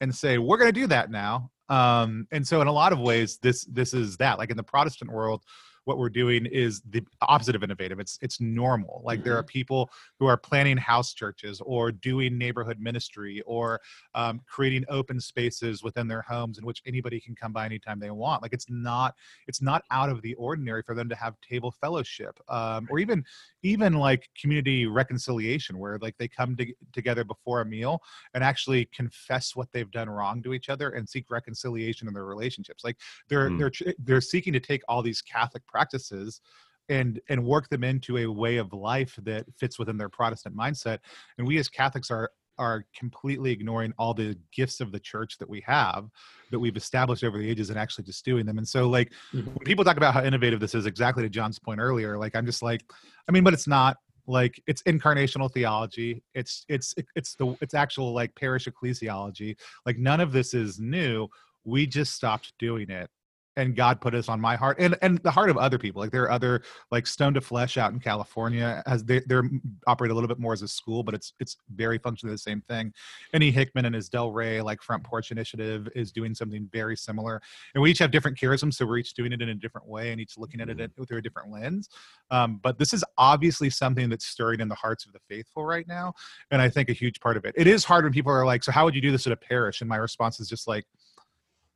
and 0.00 0.12
say 0.14 0.38
we're 0.38 0.56
going 0.56 0.72
to 0.72 0.80
do 0.80 0.86
that 0.88 1.10
now. 1.10 1.50
Um, 1.68 2.26
and 2.32 2.44
so 2.46 2.60
in 2.62 2.66
a 2.68 2.72
lot 2.72 2.92
of 2.92 2.98
ways 2.98 3.38
this 3.42 3.64
this 3.66 3.94
is 3.94 4.16
that. 4.16 4.38
Like 4.38 4.50
in 4.50 4.56
the 4.56 4.62
protestant 4.64 5.12
world 5.12 5.42
what 5.84 5.98
we're 5.98 6.08
doing 6.08 6.46
is 6.46 6.80
the 6.90 7.02
opposite 7.20 7.54
of 7.54 7.62
innovative. 7.62 7.98
It's 8.00 8.18
it's 8.22 8.40
normal. 8.40 9.02
Like 9.04 9.24
there 9.24 9.36
are 9.36 9.42
people 9.42 9.90
who 10.18 10.26
are 10.26 10.36
planning 10.36 10.76
house 10.76 11.12
churches 11.12 11.60
or 11.64 11.90
doing 11.92 12.38
neighborhood 12.38 12.78
ministry 12.80 13.42
or 13.46 13.80
um, 14.14 14.40
creating 14.48 14.84
open 14.88 15.20
spaces 15.20 15.82
within 15.82 16.08
their 16.08 16.22
homes 16.22 16.58
in 16.58 16.64
which 16.64 16.82
anybody 16.86 17.20
can 17.20 17.34
come 17.34 17.52
by 17.52 17.66
anytime 17.66 17.98
they 17.98 18.10
want. 18.10 18.42
Like 18.42 18.52
it's 18.52 18.66
not 18.70 19.14
it's 19.46 19.60
not 19.62 19.82
out 19.90 20.08
of 20.08 20.22
the 20.22 20.34
ordinary 20.34 20.82
for 20.82 20.94
them 20.94 21.08
to 21.08 21.14
have 21.16 21.34
table 21.40 21.70
fellowship 21.70 22.38
um, 22.48 22.86
or 22.90 22.98
even 22.98 23.24
even 23.62 23.94
like 23.94 24.28
community 24.40 24.86
reconciliation 24.86 25.78
where 25.78 25.98
like 25.98 26.16
they 26.18 26.28
come 26.28 26.56
to, 26.56 26.66
together 26.92 27.24
before 27.24 27.60
a 27.60 27.64
meal 27.64 28.02
and 28.34 28.42
actually 28.42 28.86
confess 28.86 29.54
what 29.54 29.70
they've 29.72 29.90
done 29.90 30.08
wrong 30.08 30.42
to 30.42 30.52
each 30.52 30.68
other 30.68 30.90
and 30.90 31.08
seek 31.08 31.30
reconciliation 31.30 32.08
in 32.08 32.14
their 32.14 32.24
relationships. 32.24 32.84
Like 32.84 32.96
they're 33.28 33.42
Mm. 33.42 33.58
they're 33.58 33.94
they're 33.98 34.20
seeking 34.20 34.52
to 34.52 34.60
take 34.60 34.82
all 34.88 35.02
these 35.02 35.20
catholic 35.20 35.66
practices 35.72 36.40
and 36.88 37.20
and 37.28 37.42
work 37.42 37.68
them 37.68 37.84
into 37.84 38.18
a 38.18 38.26
way 38.26 38.56
of 38.56 38.72
life 38.72 39.18
that 39.22 39.44
fits 39.56 39.78
within 39.78 39.96
their 39.96 40.08
protestant 40.08 40.56
mindset 40.56 40.98
and 41.38 41.46
we 41.46 41.58
as 41.58 41.68
catholics 41.68 42.10
are 42.10 42.30
are 42.58 42.84
completely 42.94 43.50
ignoring 43.50 43.94
all 43.98 44.12
the 44.12 44.36
gifts 44.52 44.80
of 44.80 44.92
the 44.92 45.00
church 45.00 45.38
that 45.38 45.48
we 45.48 45.60
have 45.66 46.08
that 46.50 46.58
we've 46.58 46.76
established 46.76 47.24
over 47.24 47.38
the 47.38 47.48
ages 47.48 47.70
and 47.70 47.78
actually 47.78 48.04
just 48.04 48.24
doing 48.24 48.44
them 48.44 48.58
and 48.58 48.68
so 48.68 48.88
like 48.88 49.12
Mhm. 49.34 49.46
when 49.46 49.64
people 49.64 49.84
talk 49.84 49.96
about 49.96 50.12
how 50.12 50.22
innovative 50.22 50.60
this 50.60 50.74
is 50.74 50.86
exactly 50.86 51.22
to 51.22 51.30
john's 51.30 51.58
point 51.58 51.80
earlier 51.80 52.18
like 52.18 52.36
i'm 52.36 52.44
just 52.46 52.62
like 52.62 52.82
i 53.28 53.32
mean 53.32 53.44
but 53.44 53.54
it's 53.54 53.66
not 53.66 53.96
like 54.26 54.62
it's 54.66 54.82
incarnational 54.82 55.50
theology 55.50 56.22
it's 56.34 56.64
it's 56.68 56.94
it's 57.16 57.34
the 57.36 57.56
it's 57.60 57.74
actual 57.74 58.12
like 58.12 58.34
parish 58.34 58.66
ecclesiology 58.66 59.56
like 59.86 59.98
none 59.98 60.20
of 60.20 60.32
this 60.32 60.52
is 60.54 60.78
new 60.78 61.26
we 61.64 61.86
just 61.86 62.12
stopped 62.12 62.52
doing 62.58 62.90
it 62.90 63.08
and 63.56 63.76
god 63.76 64.00
put 64.00 64.14
us 64.14 64.28
on 64.28 64.40
my 64.40 64.56
heart 64.56 64.76
and 64.78 64.96
and 65.02 65.18
the 65.18 65.30
heart 65.30 65.50
of 65.50 65.56
other 65.56 65.78
people 65.78 66.00
like 66.00 66.10
there 66.10 66.22
are 66.22 66.30
other 66.30 66.62
like 66.90 67.06
stone 67.06 67.34
to 67.34 67.40
flesh 67.40 67.76
out 67.76 67.92
in 67.92 67.98
california 67.98 68.82
as 68.86 69.04
they 69.04 69.20
they're 69.26 69.48
operate 69.86 70.10
a 70.10 70.14
little 70.14 70.28
bit 70.28 70.38
more 70.38 70.52
as 70.52 70.62
a 70.62 70.68
school 70.68 71.02
but 71.02 71.14
it's 71.14 71.32
it's 71.40 71.56
very 71.74 71.98
functionally 71.98 72.34
the 72.34 72.38
same 72.38 72.60
thing. 72.62 72.92
Annie 73.32 73.50
hickman 73.50 73.84
and 73.84 73.94
his 73.94 74.08
del 74.08 74.32
rey 74.32 74.60
like 74.60 74.82
front 74.82 75.02
porch 75.02 75.30
initiative 75.30 75.88
is 75.94 76.12
doing 76.12 76.34
something 76.34 76.68
very 76.72 76.96
similar 76.96 77.40
and 77.74 77.82
we 77.82 77.90
each 77.90 77.98
have 77.98 78.10
different 78.10 78.38
charisms 78.38 78.74
so 78.74 78.86
we're 78.86 78.98
each 78.98 79.14
doing 79.14 79.32
it 79.32 79.42
in 79.42 79.48
a 79.48 79.54
different 79.54 79.86
way 79.86 80.12
and 80.12 80.20
each 80.20 80.38
looking 80.38 80.60
at 80.60 80.68
it 80.68 80.90
through 81.08 81.18
a 81.18 81.22
different 81.22 81.50
lens 81.50 81.88
um, 82.30 82.60
but 82.62 82.78
this 82.78 82.92
is 82.92 83.04
obviously 83.18 83.68
something 83.70 84.08
that's 84.08 84.26
stirring 84.26 84.60
in 84.60 84.68
the 84.68 84.74
hearts 84.74 85.04
of 85.04 85.12
the 85.12 85.18
faithful 85.28 85.64
right 85.64 85.88
now 85.88 86.12
and 86.50 86.60
i 86.60 86.68
think 86.68 86.88
a 86.88 86.92
huge 86.92 87.20
part 87.20 87.36
of 87.36 87.44
it. 87.44 87.54
It 87.56 87.66
is 87.66 87.84
hard 87.84 88.04
when 88.04 88.12
people 88.12 88.32
are 88.32 88.46
like 88.46 88.62
so 88.62 88.72
how 88.72 88.84
would 88.84 88.94
you 88.94 89.00
do 89.00 89.10
this 89.10 89.26
at 89.26 89.32
a 89.32 89.36
parish? 89.36 89.80
and 89.80 89.88
my 89.88 89.96
response 89.96 90.38
is 90.40 90.48
just 90.48 90.68
like 90.68 90.84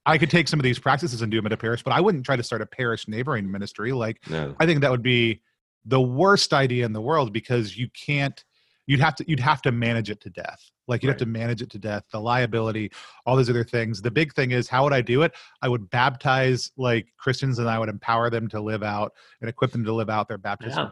I 0.07 0.19
could 0.19 0.31
take 0.31 0.49
some 0.49 0.61
of 0.61 0.65
these 0.65 0.79
practices 0.79 1.21
and 1.21 1.31
do 1.31 1.37
them 1.37 1.47
at 1.47 1.53
a 1.53 1.57
parish, 1.57 1.83
but 1.83 1.93
I 1.93 2.01
wouldn't 2.01 2.25
try 2.25 2.37
to 2.37 2.43
start 2.43 2.63
a 2.63 2.67
parish 2.67 3.09
neighboring 3.09 3.51
ministry. 3.51 3.93
Like, 3.93 4.19
No. 4.31 4.55
I 4.61 4.65
think 4.65 4.81
that 4.81 4.91
would 4.91 5.03
be 5.03 5.43
the 5.85 6.01
worst 6.01 6.55
idea 6.55 6.85
in 6.87 6.93
the 6.93 7.01
world 7.01 7.33
because 7.33 7.77
you 7.77 7.89
can't. 7.91 8.43
You'd 8.87 9.01
have 9.01 9.17
to. 9.17 9.25
You'd 9.29 9.41
have 9.41 9.63
to 9.63 9.73
manage 9.73 10.11
it 10.11 10.21
to 10.21 10.31
death. 10.31 10.61
Like 10.87 11.03
you'd 11.03 11.09
have 11.09 11.17
to 11.19 11.27
manage 11.27 11.61
it 11.61 11.71
to 11.71 11.79
death. 11.79 12.05
The 12.13 12.21
liability, 12.21 12.93
all 13.25 13.35
those 13.35 13.51
other 13.51 13.65
things. 13.65 14.01
The 14.01 14.11
big 14.11 14.33
thing 14.35 14.53
is, 14.53 14.69
how 14.69 14.85
would 14.85 14.93
I 14.93 15.01
do 15.01 15.23
it? 15.23 15.35
I 15.61 15.69
would 15.69 15.91
baptize 15.91 16.71
like 16.77 17.09
Christians, 17.19 17.59
and 17.59 17.69
I 17.69 17.81
would 17.81 17.89
empower 17.89 18.31
them 18.31 18.47
to 18.49 18.61
live 18.61 18.85
out 18.85 19.13
and 19.41 19.51
equip 19.51 19.73
them 19.73 19.85
to 19.85 19.93
live 19.93 20.09
out 20.09 20.29
their 20.29 20.39
baptism. 20.39 20.85
Yeah. 20.85 20.91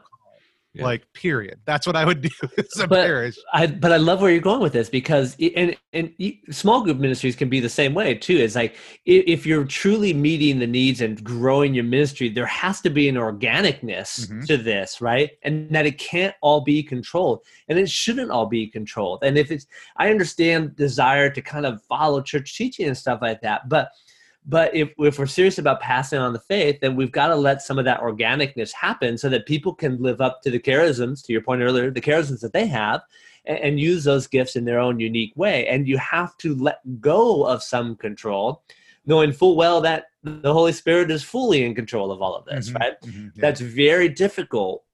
Yeah. 0.75 0.83
Like, 0.85 1.11
period. 1.13 1.61
That's 1.67 1.87
what 1.87 1.95
I 1.95 2.05
would 2.05 2.21
do 2.29 2.29
as 2.59 2.81
a 2.81 2.89
But- 2.89 3.05
parish. 3.05 3.37
I, 3.53 3.69
but 3.69 3.93
I 3.93 3.97
love 3.97 4.21
where 4.21 4.33
you're 4.33 4.41
going 4.41 4.61
with 4.61 4.73
this 4.73 4.89
because 4.89 5.37
i- 5.41 5.53
and 5.57 5.77
and 5.93 6.13
small 6.51 6.83
group 6.83 6.99
ministries 6.99 7.37
can 7.37 7.49
be 7.49 7.61
the 7.61 7.69
same 7.69 7.95
way 7.95 8.15
too. 8.17 8.37
It's 8.37 8.57
like 8.57 8.75
if 9.07 9.47
you're 9.47 9.65
truly 9.65 10.13
meeting 10.13 10.59
the 10.59 10.67
needs 10.67 11.01
and 11.01 11.23
growing 11.23 11.73
your 11.75 11.85
ministry, 11.85 12.29
there 12.29 12.47
has 12.47 12.81
to 12.81 12.91
be 12.91 13.09
an 13.09 13.15
organicness 13.15 14.27
Mhm. 14.29 14.47
to 14.49 14.57
this, 14.57 15.01
right? 15.01 15.31
And 15.43 15.71
that 15.71 15.87
it 15.87 15.97
can't 15.99 16.35
all 16.43 16.63
be 16.63 16.83
controlled, 16.83 17.41
and 17.69 17.79
it 17.79 17.89
shouldn't 17.89 18.33
all 18.33 18.47
be 18.47 18.67
controlled. 18.67 19.21
And 19.23 19.39
if 19.39 19.53
it's, 19.53 19.67
I 19.97 20.11
understand 20.11 20.75
desire 20.75 21.31
to 21.31 21.41
kind 21.41 21.67
of 21.67 21.81
follow 21.85 22.21
church 22.21 22.57
teaching 22.57 22.87
and 22.87 22.97
stuff 22.99 23.21
like 23.23 23.41
that, 23.43 23.69
but 23.69 23.91
but 24.47 24.75
if, 24.75 24.91
if 24.99 25.19
we're 25.19 25.27
serious 25.27 25.59
about 25.59 25.81
passing 25.81 26.19
on 26.19 26.33
the 26.33 26.39
faith, 26.39 26.79
then 26.81 26.97
we've 26.97 27.13
got 27.13 27.29
to 27.29 27.35
let 27.37 27.63
some 27.63 27.79
of 27.79 27.85
that 27.87 28.01
organicness 28.01 28.73
happen 28.73 29.17
so 29.17 29.29
that 29.31 29.47
people 29.47 29.75
can 29.75 30.01
live 30.03 30.21
up 30.21 30.43
to 30.43 30.51
the 30.51 30.59
charisms, 30.59 31.25
to 31.25 31.33
your 31.33 31.41
point 31.41 31.63
earlier, 31.63 31.91
the 31.91 32.01
charisms 32.01 32.41
that 32.41 32.53
they 32.53 32.67
have, 32.67 33.01
and, 33.47 33.59
and 33.59 33.81
use 33.81 34.05
those 34.05 34.27
gifts 34.27 34.55
in 34.55 34.65
their 34.67 34.79
own 34.79 35.01
unique 35.01 35.33
way. 35.35 35.67
And 35.69 35.89
you 35.89 35.97
have 35.99 36.37
to 36.39 36.55
let 36.57 36.81
go 37.01 37.45
of 37.45 37.63
some 37.63 37.97
control, 37.97 38.63
knowing 39.07 39.33
full 39.33 39.57
well 39.57 39.81
that 39.81 40.07
the 40.23 40.53
Holy 40.53 40.73
Spirit 40.73 41.11
is 41.11 41.23
fully 41.23 41.65
in 41.65 41.75
control 41.75 42.13
of 42.13 42.21
all 42.21 42.35
of 42.35 42.45
this, 42.45 42.71
Mhm, 42.71 42.81
right? 42.81 43.01
mhm, 43.03 43.33
yeah. 43.35 43.41
That's 43.41 43.61
very 43.61 44.09
difficult 44.09 44.85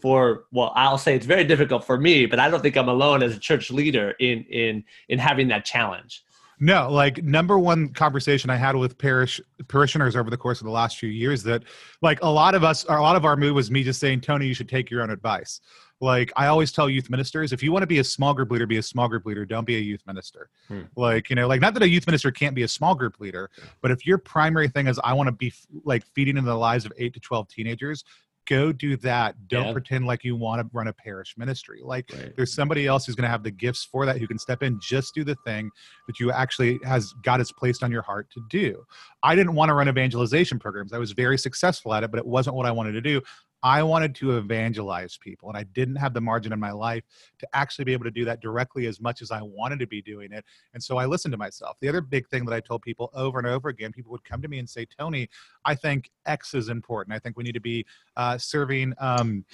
for 0.00 0.44
well 0.50 0.72
i'll 0.76 0.96
say 0.96 1.14
it's 1.14 1.26
very 1.26 1.44
difficult 1.44 1.84
for 1.84 1.98
me 1.98 2.24
but 2.24 2.38
i 2.38 2.48
don't 2.48 2.62
think 2.62 2.74
i'm 2.74 2.88
alone 2.88 3.22
as 3.22 3.36
a 3.36 3.38
church 3.38 3.70
leader 3.70 4.12
in 4.18 4.44
in 4.44 4.82
in 5.10 5.18
having 5.18 5.46
that 5.48 5.62
challenge 5.64 6.24
No, 6.60 6.90
like 6.90 7.24
number 7.24 7.58
one 7.58 7.88
conversation 7.88 8.50
I 8.50 8.56
had 8.56 8.76
with 8.76 8.98
parish 8.98 9.40
parishioners 9.66 10.14
over 10.14 10.28
the 10.28 10.36
course 10.36 10.60
of 10.60 10.66
the 10.66 10.70
last 10.70 10.98
few 10.98 11.08
years 11.08 11.42
that 11.44 11.64
like 12.02 12.22
a 12.22 12.28
lot 12.28 12.54
of 12.54 12.62
us, 12.62 12.84
a 12.84 13.00
lot 13.00 13.16
of 13.16 13.24
our 13.24 13.34
move 13.34 13.54
was 13.54 13.70
me 13.70 13.82
just 13.82 13.98
saying, 13.98 14.20
Tony, 14.20 14.46
you 14.46 14.52
should 14.52 14.68
take 14.68 14.90
your 14.90 15.02
own 15.02 15.08
advice. 15.08 15.60
Like 16.02 16.32
I 16.36 16.46
always 16.46 16.70
tell 16.70 16.88
youth 16.88 17.08
ministers, 17.08 17.52
if 17.52 17.62
you 17.62 17.72
want 17.72 17.82
to 17.82 17.86
be 17.86 17.98
a 17.98 18.04
small 18.04 18.34
group 18.34 18.50
leader, 18.50 18.66
be 18.66 18.76
a 18.76 18.82
small 18.82 19.08
group 19.08 19.24
leader. 19.24 19.46
Don't 19.46 19.66
be 19.66 19.76
a 19.76 19.80
youth 19.80 20.02
minister. 20.06 20.50
Hmm. 20.68 20.82
Like 20.96 21.30
you 21.30 21.36
know, 21.36 21.48
like 21.48 21.62
not 21.62 21.74
that 21.74 21.82
a 21.82 21.88
youth 21.88 22.06
minister 22.06 22.30
can't 22.30 22.54
be 22.54 22.62
a 22.62 22.68
small 22.68 22.94
group 22.94 23.20
leader, 23.20 23.50
but 23.80 23.90
if 23.90 24.06
your 24.06 24.18
primary 24.18 24.68
thing 24.68 24.86
is 24.86 25.00
I 25.02 25.14
want 25.14 25.28
to 25.28 25.32
be 25.32 25.48
f- 25.48 25.66
like 25.84 26.04
feeding 26.14 26.36
into 26.36 26.48
the 26.48 26.56
lives 26.56 26.84
of 26.84 26.92
eight 26.98 27.14
to 27.14 27.20
twelve 27.20 27.48
teenagers, 27.48 28.04
go 28.46 28.72
do 28.72 28.96
that. 28.96 29.36
Don't 29.48 29.66
Yeah. 29.66 29.72
pretend 29.72 30.06
like 30.06 30.24
you 30.24 30.34
want 30.34 30.60
to 30.60 30.68
run 30.72 30.88
a 30.88 30.92
parish 30.92 31.34
ministry. 31.36 31.80
Like 31.84 32.10
Right. 32.12 32.34
there's 32.36 32.52
somebody 32.54 32.86
else 32.86 33.06
who's 33.06 33.14
going 33.14 33.24
to 33.24 33.30
have 33.30 33.42
the 33.42 33.50
gifts 33.50 33.84
for 33.84 34.06
that 34.06 34.18
who 34.18 34.26
can 34.26 34.38
step 34.38 34.62
in 34.62 34.78
just 34.80 35.14
do 35.14 35.22
the 35.24 35.36
thing 35.46 35.70
that 36.06 36.18
you 36.18 36.32
actually 36.32 36.80
has 36.84 37.12
god 37.22 37.38
has 37.38 37.52
placed 37.52 37.82
on 37.82 37.92
your 37.92 38.02
heart 38.02 38.28
to 38.32 38.42
do 38.50 38.84
i 39.22 39.34
didn't 39.34 39.54
want 39.54 39.68
to 39.68 39.74
run 39.74 39.88
evangelization 39.88 40.58
programs 40.58 40.92
i 40.92 40.98
was 40.98 41.12
very 41.12 41.38
successful 41.38 41.94
at 41.94 42.02
it 42.02 42.10
but 42.10 42.18
it 42.18 42.26
wasn't 42.26 42.54
what 42.56 42.66
i 42.66 42.70
wanted 42.72 42.92
to 42.92 43.00
do 43.00 43.20
i 43.62 43.82
wanted 43.82 44.14
to 44.14 44.36
evangelize 44.36 45.16
people 45.18 45.48
and 45.48 45.56
i 45.56 45.62
didn't 45.74 45.96
have 45.96 46.14
the 46.14 46.20
margin 46.20 46.52
in 46.52 46.60
my 46.60 46.72
life 46.72 47.04
to 47.38 47.48
actually 47.52 47.84
be 47.84 47.92
able 47.92 48.04
to 48.04 48.10
do 48.10 48.24
that 48.24 48.40
directly 48.40 48.86
as 48.86 49.00
much 49.00 49.22
as 49.22 49.30
i 49.30 49.40
wanted 49.42 49.78
to 49.78 49.86
be 49.86 50.02
doing 50.02 50.32
it 50.32 50.44
and 50.74 50.82
so 50.82 50.96
i 50.96 51.04
listened 51.04 51.32
to 51.32 51.38
myself 51.38 51.76
the 51.80 51.88
other 51.88 52.00
big 52.00 52.26
thing 52.28 52.44
that 52.44 52.54
i 52.54 52.60
told 52.60 52.82
people 52.82 53.10
over 53.14 53.38
and 53.38 53.46
over 53.46 53.68
again 53.68 53.92
people 53.92 54.12
would 54.12 54.24
come 54.24 54.42
to 54.42 54.48
me 54.48 54.58
and 54.58 54.68
say 54.68 54.86
tony 54.98 55.28
i 55.64 55.74
think 55.74 56.10
x 56.26 56.54
is 56.54 56.68
important 56.68 57.14
i 57.14 57.18
think 57.18 57.36
we 57.36 57.44
need 57.44 57.52
to 57.52 57.60
be 57.60 57.84
uh, 58.16 58.36
serving 58.36 58.92
um, 58.98 59.44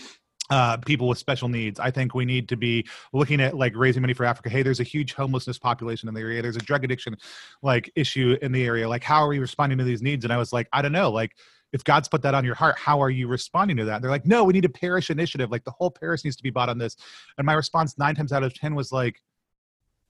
uh, 0.51 0.77
people 0.79 1.09
with 1.09 1.19
special 1.19 1.49
needs. 1.49 1.81
I 1.81 1.91
think 1.91 2.15
we 2.15 2.25
need 2.25 2.49
to 2.51 2.57
be 2.57 2.87
looking 3.13 3.41
at 3.41 3.57
like 3.57 3.75
raising 3.75 4.03
money 4.03 4.15
for 4.15 4.25
Africa. 4.25 4.49
Hey, 4.49 4.63
there's 4.63 4.81
a 4.81 4.85
huge 4.85 5.13
homelessness 5.13 5.59
population 5.59 6.09
in 6.09 6.15
the 6.15 6.21
area. 6.21 6.41
There's 6.43 6.57
a 6.57 6.61
drug 6.61 6.85
addiction 6.85 7.17
like 7.63 7.91
issue 7.97 8.37
in 8.43 8.53
the 8.53 8.65
area. 8.65 8.89
Like, 8.89 9.03
how 9.03 9.23
are 9.23 9.29
we 9.29 9.39
responding 9.39 9.79
to 9.79 9.85
these 9.85 10.03
needs? 10.03 10.25
And 10.25 10.33
I 10.33 10.37
was 10.37 10.53
like, 10.53 10.69
I 10.73 10.83
don't 10.83 10.93
know. 10.93 11.11
Like, 11.11 11.33
if 11.77 11.85
god's 11.85 12.09
put 12.09 12.23
that 12.23 12.35
on 12.35 12.43
your 12.43 12.55
heart 12.55 12.79
how 12.79 13.01
are 13.03 13.11
you 13.11 13.29
responding 13.29 13.77
to 13.77 13.85
that? 13.85 14.01
They're 14.01 14.11
like 14.11 14.27
no 14.27 14.45
we 14.45 14.55
need 14.55 14.65
a 14.65 14.71
parish 14.71 15.11
initiative. 15.11 15.51
Like 15.51 15.65
the 15.65 15.71
whole 15.71 15.91
parish 15.91 16.25
needs 16.25 16.37
to 16.37 16.43
be 16.43 16.51
bought 16.51 16.71
on 16.71 16.79
this. 16.79 16.97
And 17.37 17.45
my 17.45 17.53
response 17.53 17.99
nine 17.99 18.15
times 18.15 18.33
out 18.33 18.43
of 18.43 18.55
ten 18.55 18.75
was 18.75 18.91
like 18.91 19.23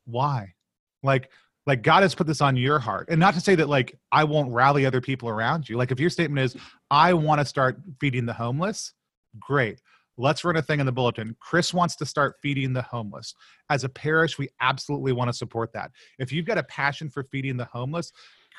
why? 0.05 0.55
Like 1.03 1.31
like 1.67 1.83
god 1.83 2.03
has 2.03 2.15
put 2.15 2.29
this 2.29 2.41
on 2.41 2.57
your 2.57 2.79
heart. 2.79 3.09
And 3.11 3.19
not 3.19 3.35
to 3.35 3.41
say 3.41 3.57
that 3.57 3.69
like 3.69 3.99
i 4.13 4.23
won't 4.23 4.53
rally 4.53 4.87
other 4.87 5.01
people 5.01 5.29
around 5.29 5.69
you. 5.69 5.77
Like 5.77 5.91
if 5.91 5.99
your 5.99 6.11
statement 6.11 6.45
is 6.45 6.57
i 6.91 7.13
want 7.13 7.41
to 7.41 7.45
start 7.45 7.81
feeding 8.01 8.25
the 8.25 8.33
homeless 8.33 8.95
great. 9.41 9.83
Let's 10.19 10.45
run 10.45 10.57
a 10.57 10.63
thing 10.63 10.81
in 10.81 10.87
the 10.87 10.93
bulletin. 10.93 11.37
Chris 11.41 11.75
wants 11.75 11.95
to 11.97 12.07
start 12.07 12.37
feeding 12.41 12.73
the 12.73 12.81
homeless. 12.81 13.35
As 13.71 13.83
a 13.83 13.89
parish 13.89 14.39
we 14.39 14.49
absolutely 14.61 15.13
want 15.13 15.29
to 15.29 15.37
support 15.37 15.73
that. 15.73 15.91
If 16.21 16.31
you've 16.31 16.47
got 16.47 16.59
a 16.59 16.63
passion 16.63 17.11
for 17.11 17.25
feeding 17.25 17.57
the 17.57 17.67
homeless 17.67 18.13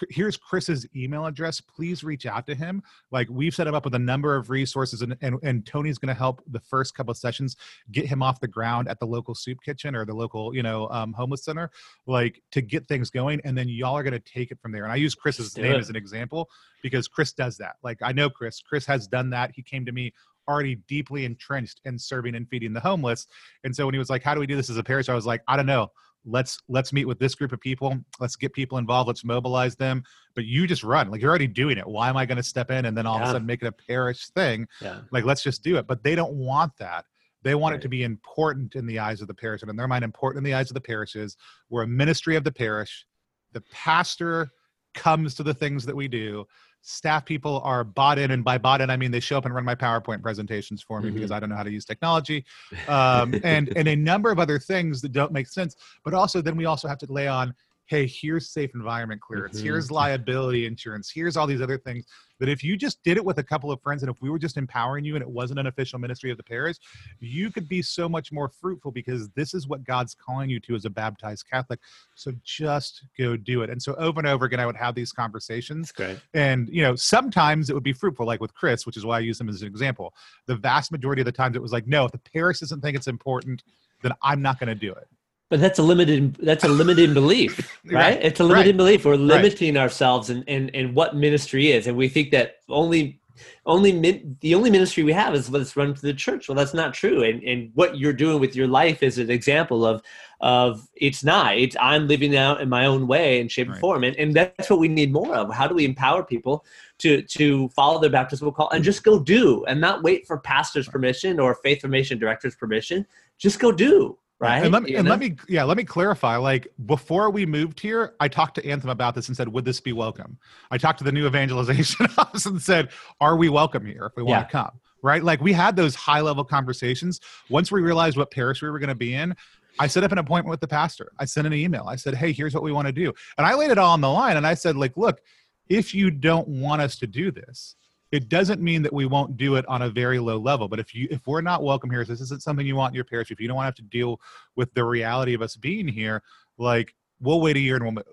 here's 0.10 0.38
Chris's 0.38 0.86
email 0.95 1.25
address. 1.25 1.62
Please 1.62 2.03
reach 2.03 2.25
out 2.25 2.45
to 2.47 2.55
him. 2.55 2.81
Like 3.12 3.27
we've 3.29 3.53
set 3.53 3.67
him 3.67 3.75
up 3.75 3.86
with 3.86 3.95
a 3.95 3.99
number 3.99 4.36
of 4.36 4.49
resources, 4.49 5.01
and 5.01 5.15
and, 5.21 5.38
and 5.43 5.65
Tony's 5.65 5.97
going 5.97 6.13
to 6.13 6.17
help 6.17 6.41
the 6.47 6.60
first 6.60 6.95
couple 6.95 7.12
of 7.12 7.17
sessions 7.17 7.55
get 7.91 8.05
him 8.05 8.21
off 8.21 8.39
the 8.39 8.47
ground 8.47 8.88
at 8.88 8.99
the 8.99 9.05
local 9.05 9.36
soup 9.36 9.60
kitchen 9.63 9.95
or 9.95 10.05
the 10.05 10.13
local 10.13 10.55
you 10.55 10.63
know 10.63 10.89
um, 10.89 11.13
homeless 11.13 11.43
center, 11.43 11.69
like 12.05 12.41
to 12.51 12.62
get 12.62 12.88
things 12.88 13.10
going. 13.10 13.41
And 13.43 13.57
then 13.57 13.69
y'all 13.69 13.97
are 13.97 14.03
going 14.03 14.13
to 14.13 14.19
take 14.19 14.51
it 14.51 14.60
from 14.62 14.71
there. 14.71 14.83
And 14.83 14.91
I 14.91 14.97
use 14.97 15.15
Chris's 15.15 15.57
name 15.57 15.73
it. 15.73 15.79
as 15.79 15.89
an 15.89 15.95
example 15.95 16.49
because 16.81 17.07
Chris 17.07 17.33
does 17.33 17.57
that. 17.57 17.75
Like 17.83 17.99
I 18.01 18.12
know 18.12 18.29
Chris. 18.29 18.62
Chris 18.62 18.86
has 18.86 19.07
done 19.07 19.29
that. 19.31 19.51
He 19.53 19.62
came 19.62 19.86
to 19.86 19.91
me 19.91 20.13
already 20.47 20.75
deeply 20.88 21.25
entrenched 21.25 21.81
in 21.86 21.99
serving 21.99 22.36
and 22.36 22.47
feeding 22.49 22.73
the 22.73 22.79
homeless. 22.79 23.27
And 23.63 23.75
so 23.75 23.86
when 23.86 23.93
he 23.93 23.99
was 23.99 24.10
like, 24.10 24.23
"How 24.23 24.33
do 24.33 24.39
we 24.39 24.47
do 24.47 24.55
this 24.55 24.69
as 24.69 24.77
a 24.77 24.83
parish?" 24.83 25.10
I 25.10 25.13
was 25.13 25.25
like, 25.25 25.41
"I 25.47 25.57
don't 25.57 25.65
know." 25.65 25.91
Let's 26.27 26.59
let's 26.67 26.93
meet 26.93 27.05
with 27.05 27.17
this 27.17 27.33
group 27.33 27.51
of 27.51 27.59
people. 27.59 27.97
Let's 28.19 28.35
get 28.35 28.53
people 28.53 28.77
involved. 28.77 29.07
Let's 29.07 29.23
mobilize 29.23 29.75
them. 29.75 30.03
But 30.35 30.45
you 30.45 30.67
just 30.67 30.83
run. 30.83 31.09
Like 31.09 31.21
you're 31.21 31.29
already 31.29 31.47
doing 31.47 31.77
it. 31.77 31.87
Why 31.87 32.09
am 32.09 32.17
i 32.17 32.25
going 32.25 32.37
to 32.37 32.43
step 32.43 32.69
in 32.69 32.85
and 32.85 32.95
then 32.95 33.07
all 33.07 33.17
yeah. 33.17 33.23
of 33.23 33.29
a 33.29 33.31
sudden 33.33 33.47
make 33.47 33.63
it 33.63 33.67
a 33.67 33.71
parish 33.71 34.27
thing? 34.29 34.67
Yeah. 34.81 34.99
like 35.11 35.23
let's 35.23 35.41
just 35.41 35.63
do 35.63 35.77
it. 35.77 35.87
But 35.87 36.03
they 36.03 36.13
don't 36.13 36.33
want 36.33 36.73
that. 36.77 37.05
They 37.43 37.55
want 37.55 37.73
right. 37.73 37.79
it 37.79 37.83
to 37.83 37.89
be 37.89 38.03
important 38.03 38.75
in 38.75 38.85
the 38.85 38.99
eyes 38.99 39.21
of 39.21 39.27
the 39.27 39.33
parish. 39.33 39.61
And 39.61 39.69
in 39.69 39.75
their 39.77 39.87
mind 39.87 40.03
important 40.03 40.39
in 40.39 40.43
the 40.43 40.53
eyes 40.53 40.69
of 40.69 40.75
the 40.75 40.81
parishes 40.81 41.37
we're 41.69 41.83
a 41.83 41.87
ministry 41.87 42.35
of 42.35 42.43
the 42.43 42.51
parish. 42.51 43.05
The 43.53 43.61
pastor 43.71 44.49
comes 44.93 45.35
to 45.35 45.43
the 45.43 45.53
things 45.53 45.85
that 45.85 45.95
we 45.95 46.07
do 46.07 46.45
staff 46.81 47.25
people 47.25 47.61
are 47.63 47.83
bought 47.83 48.17
in 48.17 48.31
and 48.31 48.43
by 48.43 48.57
bought 48.57 48.81
in 48.81 48.89
i 48.89 48.97
mean 48.97 49.11
they 49.11 49.19
show 49.19 49.37
up 49.37 49.45
and 49.45 49.53
run 49.53 49.65
my 49.65 49.75
powerpoint 49.75 50.21
presentations 50.21 50.81
for 50.81 51.01
me 51.01 51.07
mm-hmm. 51.07 51.15
because 51.15 51.31
i 51.31 51.39
don't 51.39 51.49
know 51.49 51.55
how 51.55 51.63
to 51.63 51.71
use 51.71 51.85
technology 51.85 52.45
um, 52.87 53.33
and 53.43 53.75
and 53.75 53.87
a 53.87 53.95
number 53.95 54.31
of 54.31 54.39
other 54.39 54.57
things 54.57 55.01
that 55.01 55.11
don't 55.11 55.31
make 55.31 55.47
sense 55.47 55.75
but 56.03 56.13
also 56.13 56.41
then 56.41 56.55
we 56.55 56.65
also 56.65 56.87
have 56.87 56.97
to 56.97 57.11
lay 57.11 57.27
on 57.27 57.53
hey, 57.88 58.08
here's 58.08 58.50
safe 58.50 58.71
environment 58.73 59.21
clearance, 59.21 59.58
mm-hmm. 59.58 59.65
here's 59.65 59.91
liability 59.91 60.65
insurance, 60.65 61.10
here's 61.10 61.36
all 61.36 61.47
these 61.47 61.62
other 61.62 61.78
things 61.78 62.06
that 62.39 62.50
if 62.50 62.63
you 62.63 62.78
just 62.78 63.02
did 63.04 63.17
it 63.17 63.26
with 63.26 63.39
a 63.39 63.43
couple 63.43 63.71
of 63.71 63.82
friends 63.82 64.04
and 64.04 64.12
if 64.12 64.21
we 64.21 64.30
were 64.30 64.39
just 64.39 64.58
empowering 64.58 65.04
you 65.04 65.15
and 65.15 65.21
it 65.21 65.30
wasn't 65.30 65.60
an 65.60 65.67
official 65.67 66.00
ministry 66.00 66.32
of 66.32 66.38
the 66.38 66.43
parish, 66.43 66.78
you 67.19 67.52
could 67.52 67.67
be 67.67 67.82
so 67.82 68.08
much 68.08 68.32
more 68.32 68.50
fruitful 68.50 68.91
because 68.91 69.30
this 69.30 69.54
is 69.54 69.67
what 69.67 69.84
God's 69.84 70.13
calling 70.15 70.50
you 70.50 70.60
to 70.62 70.76
as 70.76 70.86
a 70.86 70.89
baptized 70.89 71.45
Catholic. 71.50 71.80
So 72.15 72.32
just 72.43 73.04
go 73.17 73.36
do 73.38 73.63
it. 73.63 73.69
And 73.69 73.82
so 73.82 73.95
over 73.95 74.19
and 74.19 74.28
over 74.28 74.45
again, 74.45 74.60
I 74.60 74.65
would 74.65 74.76
have 74.76 74.95
these 74.95 75.12
conversations. 75.12 75.91
And, 76.34 76.69
you 76.69 76.82
know, 76.82 76.95
sometimes 76.95 77.69
it 77.69 77.73
would 77.73 77.84
be 77.84 77.93
fruitful, 77.93 78.26
like 78.26 78.41
with 78.41 78.54
Chris, 78.54 78.86
which 78.86 78.97
is 78.97 79.06
why 79.06 79.17
I 79.17 79.19
use 79.21 79.39
him 79.39 79.50
as 79.50 79.62
an 79.62 79.67
example. 79.67 80.13
The 80.45 80.56
vast 80.56 80.91
majority 80.91 81.21
of 81.21 81.26
the 81.26 81.32
times 81.32 81.56
it 81.56 81.62
was 81.62 81.71
like, 81.71 81.88
no, 81.88 82.06
if 82.06 82.12
the 82.12 82.19
parish 82.19 82.60
doesn't 82.60 82.82
think 82.82 82.95
it's 82.95 83.08
important, 83.08 83.63
then 84.04 84.12
I'm 84.21 84.41
not 84.41 84.60
going 84.60 84.67
to 84.67 84.76
do 84.76 84.91
it. 84.91 85.08
But 85.49 85.62
that's 85.62 85.79
a 85.79 85.83
limited 85.83 86.36
that's 86.36 86.65
a 86.65 86.67
limited 86.67 87.13
belief, 87.13 87.57
right? 87.86 87.93
right? 87.93 88.19
It's 88.21 88.39
a 88.39 88.43
limited 88.43 88.71
right. 88.71 88.77
belief. 88.77 89.05
We're 89.05 89.15
limiting 89.15 89.75
right. 89.75 89.81
ourselves 89.81 90.29
and 90.29 90.43
in, 90.43 90.69
in, 90.69 90.88
in 90.88 90.93
what 90.93 91.15
ministry 91.15 91.71
is, 91.71 91.88
and 91.88 91.95
we 91.95 92.10
think 92.10 92.31
that 92.31 92.57
only 92.67 93.21
only 93.65 93.91
min, 93.91 94.38
the 94.41 94.55
only 94.55 94.69
ministry 94.69 95.03
we 95.03 95.13
have 95.13 95.36
is 95.36 95.49
let's 95.49 95.75
run 95.75 95.93
to 95.93 96.01
the 96.01 96.13
church. 96.13 96.47
Well, 96.47 96.55
that's 96.55 96.73
not 96.73 96.93
true. 96.93 97.23
And 97.23 97.43
and 97.43 97.71
what 97.75 97.97
you're 97.97 98.13
doing 98.13 98.39
with 98.39 98.55
your 98.55 98.67
life 98.67 99.03
is 99.03 99.17
an 99.17 99.29
example 99.29 99.86
of 99.86 100.01
of 100.39 100.88
it's 100.95 101.23
not. 101.23 101.57
It's 101.57 101.75
I'm 101.79 102.07
living 102.07 102.36
out 102.36 102.62
in 102.62 102.69
my 102.69 102.86
own 102.86 103.07
way 103.07 103.39
and 103.39 103.51
shape 103.51 103.69
and 103.69 103.79
form, 103.79 104.03
and 104.03 104.15
and 104.17 104.33
that's 104.33 104.69
what 104.69 104.79
we 104.79 104.88
need 104.88 105.12
more 105.12 105.36
of. 105.36 105.53
How 105.53 105.67
do 105.67 105.75
we 105.75 105.86
empower 105.86 106.23
people 106.23 106.65
to 106.99 107.21
to 107.21 107.69
follow 107.69 107.99
their 107.99 108.10
baptismal 108.10 108.51
call 108.51 108.69
and 108.69 108.83
just 108.83 109.03
go 109.03 109.19
do 109.19 109.65
and 109.65 109.79
not 109.79 110.03
wait 110.03 110.27
for 110.27 110.38
pastor's 110.38 110.88
permission 110.88 111.39
or 111.39 111.55
faith 111.55 111.81
formation 111.81 112.17
director's 112.17 112.55
permission? 112.55 113.05
Just 113.38 113.60
go 113.60 113.71
do 113.71 114.17
right? 114.39 114.63
And 114.63 114.71
let 114.71 114.84
me 114.84 114.95
and 114.95 115.08
let 115.08 115.19
me 115.19 115.36
yeah 115.47 115.63
let 115.63 115.78
me 115.78 115.84
clarify 115.84 116.38
like 116.38 116.67
before 116.86 117.30
we 117.30 117.45
moved 117.45 117.80
here 117.80 118.13
i 118.19 118.28
talked 118.28 118.56
to 118.56 118.65
anthem 118.65 118.89
about 118.89 119.15
this 119.15 119.28
and 119.28 119.38
said 119.38 119.47
would 119.47 119.65
this 119.65 119.80
be 119.80 119.93
welcome? 119.93 120.38
I 120.71 120.78
talked 120.78 121.00
to 121.00 121.04
the 121.04 121.12
new 121.12 121.26
evangelization 121.26 122.08
office 122.17 122.45
and 122.45 122.62
said 122.62 122.89
are 123.19 123.36
we 123.36 123.50
welcome 123.50 123.86
here 123.86 124.06
if 124.06 124.15
we 124.15 124.23
yeah. 124.23 124.38
want 124.38 124.50
to 124.50 124.52
come? 124.52 124.80
Right? 125.04 125.23
Like 125.23 125.41
we 125.41 125.54
had 125.54 125.76
those 125.76 125.95
high 125.95 126.21
level 126.21 126.43
conversations. 126.43 127.21
Once 127.50 127.71
we 127.71 127.82
realized 127.82 128.17
what 128.17 128.32
parish 128.32 128.62
we 128.62 128.69
were 128.69 128.80
going 128.80 128.89
to 128.89 128.95
be 128.95 129.13
in 129.13 129.36
i 129.80 129.88
set 129.88 130.04
up 130.04 130.12
an 130.12 130.17
appointment 130.17 130.50
with 130.50 130.60
the 130.60 130.67
pastor. 130.67 131.12
I 131.19 131.26
sent 131.26 131.45
an 131.47 131.54
email. 131.54 131.86
I 131.88 131.95
said 131.95 132.15
hey 132.15 132.32
here's 132.32 132.54
what 132.54 132.63
we 132.63 132.71
want 132.71 132.88
to 132.88 132.93
do. 132.93 133.13
And 133.38 133.47
i 133.47 133.54
laid 133.56 133.71
it 133.71 133.78
all 133.78 133.93
on 133.93 134.02
the 134.02 134.10
line 134.10 134.38
and 134.38 134.45
i 134.45 134.54
said 134.54 134.76
like 134.76 134.95
look 134.97 135.21
if 135.69 135.93
you 135.93 136.12
don't 136.12 136.47
want 136.47 136.82
us 136.82 136.97
to 136.97 137.08
do 137.08 137.32
this 137.32 137.76
it 138.11 138.29
doesn't 138.29 138.61
mean 138.61 138.81
that 138.81 138.93
we 138.93 139.05
won't 139.05 139.37
do 139.37 139.55
it 139.55 139.65
on 139.67 139.81
a 139.81 139.89
very 139.89 140.19
low 140.19 140.37
level 140.37 140.67
but 140.67 140.79
if 140.79 140.95
you 140.95 141.07
if 141.11 141.25
we're 141.27 141.41
not 141.41 141.63
welcome 141.63 141.89
here 141.89 142.01
if 142.01 142.07
this 142.07 142.21
isn't 142.21 142.41
something 142.41 142.65
you 142.65 142.75
want 142.75 142.91
in 142.91 142.95
your 142.95 143.03
parish 143.03 143.31
if 143.31 143.39
you 143.39 143.47
don't 143.47 143.57
want 143.57 143.65
to 143.65 143.69
have 143.69 143.75
to 143.75 143.97
deal 143.97 144.19
with 144.55 144.73
the 144.73 144.83
reality 144.83 145.33
of 145.33 145.41
us 145.41 145.55
being 145.55 145.87
here 145.87 146.21
like 146.57 146.95
we'll 147.19 147.41
wait 147.41 147.55
a 147.55 147.59
year 147.59 147.75
and 147.75 147.83
we'll 147.83 147.93
move. 147.93 148.05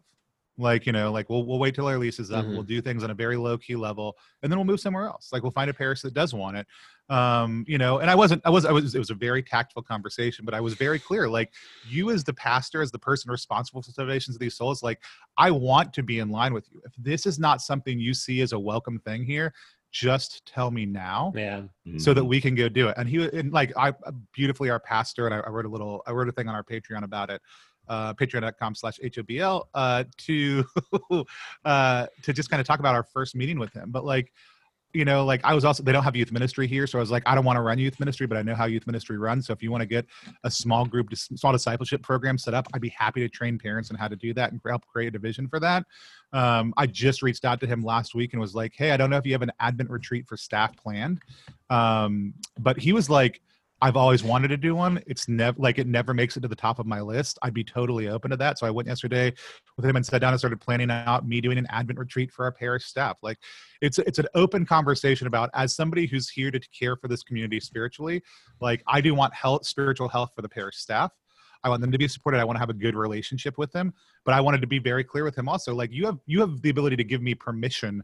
Like 0.56 0.86
you 0.86 0.92
know 0.92 1.10
like 1.10 1.28
we'll, 1.28 1.44
we'll 1.44 1.58
wait 1.58 1.74
till 1.74 1.88
our 1.88 1.98
lease 1.98 2.20
is 2.20 2.30
up 2.30 2.44
mm-hmm. 2.44 2.54
we'll 2.54 2.62
do 2.62 2.80
things 2.80 3.02
on 3.02 3.10
a 3.10 3.14
very 3.14 3.36
low 3.36 3.58
key 3.58 3.74
level 3.74 4.16
and 4.40 4.52
then 4.52 4.56
we'll 4.56 4.64
move 4.64 4.78
somewhere 4.78 5.06
else. 5.06 5.30
Like 5.32 5.42
we'll 5.42 5.50
find 5.50 5.68
a 5.68 5.74
parish 5.74 6.00
that 6.02 6.14
does 6.14 6.32
want 6.32 6.56
it. 6.56 6.66
Um 7.12 7.64
you 7.66 7.76
know 7.76 7.98
and 7.98 8.08
i 8.08 8.14
wasn't 8.14 8.40
i 8.44 8.50
was 8.50 8.64
i 8.64 8.70
was 8.70 8.94
it 8.94 8.98
was 9.00 9.10
a 9.10 9.14
very 9.14 9.42
tactful 9.42 9.82
conversation 9.82 10.46
but 10.46 10.54
i 10.54 10.60
was 10.60 10.72
very 10.72 10.98
clear 10.98 11.28
like 11.28 11.52
you 11.86 12.10
as 12.10 12.24
the 12.24 12.32
pastor 12.32 12.80
as 12.80 12.90
the 12.90 12.98
person 12.98 13.30
responsible 13.30 13.82
for 13.82 13.90
the 13.90 13.92
salvations 13.92 14.36
of 14.36 14.40
these 14.40 14.54
souls 14.54 14.82
like 14.82 15.02
i 15.36 15.50
want 15.50 15.92
to 15.92 16.02
be 16.02 16.20
in 16.20 16.30
line 16.30 16.54
with 16.54 16.66
you. 16.72 16.80
If 16.86 16.92
this 16.96 17.26
is 17.26 17.38
not 17.38 17.60
something 17.60 17.98
you 17.98 18.14
see 18.14 18.40
as 18.40 18.52
a 18.52 18.58
welcome 18.58 19.00
thing 19.00 19.22
here 19.24 19.52
just 19.94 20.44
tell 20.44 20.72
me 20.72 20.84
now 20.84 21.32
yeah. 21.36 21.62
so 21.98 22.12
that 22.12 22.22
mm-hmm. 22.22 22.28
we 22.28 22.40
can 22.40 22.56
go 22.56 22.68
do 22.68 22.88
it. 22.88 22.94
And 22.98 23.08
he 23.08 23.28
and 23.28 23.52
like 23.52 23.72
i 23.76 23.92
beautifully 24.32 24.68
our 24.68 24.80
pastor 24.80 25.26
and 25.26 25.34
I, 25.34 25.38
I, 25.38 25.48
wrote 25.48 25.66
a 25.66 25.68
little 25.68 26.02
i 26.06 26.10
wrote 26.10 26.28
a 26.28 26.32
thing 26.32 26.48
on 26.48 26.54
our 26.54 26.64
patreon 26.64 27.04
about 27.04 27.30
it 27.30 27.40
uh 27.88 28.12
patreon.com 28.14 28.74
slash 28.74 28.98
hobl 28.98 29.66
uh 29.74 30.02
to 30.18 30.64
uh 31.64 32.06
to 32.22 32.32
just 32.32 32.50
kind 32.50 32.60
of 32.60 32.66
talk 32.66 32.80
about 32.80 32.94
our 32.96 33.04
first 33.04 33.36
meeting 33.36 33.58
with 33.58 33.72
him. 33.72 33.92
But 33.92 34.04
like 34.04 34.32
you 34.94 35.04
know, 35.04 35.24
like 35.24 35.40
I 35.44 35.54
was 35.54 35.64
also, 35.64 35.82
they 35.82 35.92
don't 35.92 36.04
have 36.04 36.14
youth 36.14 36.30
ministry 36.30 36.66
here. 36.66 36.86
So 36.86 36.98
I 36.98 37.00
was 37.00 37.10
like, 37.10 37.24
I 37.26 37.34
don't 37.34 37.44
want 37.44 37.56
to 37.56 37.62
run 37.62 37.78
youth 37.78 37.98
ministry, 37.98 38.26
but 38.26 38.38
I 38.38 38.42
know 38.42 38.54
how 38.54 38.66
youth 38.66 38.86
ministry 38.86 39.18
runs. 39.18 39.46
So 39.46 39.52
if 39.52 39.62
you 39.62 39.70
want 39.70 39.82
to 39.82 39.86
get 39.86 40.06
a 40.44 40.50
small 40.50 40.86
group, 40.86 41.14
small 41.14 41.52
discipleship 41.52 42.00
program 42.02 42.38
set 42.38 42.54
up, 42.54 42.68
I'd 42.72 42.80
be 42.80 42.90
happy 42.90 43.20
to 43.20 43.28
train 43.28 43.58
parents 43.58 43.90
on 43.90 43.96
how 43.96 44.08
to 44.08 44.16
do 44.16 44.32
that 44.34 44.52
and 44.52 44.60
help 44.66 44.86
create 44.86 45.08
a 45.08 45.10
division 45.10 45.48
for 45.48 45.58
that. 45.60 45.84
Um, 46.32 46.72
I 46.76 46.86
just 46.86 47.22
reached 47.22 47.44
out 47.44 47.60
to 47.60 47.66
him 47.66 47.82
last 47.82 48.14
week 48.14 48.32
and 48.32 48.40
was 48.40 48.54
like, 48.54 48.72
Hey, 48.76 48.92
I 48.92 48.96
don't 48.96 49.10
know 49.10 49.18
if 49.18 49.26
you 49.26 49.32
have 49.32 49.42
an 49.42 49.52
Advent 49.58 49.90
retreat 49.90 50.26
for 50.28 50.36
staff 50.36 50.76
planned. 50.76 51.20
Um, 51.70 52.34
but 52.58 52.78
he 52.78 52.92
was 52.92 53.10
like, 53.10 53.40
I've 53.84 53.98
always 53.98 54.24
wanted 54.24 54.48
to 54.48 54.56
do 54.56 54.74
one. 54.74 55.02
It's 55.06 55.28
never 55.28 55.60
like 55.60 55.78
it 55.78 55.86
never 55.86 56.14
makes 56.14 56.38
it 56.38 56.40
to 56.40 56.48
the 56.48 56.56
top 56.56 56.78
of 56.78 56.86
my 56.86 57.02
list. 57.02 57.38
I'd 57.42 57.52
be 57.52 57.62
totally 57.62 58.08
open 58.08 58.30
to 58.30 58.36
that. 58.38 58.58
So 58.58 58.66
I 58.66 58.70
went 58.70 58.88
yesterday 58.88 59.30
with 59.76 59.84
him 59.84 59.94
and 59.96 60.06
sat 60.06 60.22
down 60.22 60.32
and 60.32 60.38
started 60.40 60.58
planning 60.58 60.90
out 60.90 61.28
me 61.28 61.42
doing 61.42 61.58
an 61.58 61.66
Advent 61.68 61.98
retreat 61.98 62.32
for 62.32 62.46
our 62.46 62.52
parish 62.52 62.86
staff. 62.86 63.18
Like 63.22 63.36
it's 63.82 63.98
it's 63.98 64.18
an 64.18 64.26
open 64.34 64.64
conversation 64.64 65.26
about 65.26 65.50
as 65.52 65.76
somebody 65.76 66.06
who's 66.06 66.30
here 66.30 66.50
to 66.50 66.58
care 66.70 66.96
for 66.96 67.08
this 67.08 67.22
community 67.22 67.60
spiritually. 67.60 68.22
Like 68.58 68.82
I 68.86 69.02
do 69.02 69.14
want 69.14 69.34
health, 69.34 69.66
spiritual 69.66 70.08
health 70.08 70.30
for 70.34 70.40
the 70.40 70.48
parish 70.48 70.78
staff. 70.78 71.12
I 71.62 71.68
want 71.68 71.82
them 71.82 71.92
to 71.92 71.98
be 71.98 72.08
supported. 72.08 72.40
I 72.40 72.44
want 72.44 72.56
to 72.56 72.60
have 72.60 72.70
a 72.70 72.74
good 72.74 72.96
relationship 72.96 73.58
with 73.58 73.70
them. 73.72 73.92
But 74.24 74.32
I 74.32 74.40
wanted 74.40 74.62
to 74.62 74.66
be 74.66 74.78
very 74.78 75.04
clear 75.04 75.24
with 75.24 75.36
him 75.36 75.46
also. 75.46 75.74
Like 75.74 75.92
you 75.92 76.06
have 76.06 76.16
you 76.24 76.40
have 76.40 76.62
the 76.62 76.70
ability 76.70 76.96
to 76.96 77.04
give 77.04 77.20
me 77.20 77.34
permission 77.34 78.02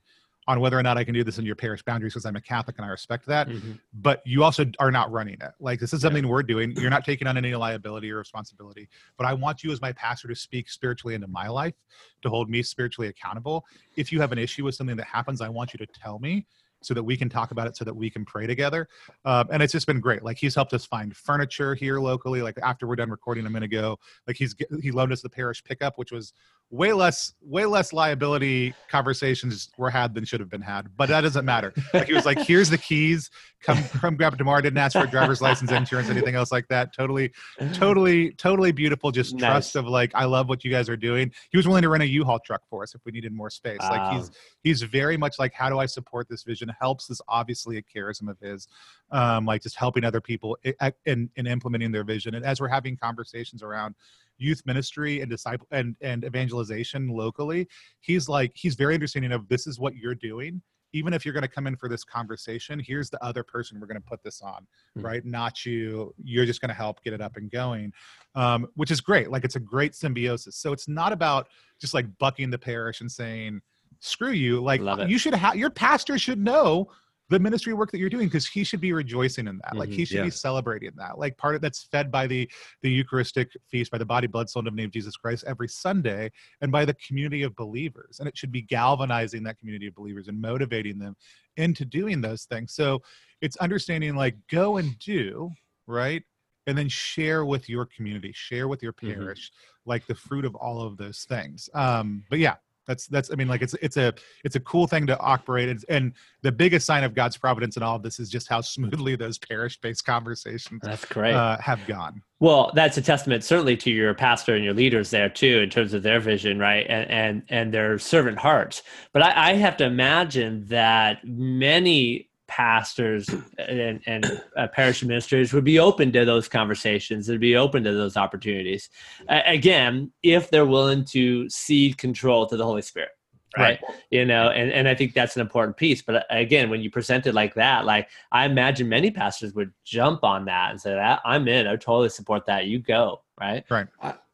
on 0.51 0.59
whether 0.59 0.77
or 0.77 0.83
not 0.83 0.99
I 0.99 1.05
can 1.05 1.15
do 1.15 1.23
this 1.23 1.39
in 1.39 1.47
your 1.47 1.55
parish 1.55 1.81
boundaries 1.85 2.13
because 2.13 2.27
I'm 2.27 2.35
a 2.35 2.41
Catholic 2.41 2.77
and 2.77 2.85
I 2.85 2.89
respect 2.89 3.25
that. 3.27 3.49
Mm-hmm. 3.49 3.73
But 3.95 4.21
you 4.27 4.43
also 4.43 4.67
are 4.81 4.91
not 4.91 5.13
running 5.13 5.35
it. 5.35 5.53
Like 5.61 5.79
this 5.79 5.93
is 5.93 6.01
something 6.01 6.25
yeah. 6.25 6.31
we're 6.31 6.43
doing. 6.43 6.73
You're 6.73 6.91
not 6.91 7.05
taking 7.05 7.29
on 7.29 7.37
any 7.37 7.55
liability 7.55 8.11
or 8.11 8.17
responsibility. 8.17 8.89
But 9.17 9.29
I 9.29 9.33
want 9.33 9.63
you 9.63 9.71
as 9.71 9.81
my 9.81 9.93
pastor 9.93 10.27
to 10.27 10.35
speak 10.35 10.69
spiritually 10.69 11.15
into 11.15 11.29
my 11.29 11.47
life, 11.47 11.75
to 12.23 12.29
hold 12.29 12.51
me 12.51 12.65
spiritually 12.65 13.07
accountable. 13.07 13.65
If 13.97 14.11
you 14.11 14.21
have 14.21 14.33
an 14.33 14.39
issue 14.39 14.65
with 14.65 14.75
something 14.75 14.97
that 14.97 15.07
happens, 15.07 15.41
I 15.41 15.49
want 15.49 15.73
you 15.73 15.79
to 15.79 15.87
tell 15.87 16.19
me 16.19 16.47
so 16.83 16.95
that 16.95 17.03
we 17.03 17.17
can 17.17 17.29
talk 17.29 17.51
about 17.53 17.67
it 17.67 17.77
so 17.77 17.85
that 17.85 17.95
we 17.95 18.09
can 18.09 18.25
pray 18.25 18.47
together 18.47 18.89
um, 19.27 19.47
and 19.53 19.63
it's 19.63 19.73
just 19.73 19.87
been 19.87 20.01
great 20.01 20.23
like 20.23 20.39
he's 20.39 20.55
helped 20.55 20.73
us 20.73 20.87
find 20.87 21.15
furniture 21.15 21.75
here 21.75 22.01
locally 22.01 22.41
like 22.41 22.57
after 22.63 22.87
we're 22.87 22.97
done 22.97 23.11
recording 23.11 23.45
i'm 23.45 23.53
going 23.53 23.61
to 23.61 23.69
go 23.69 23.99
like 24.27 24.35
he's 24.35 24.57
he 24.81 24.91
loaned 24.91 25.13
us 25.13 25.21
the 25.21 25.29
parish 25.29 25.63
pickup 25.63 25.99
which 25.99 26.11
was 26.11 26.33
way 26.73 26.93
less 26.93 27.35
way 27.43 27.65
less 27.67 27.93
liability 27.93 28.73
conversations 28.89 29.71
were 29.77 29.91
had 29.91 30.15
than 30.15 30.25
should 30.25 30.39
have 30.39 30.49
been 30.49 30.61
had 30.61 30.87
but 30.97 31.09
that 31.09 31.23
doesn't 31.23 31.45
matter. 31.45 31.75
Like 31.93 32.07
he 32.07 32.13
was 32.15 32.25
like 32.25 32.39
here's 32.41 32.71
the 32.71 32.79
keys. 32.79 33.29
Come 33.63 33.83
come 34.01 34.17
grab 34.17 34.35
it 34.35 34.37
tomorrow. 34.37 34.61
Didn't 34.61 34.79
ask 34.79 34.97
for 34.97 35.05
a 35.05 35.11
driver's 35.11 35.41
license 35.43 35.73
insurance 35.73 36.09
anything 36.09 36.35
else 36.37 36.53
like 36.53 36.69
that. 36.69 36.95
Totally 36.95 37.33
totally 37.73 38.31
totally 38.33 38.71
beautiful 38.73 39.11
just 39.11 39.35
Nice. 39.35 39.49
trust 39.49 39.77
of 39.77 39.87
like 39.87 40.11
i 40.15 40.25
love 40.25 40.49
what 40.49 40.65
you 40.65 40.71
guys 40.71 40.89
are 40.89 40.97
doing. 40.97 41.33
He 41.51 41.57
was 41.57 41.67
willing 41.67 41.83
to 41.83 41.89
rent 41.89 42.03
a 42.05 42.07
u-haul 42.09 42.39
truck 42.39 42.63
for 42.71 42.83
us 42.85 42.95
if 42.95 43.01
we 43.05 43.11
needed 43.13 43.33
more 43.33 43.51
space. 43.51 43.81
Like 43.91 44.03
he's 44.13 44.31
he's 44.63 44.83
very 44.83 45.17
much 45.17 45.39
like 45.41 45.53
how 45.53 45.69
do 45.71 45.79
i 45.79 45.87
support 45.87 46.29
this 46.29 46.43
vision? 46.45 46.71
Helps 46.81 47.11
is 47.11 47.21
obviously 47.29 47.79
a 47.79 47.83
charism 47.83 48.29
of 48.31 48.39
his 48.39 48.69
um 49.11 49.45
like 49.45 49.63
just 49.63 49.77
helping 49.77 50.05
other 50.05 50.21
people 50.21 50.57
i- 50.81 50.93
in 51.05 51.29
in 51.37 51.47
implementing 51.49 51.91
their 51.91 52.05
vision. 52.05 52.35
And 52.37 52.45
as 52.45 52.61
we're 52.61 52.69
having 52.69 52.97
conversations 52.97 53.63
around 53.63 53.95
youth 54.41 54.63
ministry 54.67 55.21
and 55.21 55.31
disciple 55.31 55.67
and 55.71 55.97
and 56.01 56.25
evangelization 56.25 57.09
locally 57.09 57.69
he's 58.01 58.29
like 58.29 58.53
he's 58.55 58.75
very 58.75 58.95
understanding 58.95 59.33
of 59.33 59.49
this 59.49 59.67
is 59.67 59.79
what 59.79 59.95
you're 59.97 60.15
doing. 60.15 60.63
Even 60.93 61.13
if 61.15 61.25
you're 61.25 61.33
going 61.33 61.43
to 61.43 61.49
come 61.49 61.69
in 61.69 61.77
for 61.77 61.89
this 61.89 62.03
conversation 62.03 62.81
here's 62.81 63.11
the 63.11 63.25
other 63.25 63.45
person 63.45 63.79
we're 63.79 63.87
going 63.87 64.01
to 64.01 64.09
put 64.09 64.23
this 64.25 64.43
on 64.43 64.67
Hmm. 64.97 65.03
right? 65.03 65.25
Not 65.25 65.65
you. 65.65 66.13
You're 66.23 66.47
just 66.47 66.61
going 66.61 66.71
to 66.71 66.75
help 66.75 67.03
get 67.05 67.13
it 67.13 67.21
up 67.21 67.37
and 67.37 67.51
going 67.51 67.93
um, 68.35 68.67
which 68.75 68.91
is 68.91 69.01
great. 69.01 69.31
Like 69.31 69.45
it's 69.45 69.57
a 69.57 69.61
great 69.61 69.95
symbiosis. 69.95 70.57
So 70.57 70.73
it's 70.73 70.89
not 70.89 71.13
about 71.13 71.49
just 71.81 71.95
like 71.95 72.07
bucking 72.19 72.51
the 72.51 72.59
parish 72.59 73.01
and 73.01 73.11
saying 73.11 73.61
screw 74.01 74.31
you. 74.33 74.61
Like 74.61 74.81
you 75.09 75.19
should 75.19 75.35
have 75.35 75.57
your 75.57 75.71
pastor 75.71 76.19
should 76.19 76.39
know 76.39 76.91
the 77.31 77.39
ministry 77.39 77.73
work 77.73 77.93
that 77.93 77.99
you're 77.99 78.11
doing 78.11 78.27
because 78.27 78.47
he 78.47 78.65
should 78.65 78.81
be 78.81 78.93
rejoicing 78.93 79.47
in 79.47 79.59
that. 79.65 79.77
Like 79.77 79.89
he 79.91 80.05
should 80.05 80.25
be 80.25 80.31
celebrating 80.31 80.91
that. 80.97 81.17
Like 81.17 81.37
part 81.39 81.55
of 81.55 81.61
that's 81.63 81.85
fed 81.85 82.11
by 82.11 82.27
the 82.27 82.51
the 82.83 82.91
eucharistic 82.91 83.53
feast 83.69 83.91
by 83.93 83.99
the 83.99 84.05
body 84.05 84.27
blood 84.27 84.51
soul 84.51 84.61
and 84.61 84.67
divinity 84.67 84.85
of 84.87 84.91
jesus 84.91 85.17
christ 85.17 85.45
every 85.47 85.69
sunday 85.69 86.31
and 86.61 86.73
by 86.73 86.85
the 86.85 86.95
community 86.95 87.43
of 87.45 87.55
believers. 87.55 88.19
And 88.19 88.29
it 88.29 88.37
should 88.37 88.51
be 88.51 88.63
galvanizing 88.63 89.45
that 89.45 89.59
community 89.59 89.87
of 89.87 89.95
believers 89.95 90.27
and 90.27 90.41
motivating 90.41 90.99
them 90.99 91.17
into 91.57 91.85
doing 91.85 92.21
those 92.21 92.45
things. 92.45 92.75
So 92.75 93.01
it's 93.41 93.57
understanding 93.59 94.17
like 94.17 94.37
go 94.51 94.77
and 94.79 94.99
do 94.99 95.51
right? 95.87 96.23
And 96.67 96.77
then 96.77 96.89
share 96.89 97.45
with 97.45 97.69
your 97.69 97.87
community 97.87 98.33
share 98.35 98.67
with 98.69 98.83
your 98.83 98.93
Mhm. 98.93 99.15
parish 99.15 99.53
like 99.87 100.07
the 100.07 100.15
fruit 100.15 100.45
of 100.45 100.55
all 100.57 100.83
of 100.83 100.97
those 100.97 101.25
things. 101.25 101.71
Um 101.75 102.25
but 102.29 102.41
yeah 102.41 102.57
that's 102.91 103.07
that's 103.07 103.31
i 103.31 103.35
mean 103.37 103.49
like 103.49 103.63
it's 103.63 103.75
it's 103.81 103.97
a 103.97 104.13
it's 104.45 104.57
a 104.57 104.61
cool 104.61 104.87
thing 104.87 105.07
to 105.07 105.19
operate 105.21 105.69
and, 105.69 105.85
and 105.89 106.13
the 106.43 106.51
biggest 106.51 106.85
sign 106.85 107.05
of 107.05 107.15
god's 107.15 107.37
providence 107.37 107.77
in 107.77 107.83
all 107.83 107.97
of 107.97 108.03
this 108.03 108.19
is 108.19 108.29
just 108.29 108.49
how 108.49 108.61
smoothly 108.61 109.15
those 109.17 109.39
parish 109.39 109.81
based 109.81 110.05
conversations 110.05 110.81
That's 110.83 111.05
great. 111.05 111.35
uh, 111.35 111.57
have 111.59 111.87
gone 111.87 112.23
Well, 112.41 112.73
that's 112.75 112.97
a 112.97 113.03
testament 113.03 113.45
certainly 113.45 113.77
to 113.77 113.91
your 113.91 114.15
pastor 114.15 114.55
and 114.55 114.65
your 114.65 114.75
leaders 114.75 115.11
there 115.11 115.29
too, 115.29 115.61
in 115.61 115.69
terms 115.69 115.93
of 115.93 116.03
their 116.03 116.21
vision, 116.21 116.59
right, 116.59 116.87
and 116.89 117.11
and 117.11 117.43
and 117.51 117.75
their 117.75 117.99
servant 117.99 118.39
hearts. 118.39 118.83
But 119.13 119.23
I, 119.23 119.51
I 119.51 119.55
have 119.55 119.77
to 119.77 119.85
imagine 119.85 120.65
that 120.69 121.19
many 121.25 122.30
pastors 122.51 123.31
and, 123.59 124.01
and 124.07 124.43
uh, 124.57 124.67
parish 124.67 125.03
administrators 125.03 125.53
would 125.53 125.65
be 125.65 125.79
open 125.79 126.13
to 126.13 126.25
those 126.25 126.49
conversations 126.49 127.29
and 127.29 127.39
be 127.39 127.57
open 127.57 127.85
to 127.85 127.93
those 127.93 128.17
opportunities. 128.17 128.91
A- 129.29 129.45
again, 129.47 130.11
if 130.25 130.51
they're 130.51 130.67
willing 130.67 131.05
to 131.05 131.49
cede 131.49 131.97
control 131.97 132.47
to 132.47 132.57
the 132.57 132.65
Holy 132.65 132.83
Spirit. 132.83 133.11
Right. 133.57 133.81
You 134.11 134.25
know, 134.25 134.51
and, 134.51 134.71
and 134.71 134.87
I 134.87 134.95
think 134.95 135.13
that's 135.13 135.35
an 135.37 135.43
important 135.43 135.77
piece. 135.77 136.03
But 136.03 136.15
uh, 136.15 136.23
again, 136.31 136.71
when 136.71 136.81
you 136.83 136.91
present 136.91 137.27
it 137.27 137.35
like 137.35 137.55
that, 137.55 137.85
like 137.85 138.09
I 138.31 138.47
imagine 138.47 138.89
many 138.89 139.11
pastors 139.11 139.55
would 139.55 139.73
jump 139.85 140.23
on 140.23 140.45
that 140.45 140.71
and 140.71 140.81
say 140.81 140.95
that 140.95 141.21
I'm 141.25 141.49
in, 141.49 141.67
I 141.67 141.75
totally 141.77 142.11
support 142.11 142.47
that. 142.47 142.67
You 142.67 142.79
go. 142.79 143.23
Right. 143.41 143.65
Right. 143.71 143.89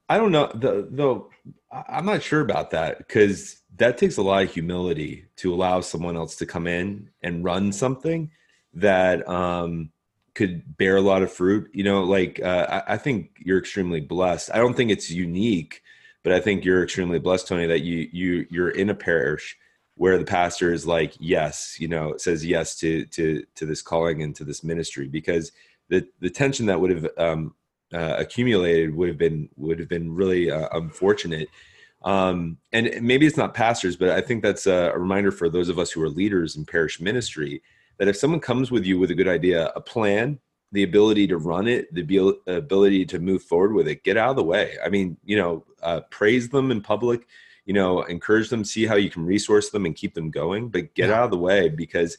I 0.09 0.19
don't 0.19 0.33
know 0.33 0.51
the 0.55 0.89
I- 1.03 1.66
I'm 1.89 2.07
not 2.07 2.23
sure 2.23 2.41
about 2.41 2.71
that 2.71 2.99
because 2.99 3.63
that 3.77 3.99
takes 3.99 4.17
a 4.17 4.23
lot 4.23 4.43
of 4.43 4.53
humility 4.53 5.27
to 5.37 5.53
allow 5.53 5.81
someone 5.81 6.17
else 6.17 6.37
to 6.37 6.47
come 6.47 6.67
in 6.67 7.11
and 7.23 7.45
run 7.45 7.73
something 7.73 8.31
that 8.75 9.29
um 9.29 9.91
could 10.35 10.77
bear 10.77 10.97
a 10.97 11.01
lot 11.01 11.23
of 11.23 11.33
fruit. 11.33 11.69
You 11.73 11.83
know, 11.85 12.05
like 12.05 12.41
uh, 12.43 12.83
I, 12.87 12.95
I 12.95 12.97
think 12.99 13.39
you're 13.39 13.59
extremely 13.59 14.01
blessed. 14.01 14.51
I 14.53 14.59
don't 14.59 14.77
think 14.77 14.91
it's 14.91 15.11
unique, 15.11 15.83
but 16.23 16.33
I 16.33 16.41
think 16.41 16.65
you're 16.65 16.85
extremely 16.85 17.19
blessed, 17.19 17.49
Tony, 17.49 17.67
that 17.67 17.81
you 17.81 18.09
you 18.13 18.47
you're 18.51 18.71
in 18.71 18.91
a 18.91 18.95
parish 18.95 19.57
where 19.97 20.19
the 20.19 20.25
pastor 20.25 20.73
is 20.75 20.87
like, 20.87 21.15
yes, 21.19 21.77
you 21.81 21.89
know, 21.89 22.17
says 22.19 22.45
yes 22.45 22.77
to 22.81 23.07
to 23.07 23.45
to 23.55 23.67
this 23.67 23.83
calling 23.83 24.23
and 24.23 24.37
to 24.37 24.45
this 24.45 24.63
ministry 24.63 25.09
because 25.09 25.53
the 25.89 26.07
the 26.21 26.31
tension 26.31 26.67
that 26.67 26.81
would 26.81 26.91
have 26.91 27.09
um, 27.17 27.55
uh, 27.93 28.17
accumulated 28.19 28.95
would 28.95 29.09
have 29.09 29.19
been 29.19 29.49
would 29.57 29.79
have 29.79 29.89
been 29.89 30.15
really 30.15 30.51
uh, 30.51 30.69
unfortunate. 30.73 31.49
Um, 32.03 32.59
and 32.73 33.01
maybe 33.03 33.27
it's 33.27 33.37
not 33.37 33.55
pastors, 33.55 33.97
but 33.97 34.11
I 34.11 34.21
think 34.21 34.43
that's 34.43 34.67
a, 34.67 34.93
a 34.95 34.99
reminder 34.99 35.33
for 35.33 35.49
those 35.49 35.69
of 35.69 35.79
us 35.79 35.91
who 35.91 36.03
are 36.03 36.09
leaders 36.09 36.57
in 36.57 36.65
parish 36.65 37.01
ministry 37.01 37.63
that 37.99 38.09
if 38.09 38.17
someone 38.17 38.41
comes 38.41 38.71
with 38.71 38.85
you 38.85 38.99
with 38.99 39.11
a 39.11 39.15
good 39.15 39.29
idea, 39.29 39.73
a 39.75 39.81
plan, 39.81 40.39
the 40.73 40.83
ability 40.83 41.27
to 41.29 41.39
run 41.39 41.67
it, 41.67 41.93
the 41.95 42.37
ability 42.47 43.07
to 43.07 43.19
move 43.19 43.43
forward 43.43 43.73
with 43.73 43.89
it, 43.89 44.05
get 44.05 44.17
out 44.17 44.31
of 44.31 44.37
the 44.37 44.45
way. 44.45 44.77
I 44.85 44.89
mean, 44.89 45.17
you 45.25 45.37
know, 45.37 45.65
uh, 45.83 46.01
praise 46.11 46.49
them 46.49 46.71
in 46.71 46.81
public, 46.83 47.27
you 47.65 47.73
know, 47.73 48.03
encourage 48.03 48.51
them, 48.51 48.65
see 48.65 48.87
how 48.87 48.97
you 48.97 49.09
can 49.11 49.25
resource 49.25 49.71
them 49.71 49.87
and 49.87 49.97
keep 49.97 50.15
them 50.15 50.31
going, 50.31 50.69
but 50.69 50.95
get 50.95 51.09
Yeah. 51.09 51.17
out 51.21 51.25
of 51.25 51.31
the 51.31 51.39
way 51.39 51.69
because 51.69 52.19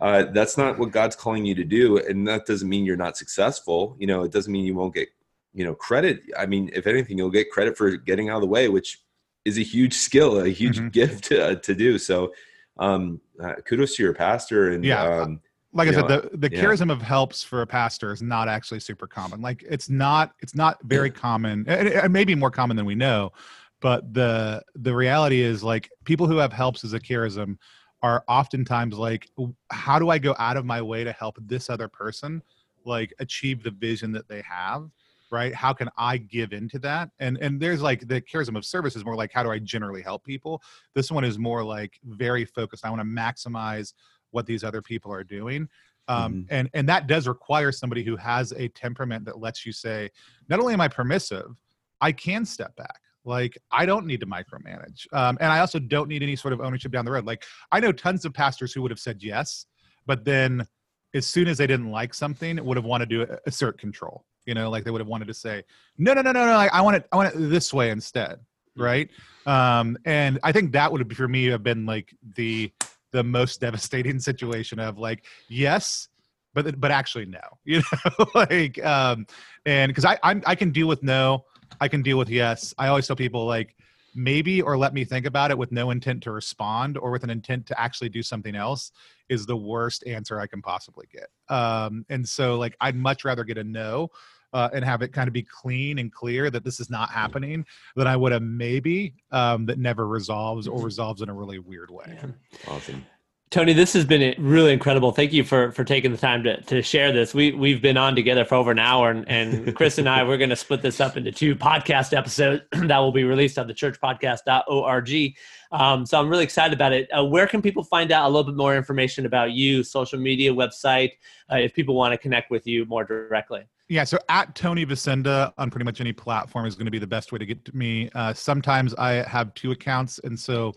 uh, 0.00 0.24
that's 0.32 0.56
not 0.56 0.78
what 0.78 0.92
God's 0.92 1.16
calling 1.16 1.44
you 1.44 1.54
to 1.56 1.64
do. 1.64 1.98
And 1.98 2.26
that 2.28 2.46
doesn't 2.46 2.68
mean 2.68 2.84
you're 2.84 2.96
not 2.96 3.16
successful. 3.16 3.96
You 3.98 4.06
know, 4.06 4.22
it 4.22 4.32
doesn't 4.32 4.52
mean 4.52 4.64
you 4.64 4.74
won't 4.74 4.94
get, 4.94 5.08
you 5.54 5.64
know, 5.64 5.74
credit. 5.74 6.20
I 6.38 6.46
mean, 6.46 6.70
if 6.72 6.86
anything, 6.86 7.18
you'll 7.18 7.30
get 7.30 7.50
credit 7.50 7.76
for 7.76 7.96
getting 7.96 8.28
out 8.28 8.36
of 8.36 8.42
the 8.42 8.48
way, 8.48 8.68
which 8.68 9.00
is 9.44 9.58
a 9.58 9.62
huge 9.62 9.94
skill, 9.94 10.40
a 10.40 10.48
huge 10.48 10.78
Mhm. 10.78 10.92
gift 10.92 11.24
to, 11.24 11.56
to 11.56 11.74
do. 11.74 11.98
So, 11.98 12.32
um, 12.78 13.20
uh, 13.42 13.54
kudos 13.64 13.96
to 13.96 14.02
your 14.02 14.14
pastor. 14.14 14.70
And, 14.72 14.84
Yeah. 14.84 15.02
um, 15.02 15.40
like 15.72 15.86
I 15.86 15.90
You 15.90 15.96
said, 15.96 16.08
know, 16.08 16.20
the 16.20 16.36
the 16.38 16.50
yeah. 16.50 16.64
charism 16.64 16.90
of 16.90 17.02
helps 17.02 17.42
for 17.42 17.62
a 17.62 17.66
pastor 17.66 18.12
is 18.12 18.22
not 18.22 18.48
actually 18.48 18.80
super 18.80 19.06
common. 19.06 19.40
Like 19.42 19.62
it's 19.68 19.90
not 19.90 20.32
it's 20.40 20.54
not 20.54 20.78
very 20.84 21.10
common. 21.10 21.66
It, 21.68 21.88
it 21.88 22.10
may 22.10 22.24
be 22.24 22.34
more 22.34 22.50
common 22.50 22.74
than 22.76 22.86
we 22.86 22.94
know, 22.94 23.32
but 23.80 24.12
the 24.14 24.62
the 24.76 24.94
reality 24.94 25.40
is 25.42 25.62
like 25.62 25.90
people 26.04 26.26
who 26.26 26.38
have 26.38 26.54
helps 26.54 26.84
as 26.84 26.94
a 26.94 27.00
charism 27.00 27.58
are 28.02 28.24
oftentimes 28.28 28.96
like, 28.96 29.28
how 29.70 29.98
do 29.98 30.10
I 30.10 30.18
go 30.18 30.34
out 30.38 30.56
of 30.56 30.64
my 30.64 30.80
way 30.80 31.04
to 31.04 31.12
help 31.12 31.36
this 31.40 31.68
other 31.70 31.88
person 31.88 32.42
like 32.84 33.12
achieve 33.18 33.62
the 33.62 33.70
vision 33.70 34.12
that 34.12 34.28
they 34.28 34.42
have? 34.42 34.88
Right? 35.30 35.54
How 35.54 35.74
can 35.74 35.90
I 35.98 36.16
give 36.16 36.52
into 36.52 36.78
that? 36.78 37.10
And 37.18 37.36
and 37.38 37.60
there's 37.60 37.82
like 37.82 38.08
the 38.08 38.20
charism 38.20 38.56
of 38.56 38.64
service 38.64 38.96
is 38.96 39.04
more 39.04 39.14
like 39.16 39.30
how 39.32 39.42
do 39.42 39.50
I 39.50 39.58
generally 39.58 40.00
help 40.00 40.24
people? 40.24 40.62
This 40.94 41.10
one 41.10 41.24
is 41.24 41.38
more 41.38 41.62
like 41.62 41.98
very 42.04 42.44
focused. 42.46 42.86
I 42.86 42.90
want 42.90 43.02
to 43.02 43.06
maximize 43.06 43.92
what 44.30 44.46
these 44.46 44.64
other 44.64 44.80
people 44.80 45.12
are 45.12 45.24
doing 45.24 45.68
um, 46.08 46.32
Mhm. 46.34 46.46
and 46.50 46.70
and 46.74 46.88
that 46.88 47.06
does 47.06 47.28
require 47.28 47.70
somebody 47.70 48.02
who 48.02 48.16
has 48.16 48.52
a 48.52 48.68
temperament 48.68 49.24
that 49.26 49.38
lets 49.38 49.64
you 49.66 49.72
say 49.72 50.10
not 50.48 50.58
only 50.58 50.72
am 50.72 50.80
i 50.80 50.88
permissive 50.88 51.54
i 52.00 52.10
can 52.10 52.44
step 52.44 52.74
back 52.76 53.00
like 53.24 53.58
i 53.70 53.84
don't 53.84 54.06
need 54.06 54.20
to 54.20 54.26
micromanage 54.26 55.06
um, 55.12 55.36
and 55.40 55.52
i 55.52 55.58
also 55.60 55.78
don't 55.78 56.08
need 56.08 56.22
any 56.22 56.36
sort 56.36 56.52
of 56.52 56.60
ownership 56.60 56.92
down 56.92 57.04
the 57.04 57.10
road. 57.10 57.24
Like 57.24 57.44
i 57.72 57.80
know 57.80 57.92
tons 57.92 58.24
of 58.24 58.32
pastors 58.32 58.72
who 58.72 58.82
would 58.82 58.90
have 58.90 59.00
said 59.00 59.22
yes 59.22 59.66
but 60.06 60.24
then 60.24 60.66
as 61.14 61.26
soon 61.26 61.48
as 61.48 61.58
they 61.58 61.66
didn't 61.66 61.90
like 61.90 62.14
something 62.14 62.62
would 62.64 62.76
have 62.76 62.86
wanted 62.86 63.10
to 63.10 63.38
assert 63.46 63.78
control 63.78 64.24
you 64.48 64.54
know? 64.54 64.70
Like 64.70 64.84
they 64.84 64.90
would 64.90 65.02
have 65.02 65.08
wanted 65.08 65.28
to 65.28 65.34
say 65.34 65.62
no 65.98 66.14
no 66.14 66.22
no 66.22 66.32
no 66.32 66.46
no 66.46 66.56
like, 66.56 66.72
i 66.72 66.80
want 66.80 66.96
it 66.96 67.06
i 67.12 67.16
want 67.16 67.34
it 67.34 67.38
this 67.38 67.72
way 67.72 67.90
instead 67.90 68.40
right? 68.76 69.10
Um 69.44 69.98
and 70.04 70.38
i 70.42 70.52
think 70.52 70.72
that 70.72 70.90
would 70.90 71.00
have, 71.00 71.12
for 71.12 71.28
me 71.28 71.46
have 71.46 71.62
been 71.62 71.84
like 71.84 72.14
the 72.36 72.72
the 73.12 73.22
most 73.22 73.60
devastating 73.66 74.18
situation 74.20 74.78
of 74.78 74.98
like 74.98 75.24
yes 75.48 76.08
but 76.54 76.80
but 76.80 76.90
actually 76.90 77.26
no 77.26 77.40
you 77.64 77.78
know? 77.80 78.26
Like 78.34 78.82
um 78.84 79.26
and 79.66 79.90
because 79.90 80.04
i 80.04 80.18
I'm, 80.22 80.42
i 80.46 80.54
can 80.54 80.70
deal 80.70 80.86
with 80.86 81.02
no 81.02 81.44
i 81.80 81.88
can 81.88 82.02
deal 82.02 82.18
with 82.18 82.28
yes 82.28 82.74
i 82.78 82.88
always 82.88 83.06
tell 83.06 83.16
people 83.16 83.46
like 83.46 83.74
maybe 84.14 84.62
or 84.62 84.76
let 84.76 84.94
me 84.94 85.04
think 85.04 85.26
about 85.26 85.50
it 85.50 85.58
with 85.58 85.70
no 85.70 85.90
intent 85.90 86.22
to 86.22 86.32
respond 86.32 86.96
or 86.98 87.10
with 87.10 87.24
an 87.24 87.30
intent 87.30 87.66
to 87.66 87.80
actually 87.80 88.08
do 88.08 88.22
something 88.22 88.56
else 88.56 88.90
is 89.28 89.46
the 89.46 89.56
worst 89.56 90.06
answer 90.06 90.40
i 90.40 90.46
can 90.46 90.62
possibly 90.62 91.06
get 91.12 91.28
um 91.54 92.04
and 92.08 92.28
so 92.28 92.56
like 92.56 92.76
i'd 92.80 92.96
much 92.96 93.24
rather 93.24 93.44
get 93.44 93.58
a 93.58 93.64
no 93.64 94.10
uh, 94.52 94.68
and 94.72 94.84
have 94.84 95.02
it 95.02 95.12
kind 95.12 95.28
of 95.28 95.34
be 95.34 95.42
clean 95.42 95.98
and 95.98 96.12
clear 96.12 96.50
that 96.50 96.64
this 96.64 96.80
is 96.80 96.88
not 96.88 97.10
happening 97.10 97.64
than 97.96 98.06
I 98.06 98.16
would 98.16 98.32
a 98.32 98.40
maybe 98.40 99.14
um, 99.30 99.66
that 99.66 99.78
never 99.78 100.06
resolves 100.06 100.66
or 100.66 100.80
resolves 100.80 101.22
in 101.22 101.28
a 101.28 101.34
really 101.34 101.58
weird 101.58 101.90
way. 101.90 102.06
Yeah. 102.08 102.30
awesome. 102.66 103.06
Tony, 103.50 103.72
this 103.72 103.94
has 103.94 104.04
been 104.04 104.34
really 104.38 104.74
incredible. 104.74 105.10
Thank 105.10 105.32
you 105.32 105.42
for 105.42 105.72
for 105.72 105.82
taking 105.82 106.12
the 106.12 106.18
time 106.18 106.42
to, 106.44 106.60
to 106.62 106.82
share 106.82 107.12
this. 107.12 107.32
We 107.32 107.52
we've 107.52 107.80
been 107.80 107.96
on 107.96 108.14
together 108.14 108.44
for 108.44 108.56
over 108.56 108.70
an 108.70 108.78
hour, 108.78 109.10
and, 109.10 109.26
and 109.28 109.74
Chris 109.76 109.96
and 109.96 110.06
I 110.06 110.22
we're 110.22 110.36
going 110.36 110.50
to 110.50 110.56
split 110.56 110.82
this 110.82 111.00
up 111.00 111.16
into 111.16 111.32
two 111.32 111.56
podcast 111.56 112.14
episodes 112.14 112.62
that 112.72 112.98
will 112.98 113.12
be 113.12 113.24
released 113.24 113.58
on 113.58 113.66
the 113.66 113.72
churchpodcast.org. 113.72 115.36
Um, 115.70 116.04
so 116.04 116.20
I'm 116.20 116.28
really 116.28 116.44
excited 116.44 116.74
about 116.74 116.92
it. 116.92 117.08
Uh, 117.10 117.24
where 117.24 117.46
can 117.46 117.62
people 117.62 117.82
find 117.82 118.12
out 118.12 118.26
a 118.26 118.28
little 118.28 118.44
bit 118.44 118.56
more 118.56 118.76
information 118.76 119.24
about 119.24 119.52
you, 119.52 119.82
social 119.82 120.18
media, 120.18 120.52
website, 120.52 121.12
uh, 121.50 121.56
if 121.56 121.74
people 121.74 121.94
want 121.94 122.12
to 122.12 122.18
connect 122.18 122.50
with 122.50 122.66
you 122.66 122.84
more 122.84 123.04
directly? 123.04 123.64
Yeah, 123.88 124.04
so 124.04 124.18
at 124.28 124.54
Tony 124.54 124.84
Vasinda 124.84 125.54
on 125.56 125.70
pretty 125.70 125.84
much 125.84 126.02
any 126.02 126.12
platform 126.12 126.66
is 126.66 126.74
going 126.74 126.84
to 126.84 126.90
be 126.90 126.98
the 126.98 127.06
best 127.06 127.32
way 127.32 127.38
to 127.38 127.46
get 127.46 127.64
to 127.64 127.74
me. 127.74 128.10
Uh, 128.14 128.34
sometimes 128.34 128.94
I 128.96 129.26
have 129.26 129.54
two 129.54 129.70
accounts, 129.70 130.20
and 130.24 130.38
so 130.38 130.74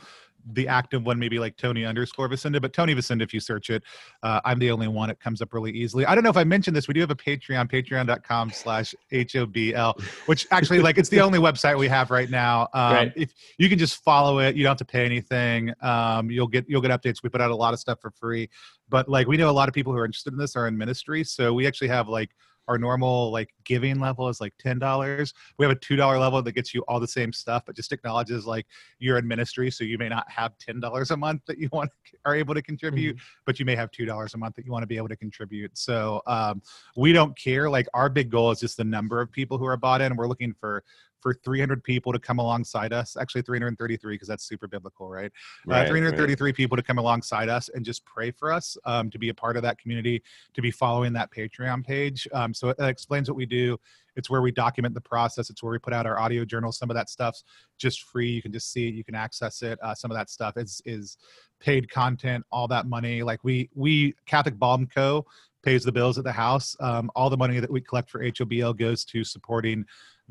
the 0.53 0.67
active 0.67 1.05
one 1.05 1.19
maybe 1.19 1.39
like 1.39 1.57
Tony 1.57 1.85
underscore 1.85 2.29
Vasinda, 2.29 2.61
but 2.61 2.73
Tony 2.73 2.95
Vasinda, 2.95 3.21
if 3.21 3.33
you 3.33 3.39
search 3.39 3.69
it, 3.69 3.83
uh, 4.23 4.41
I'm 4.45 4.59
the 4.59 4.71
only 4.71 4.87
one. 4.87 5.09
It 5.09 5.19
comes 5.19 5.41
up 5.41 5.53
really 5.53 5.71
easily. 5.71 6.05
I 6.05 6.15
don't 6.15 6.23
know 6.23 6.29
if 6.29 6.37
I 6.37 6.43
mentioned 6.43 6.75
this. 6.75 6.87
We 6.87 6.93
do 6.93 6.99
have 7.01 7.11
a 7.11 7.15
Patreon, 7.15 7.69
patreon.com 7.71 8.51
slash 8.51 8.95
H-O-B-L, 9.11 9.97
which 10.25 10.47
actually 10.51 10.79
like 10.79 10.97
it's 10.97 11.09
the 11.09 11.21
only 11.21 11.39
website 11.39 11.77
we 11.77 11.87
have 11.87 12.11
right 12.11 12.29
now. 12.29 12.67
Um, 12.73 12.91
Right. 12.91 13.13
If 13.15 13.33
you 13.57 13.69
can 13.69 13.79
just 13.79 14.03
follow 14.03 14.39
it, 14.39 14.55
you 14.55 14.63
don't 14.63 14.71
have 14.71 14.77
to 14.77 14.85
pay 14.85 15.05
anything. 15.05 15.73
Um, 15.81 16.29
you'll 16.29 16.47
get, 16.47 16.65
you'll 16.67 16.81
get 16.81 16.91
updates. 16.91 17.23
We 17.23 17.29
put 17.29 17.41
out 17.41 17.51
a 17.51 17.55
lot 17.55 17.73
of 17.73 17.79
stuff 17.79 17.99
for 18.01 18.11
free, 18.11 18.49
but 18.89 19.07
like 19.07 19.27
we 19.27 19.37
know 19.37 19.49
a 19.49 19.51
lot 19.51 19.69
of 19.69 19.73
people 19.73 19.93
who 19.93 19.99
are 19.99 20.05
interested 20.05 20.33
in 20.33 20.39
this 20.39 20.55
are 20.55 20.67
in 20.67 20.77
ministry. 20.77 21.23
So 21.23 21.53
we 21.53 21.65
actually 21.67 21.87
have 21.87 22.09
like 22.09 22.31
our 22.67 22.77
normal 22.77 23.31
like 23.31 23.49
giving 23.63 23.99
level 23.99 24.29
is 24.29 24.39
like 24.41 24.53
ten 24.59 24.79
dollars. 24.79 25.33
We 25.57 25.65
have 25.65 25.75
a 25.75 25.79
two 25.79 25.95
dollar 25.95 26.17
level 26.17 26.41
that 26.41 26.51
gets 26.53 26.73
you 26.73 26.81
all 26.87 26.99
the 26.99 27.07
same 27.07 27.33
stuff, 27.33 27.63
but 27.65 27.75
just 27.75 27.91
acknowledges 27.91 28.45
like 28.45 28.65
you're 28.99 29.17
in 29.17 29.27
ministry, 29.27 29.71
so 29.71 29.83
you 29.83 29.97
may 29.97 30.09
not 30.09 30.29
have 30.29 30.57
ten 30.57 30.79
dollars 30.79 31.11
a 31.11 31.17
month 31.17 31.41
that 31.47 31.57
you 31.57 31.69
want 31.71 31.89
are 32.25 32.35
able 32.35 32.53
to 32.53 32.61
contribute, 32.61 33.17
but 33.45 33.59
you 33.59 33.65
may 33.65 33.75
have 33.75 33.91
two 33.91 34.05
dollars 34.05 34.33
a 34.33 34.37
month 34.37 34.55
that 34.55 34.65
you 34.65 34.71
want 34.71 34.83
to 34.83 34.87
be 34.87 34.97
able 34.97 35.09
to 35.09 35.17
contribute. 35.17 35.77
So 35.77 36.21
um, 36.27 36.61
we 36.95 37.13
don't 37.13 37.37
care. 37.37 37.69
Like 37.69 37.87
our 37.93 38.09
big 38.09 38.29
goal 38.29 38.51
is 38.51 38.59
just 38.59 38.77
the 38.77 38.83
number 38.83 39.21
of 39.21 39.31
people 39.31 39.57
who 39.57 39.65
are 39.65 39.77
bought 39.77 40.01
in. 40.01 40.15
We're 40.15 40.27
looking 40.27 40.53
for 40.59 40.83
for 41.21 41.33
300 41.33 41.83
people 41.83 42.11
to 42.11 42.19
come 42.19 42.39
alongside 42.39 42.93
us. 42.93 43.15
Actually, 43.15 43.43
333 43.43 44.15
because 44.15 44.27
that's 44.27 44.43
super 44.43 44.67
biblical, 44.67 45.09
right? 45.09 45.31
Right, 45.65 45.85
uh, 45.85 45.89
333 45.89 46.53
people 46.53 46.77
to 46.77 46.83
come 46.83 46.97
alongside 46.97 47.49
us 47.49 47.69
and 47.69 47.85
just 47.85 48.03
pray 48.05 48.31
for 48.31 48.51
us 48.51 48.77
um, 48.85 49.09
to 49.11 49.19
be 49.19 49.29
a 49.29 49.33
part 49.33 49.57
of 49.57 49.63
that 49.63 49.77
community, 49.77 50.21
to 50.53 50.61
be 50.61 50.71
following 50.71 51.13
that 51.13 51.31
Patreon 51.31 51.85
page. 51.85 52.27
Um, 52.33 52.53
so 52.53 52.69
it, 52.69 52.77
it 52.79 52.85
explains 52.85 53.29
what 53.29 53.35
we 53.35 53.45
do. 53.45 53.77
It's 54.15 54.29
where 54.29 54.41
we 54.41 54.51
document 54.51 54.93
the 54.93 55.01
process. 55.01 55.49
It's 55.49 55.63
where 55.63 55.71
we 55.71 55.77
put 55.77 55.93
out 55.93 56.05
our 56.05 56.19
audio 56.19 56.43
journal. 56.43 56.71
Some 56.71 56.89
of 56.89 56.95
that 56.95 57.09
stuff's 57.09 57.43
just 57.77 58.03
free. 58.03 58.29
You 58.29 58.41
can 58.41 58.51
just 58.51 58.71
see 58.71 58.87
it. 58.87 58.93
You 58.93 59.03
can 59.03 59.15
access 59.15 59.61
it. 59.61 59.79
Uh, 59.81 59.95
some 59.95 60.11
of 60.11 60.17
that 60.17 60.29
stuff 60.29 60.57
is 60.57 60.81
is 60.85 61.17
paid 61.59 61.89
content. 61.89 62.45
All 62.51 62.67
that 62.67 62.87
money, 62.87 63.23
like 63.23 63.43
we 63.43 63.69
we 63.75 64.15
Catholic 64.25 64.57
Balm 64.57 64.87
Co. 64.87 65.25
pays 65.63 65.83
the 65.83 65.91
bills 65.91 66.17
at 66.17 66.23
the 66.23 66.31
house. 66.31 66.75
Um, 66.79 67.09
all 67.15 67.29
the 67.29 67.37
money 67.37 67.59
that 67.59 67.71
we 67.71 67.81
collect 67.81 68.09
for 68.09 68.19
HOBL 68.21 68.77
goes 68.77 69.05
to 69.05 69.23
supporting 69.23 69.85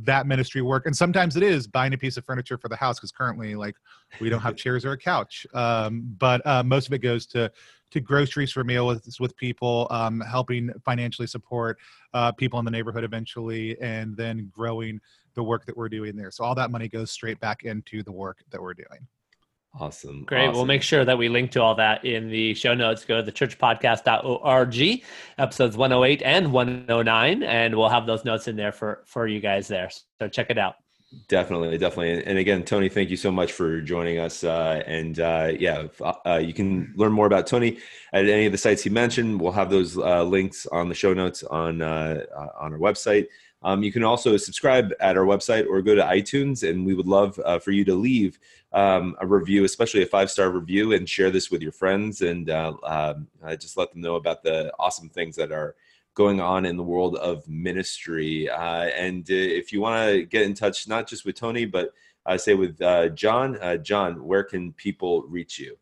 that 0.05 0.27
ministry 0.27 0.63
work. 0.63 0.87
And 0.87 0.97
sometimes 0.97 1.37
it 1.37 1.43
is 1.43 1.67
buying 1.67 1.93
a 1.95 1.99
piece 1.99 2.17
of 2.17 2.25
furniture 2.25 2.59
for 2.59 2.69
the 2.69 2.77
house 2.77 2.99
because 2.99 3.13
currently 3.13 3.55
like 3.55 3.75
we 4.21 4.29
don't 4.29 4.41
have 4.41 4.57
chairs 4.63 4.85
or 4.85 4.93
a 4.93 4.99
couch. 4.99 5.47
Um, 5.55 6.15
but 6.19 6.45
uh, 6.47 6.63
most 6.63 6.87
of 6.87 6.93
it 6.93 6.99
goes 6.99 7.27
to 7.27 7.51
to 7.91 8.01
groceries 8.01 8.53
for 8.53 8.63
meals 8.63 9.01
with, 9.05 9.17
with 9.19 9.37
people 9.37 9.89
um, 9.91 10.21
helping 10.21 10.71
financially 10.85 11.27
support 11.27 11.77
uh, 12.15 12.31
people 12.31 12.59
in 12.61 12.65
the 12.65 12.71
neighborhood 12.71 13.03
eventually 13.03 13.77
and 13.81 14.17
then 14.17 14.49
growing 14.55 15.01
the 15.35 15.43
work 15.43 15.67
that 15.67 15.77
we're 15.77 15.89
doing 15.89 16.15
there. 16.15 16.31
So 16.31 16.45
all 16.45 16.55
that 16.55 16.71
money 16.71 16.87
goes 16.87 17.11
straight 17.11 17.41
back 17.41 17.65
into 17.65 18.05
the 18.05 18.13
work 18.13 18.45
that 18.51 18.63
we're 18.63 18.75
doing 18.75 19.09
Awesome. 19.79 20.25
Great. 20.25 20.53
We'll 20.53 20.65
make 20.65 20.83
sure 20.83 21.05
that 21.05 21.17
we 21.17 21.29
link 21.29 21.53
to 21.53 21.63
all 21.63 21.77
that 21.77 22.05
in 22.05 22.29
the 22.29 22.55
show 22.55 22.75
notes. 22.75 23.05
Go 23.05 23.23
to 23.23 23.33
thechurchpodcast.org, 23.33 25.05
episodes 25.39 25.77
108 25.77 26.23
and 26.23 26.53
109, 26.53 27.43
and 27.45 27.77
we'll 27.77 27.89
have 27.89 28.05
those 28.05 28.25
notes 28.25 28.49
in 28.49 28.57
there 28.57 28.73
for 28.73 29.03
for 29.07 29.29
you 29.29 29.39
guys 29.39 29.69
there. 29.69 29.89
So 30.19 30.29
check 30.29 30.51
it 30.51 30.59
out. 30.59 30.77
Definitely, 31.29 31.77
definitely. 31.77 32.25
And 32.25 32.39
again, 32.39 32.63
Tony, 32.63 32.89
thank 32.89 33.11
you 33.11 33.17
so 33.17 33.33
much 33.33 33.53
for 33.53 33.81
joining 33.81 34.19
us. 34.19 34.45
Uh, 34.45 34.83
and 34.87 35.19
uh, 35.19 35.53
yeah, 35.59 35.81
if, 35.83 36.01
uh, 36.01 36.37
you 36.37 36.55
can 36.55 36.93
learn 36.97 37.11
more 37.13 37.27
about 37.27 37.49
Tony 37.49 37.79
at 38.13 38.27
any 38.27 38.47
of 38.47 38.53
the 38.53 38.59
sites 38.59 38.83
he 38.83 38.91
mentioned. 38.91 39.41
We'll 39.41 39.51
have 39.53 39.71
those 39.71 39.99
uh, 39.99 40.23
links 40.23 40.67
on 40.67 40.89
the 40.89 40.95
show 40.95 41.13
notes 41.13 41.43
on 41.43 41.83
uh, 41.83 42.25
uh, 42.37 42.49
on 42.61 42.73
our 42.73 42.79
website. 42.79 43.27
Um, 43.63 43.83
you 43.83 43.93
can 43.93 44.05
also 44.05 44.37
subscribe 44.37 44.93
at 45.01 45.17
our 45.17 45.25
website 45.25 45.67
or 45.69 45.83
go 45.83 45.95
to 45.95 46.03
iTunes, 46.03 46.69
and 46.69 46.87
we 46.87 46.95
would 46.95 47.07
love 47.07 47.39
uh, 47.45 47.59
for 47.59 47.73
you 47.73 47.85
to 47.85 47.95
leave 47.95 48.39
um, 48.73 49.17
a 49.21 49.27
review, 49.27 49.65
especially 49.65 50.03
a 50.03 50.07
five 50.07 50.31
star 50.31 50.51
review, 50.51 50.93
and 50.93 51.09
share 51.09 51.31
this 51.31 51.51
with 51.51 51.63
your 51.63 51.73
friends, 51.73 52.23
and 52.23 52.51
uh, 52.51 52.75
um, 52.85 53.27
uh, 53.43 53.57
just 53.57 53.77
let 53.77 53.93
them 53.93 54.01
know 54.01 54.17
about 54.17 54.43
the 54.43 54.73
awesome 54.79 55.09
things 55.09 55.37
that 55.37 55.53
are 55.53 55.75
going 56.15 56.41
on 56.41 56.67
in 56.67 56.77
the 56.77 56.83
world 56.83 57.17
of 57.17 57.49
ministry. 57.49 58.49
Uh, 58.49 58.85
and 58.85 59.31
uh, 59.31 59.35
if 59.35 59.73
you 59.73 59.81
want 59.81 60.11
to 60.11 60.25
get 60.25 60.43
in 60.43 60.55
touch, 60.55 60.89
not 60.89 61.09
just 61.09 61.25
with 61.25 61.37
Tony, 61.37 61.65
but 61.65 61.93
uh, 62.27 62.37
say 62.37 62.55
with 62.55 62.81
uh, 62.83 63.09
John, 63.11 63.57
uh, 63.61 63.77
John, 63.77 64.25
where 64.25 64.43
can 64.45 64.73
people 64.73 65.23
reach 65.23 65.59
you? 65.59 65.77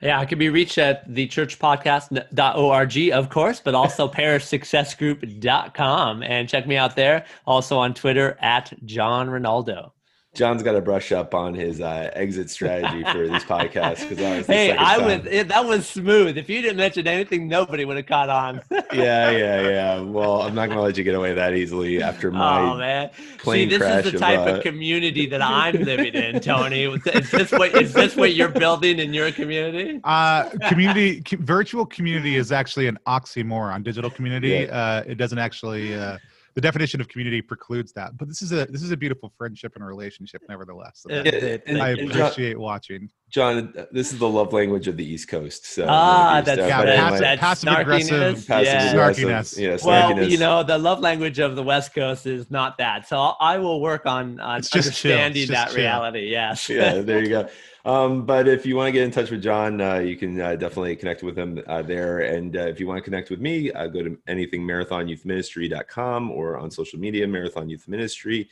Yeah, 0.00 0.18
I 0.18 0.24
can 0.24 0.38
be 0.38 0.48
reached 0.48 0.78
at 0.78 1.06
thechurchpodcast.org, 1.10 3.12
of 3.12 3.28
course, 3.28 3.60
but 3.60 3.74
also 3.74 4.08
parishsuccessgroup.com. 4.12 6.22
And 6.22 6.48
check 6.48 6.66
me 6.66 6.76
out 6.76 6.96
there. 6.96 7.26
Also 7.46 7.76
on 7.76 7.92
Twitter 7.92 8.38
at 8.40 8.72
John 8.86 9.28
Ronaldo. 9.28 9.92
John's 10.32 10.62
got 10.62 10.72
to 10.72 10.80
brush 10.80 11.10
up 11.10 11.34
on 11.34 11.54
his 11.54 11.80
uh, 11.80 12.08
exit 12.14 12.50
strategy 12.50 13.02
for 13.10 13.26
this 13.26 13.42
podcast 13.42 14.00
because 14.08 14.18
that 14.18 14.38
was 14.38 14.46
Hey, 14.46 14.70
I 14.70 14.96
time. 14.96 15.04
was 15.04 15.26
it, 15.32 15.48
that 15.48 15.64
was 15.64 15.88
smooth. 15.88 16.38
If 16.38 16.48
you 16.48 16.62
didn't 16.62 16.76
mention 16.76 17.08
anything, 17.08 17.48
nobody 17.48 17.84
would 17.84 17.96
have 17.96 18.06
caught 18.06 18.28
on. 18.28 18.62
yeah, 18.92 19.30
yeah, 19.30 19.60
yeah. 19.68 20.00
Well, 20.00 20.42
I'm 20.42 20.54
not 20.54 20.66
going 20.66 20.76
to 20.78 20.82
let 20.82 20.96
you 20.96 21.02
get 21.02 21.16
away 21.16 21.34
that 21.34 21.54
easily 21.54 22.00
after 22.00 22.30
my. 22.30 22.60
oh 22.60 22.76
man! 22.76 23.10
plane 23.38 23.68
See, 23.68 23.76
this 23.76 23.78
crash 23.82 24.04
is 24.06 24.12
the 24.12 24.16
of, 24.18 24.20
type 24.20 24.38
uh, 24.38 24.54
of 24.58 24.62
community 24.62 25.26
that 25.26 25.42
I'm 25.42 25.74
living 25.82 26.14
in, 26.14 26.38
Tony. 26.40 26.84
Is 26.84 27.30
this 27.32 27.50
what 27.50 27.74
is 27.74 27.92
this 27.92 28.14
what 28.14 28.32
you're 28.34 28.48
building 28.48 29.00
in 29.00 29.12
your 29.12 29.32
community? 29.32 30.00
uh 30.04 30.48
community 30.68 31.22
virtual 31.40 31.84
community 31.84 32.36
is 32.36 32.52
actually 32.52 32.86
an 32.86 32.98
oxymoron 33.08 33.82
digital 33.82 34.10
community 34.10 34.50
Yeah. 34.50 35.00
uh 35.00 35.02
it 35.06 35.16
doesn't 35.16 35.38
actually 35.38 35.94
uh 35.94 36.18
the 36.54 36.60
definition 36.60 37.00
of 37.00 37.08
community 37.08 37.40
precludes 37.42 37.92
that 37.92 38.16
but 38.16 38.26
this 38.28 38.42
is 38.42 38.52
a 38.52 38.66
this 38.66 38.82
is 38.82 38.90
a 38.90 38.96
beautiful 38.96 39.32
friendship 39.38 39.72
and 39.76 39.86
relationship 39.86 40.42
nevertheless. 40.48 41.04
Uh, 41.10 41.22
Yeah, 41.24 41.30
the- 41.30 41.62
and- 41.68 41.80
i 41.82 41.90
and 41.90 42.10
John- 42.10 42.22
appreciate 42.22 42.58
watching 42.58 43.08
John, 43.30 43.72
this 43.92 44.12
is 44.12 44.18
the 44.18 44.28
love 44.28 44.52
language 44.52 44.88
of 44.88 44.96
the 44.96 45.04
East 45.04 45.28
Coast. 45.28 45.64
So 45.66 45.86
Ah, 45.88 46.32
maybe 46.34 46.46
that's 46.46 46.58
stuff, 46.58 46.68
Yeah, 46.68 46.78
but 46.80 46.86
that's, 46.86 46.98
passive- 47.00 47.14
anyway, 47.14 47.36
that's 47.36 47.40
passive 47.40 47.68
aggressive- 47.78 48.36
snarkiness. 48.36 48.46
passive 48.48 48.66
yeah. 48.66 48.90
aggressive, 48.90 49.28
Snarkiness. 49.28 49.58
Yeah, 49.58 49.78
Well, 49.86 50.22
you 50.28 50.38
know, 50.38 50.62
the 50.64 50.78
love 50.78 50.98
language 51.00 51.38
of 51.38 51.54
the 51.54 51.62
West 51.62 51.94
Coast 51.94 52.26
is 52.26 52.50
not 52.50 52.76
that. 52.78 53.06
So 53.08 53.18
I 53.40 53.58
will 53.58 53.80
work 53.80 54.04
on, 54.04 54.40
on 54.40 54.62
just 54.62 54.74
understanding 54.74 55.42
just 55.46 55.52
that 55.52 55.68
chill. 55.68 55.76
reality. 55.78 56.26
Yes. 56.28 56.68
yeah, 56.68 56.94
there 57.02 57.20
you 57.22 57.28
go. 57.28 57.48
Um, 57.84 58.26
but 58.26 58.46
if 58.48 58.66
you 58.66 58.76
want 58.76 58.88
to 58.88 58.92
get 58.92 59.04
in 59.04 59.10
touch 59.10 59.30
with 59.30 59.42
John, 59.42 59.80
uh, 59.80 59.98
you 60.00 60.16
can 60.16 60.38
uh, 60.40 60.54
definitely 60.56 60.96
connect 60.96 61.22
with 61.22 61.38
him 61.38 61.62
uh, 61.66 61.80
there. 61.82 62.18
And 62.18 62.54
uh, 62.56 62.60
if 62.66 62.78
you 62.78 62.86
want 62.86 62.98
to 62.98 63.02
connect 63.02 63.30
with 63.30 63.40
me, 63.40 63.72
uh, 63.72 63.86
go 63.86 64.02
to 64.02 64.18
anythingmarathonyouthministry.com 64.28 66.30
or 66.30 66.58
on 66.58 66.70
social 66.70 66.98
media, 66.98 67.26
Marathon 67.26 67.68
Youth 67.68 67.88
Ministry. 67.88 68.48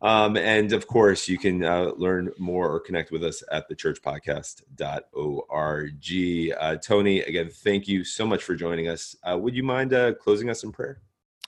Um, 0.00 0.36
and 0.36 0.72
of 0.72 0.86
course, 0.86 1.28
you 1.28 1.38
can 1.38 1.64
uh, 1.64 1.90
learn 1.96 2.30
more 2.38 2.70
or 2.70 2.78
connect 2.78 3.10
with 3.10 3.24
us 3.24 3.42
at 3.50 3.68
thechurchpodcast.org. 3.68 6.54
Uh, 6.60 6.76
Tony, 6.76 7.20
again, 7.20 7.50
thank 7.50 7.88
you 7.88 8.04
so 8.04 8.24
much 8.24 8.44
for 8.44 8.54
joining 8.54 8.86
us. 8.88 9.16
Uh, 9.28 9.36
would 9.36 9.56
you 9.56 9.64
mind 9.64 9.92
uh, 9.92 10.14
closing 10.14 10.50
us 10.50 10.62
in 10.62 10.70
prayer? 10.70 11.00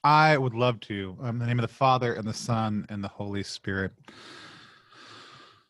i 0.05 0.37
would 0.37 0.55
love 0.55 0.81
to 0.81 1.17
in 1.25 1.39
the 1.39 1.47
name 1.47 1.59
of 1.59 1.63
the 1.63 1.75
father 1.75 2.15
and 2.15 2.27
the 2.27 2.35
son 2.35 2.87
and 2.89 3.05
the 3.05 3.09
holy 3.09 3.43
spirit 3.43 3.93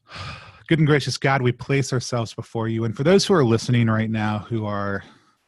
good 0.68 0.78
and 0.78 0.86
gracious 0.86 1.18
god 1.18 1.42
we 1.42 1.52
place 1.52 1.92
ourselves 1.92 2.34
before 2.34 2.68
you 2.68 2.84
and 2.84 2.96
for 2.96 3.02
those 3.02 3.26
who 3.26 3.34
are 3.34 3.44
listening 3.44 3.88
right 3.88 4.10
now 4.10 4.38
who 4.38 4.64
are 4.64 5.02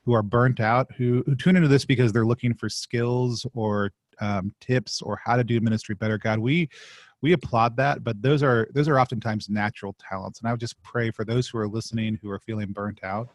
who 0.04 0.12
are 0.12 0.22
burnt 0.22 0.58
out 0.58 0.88
who, 0.96 1.22
who 1.26 1.36
tune 1.36 1.54
into 1.54 1.68
this 1.68 1.84
because 1.84 2.12
they're 2.12 2.26
looking 2.26 2.54
for 2.54 2.68
skills 2.68 3.46
or 3.54 3.90
um, 4.20 4.52
tips 4.60 5.00
or 5.00 5.18
how 5.24 5.36
to 5.36 5.44
do 5.44 5.60
ministry 5.60 5.94
better 5.94 6.18
god 6.18 6.38
we 6.38 6.68
we 7.22 7.32
applaud 7.32 7.76
that 7.76 8.04
but 8.04 8.20
those 8.20 8.42
are 8.42 8.68
those 8.74 8.88
are 8.88 8.98
oftentimes 8.98 9.48
natural 9.48 9.94
talents 9.98 10.40
and 10.40 10.48
i 10.48 10.52
would 10.52 10.60
just 10.60 10.80
pray 10.82 11.10
for 11.10 11.24
those 11.24 11.48
who 11.48 11.58
are 11.58 11.68
listening 11.68 12.18
who 12.20 12.30
are 12.30 12.40
feeling 12.40 12.72
burnt 12.72 13.02
out 13.02 13.28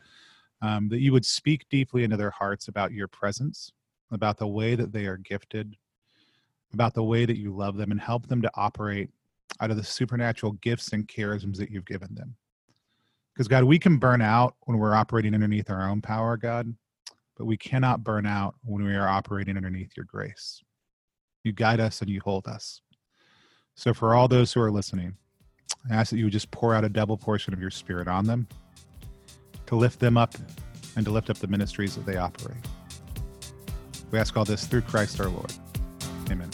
um, 0.61 0.89
that 0.89 0.99
you 0.99 1.11
would 1.11 1.25
speak 1.25 1.65
deeply 1.69 2.03
into 2.03 2.17
their 2.17 2.31
hearts 2.31 2.67
about 2.67 2.91
your 2.91 3.07
presence 3.07 3.71
about 4.11 4.37
the 4.37 4.47
way 4.47 4.75
that 4.75 4.91
they 4.91 5.05
are 5.05 5.17
gifted 5.17 5.75
about 6.73 6.93
the 6.93 7.03
way 7.03 7.25
that 7.25 7.37
you 7.37 7.55
love 7.55 7.77
them 7.77 7.91
and 7.91 7.99
help 7.99 8.27
them 8.27 8.41
to 8.41 8.51
operate 8.55 9.09
out 9.61 9.71
of 9.71 9.77
the 9.77 9.83
supernatural 9.83 10.51
gifts 10.53 10.91
and 10.91 11.07
charisms 11.07 11.55
that 11.55 11.71
you've 11.71 11.85
given 11.85 12.13
them. 12.13 12.35
Because 13.33 13.47
god 13.47 13.63
we 13.63 13.79
can 13.79 13.97
burn 13.97 14.21
out 14.21 14.55
when 14.61 14.77
we're 14.77 14.95
operating 14.95 15.33
underneath 15.33 15.69
our 15.69 15.89
own 15.89 16.01
power 16.01 16.35
god 16.37 16.73
but 17.37 17.45
we 17.45 17.55
cannot 17.55 18.03
burn 18.03 18.25
out 18.25 18.55
when 18.63 18.83
we 18.83 18.95
are 18.95 19.07
operating 19.07 19.57
underneath 19.57 19.91
your 19.95 20.05
grace. 20.05 20.63
You 21.43 21.51
guide 21.51 21.79
us 21.79 22.01
and 22.01 22.09
you 22.09 22.19
hold 22.19 22.47
us 22.47 22.81
so, 23.77 23.93
for 23.93 24.15
all 24.15 24.27
those 24.27 24.51
who 24.51 24.59
are 24.59 24.71
listening, 24.71 25.15
I 25.89 25.93
ask 25.93 26.09
that 26.09 26.17
you 26.17 26.25
would 26.25 26.33
just 26.33 26.49
pour 26.49 26.73
out 26.73 26.83
a 26.83 26.89
double 26.89 27.15
portion 27.15 27.53
of 27.53 27.61
your 27.61 27.69
spirit 27.69 28.07
on 28.07 28.25
them 28.25 28.47
to 29.67 29.75
lift 29.75 29.99
them 29.99 30.17
up 30.17 30.33
and 30.95 31.05
to 31.05 31.11
lift 31.11 31.29
up 31.29 31.37
the 31.37 31.47
ministries 31.47 31.95
that 31.95 32.05
they 32.07 32.17
operate. 32.17 32.57
We 34.09 34.17
ask 34.17 34.35
all 34.35 34.45
this 34.45 34.65
through 34.65 34.81
Christ 34.81 35.21
our 35.21 35.29
Lord. 35.29 35.53
Amen. 36.31 36.49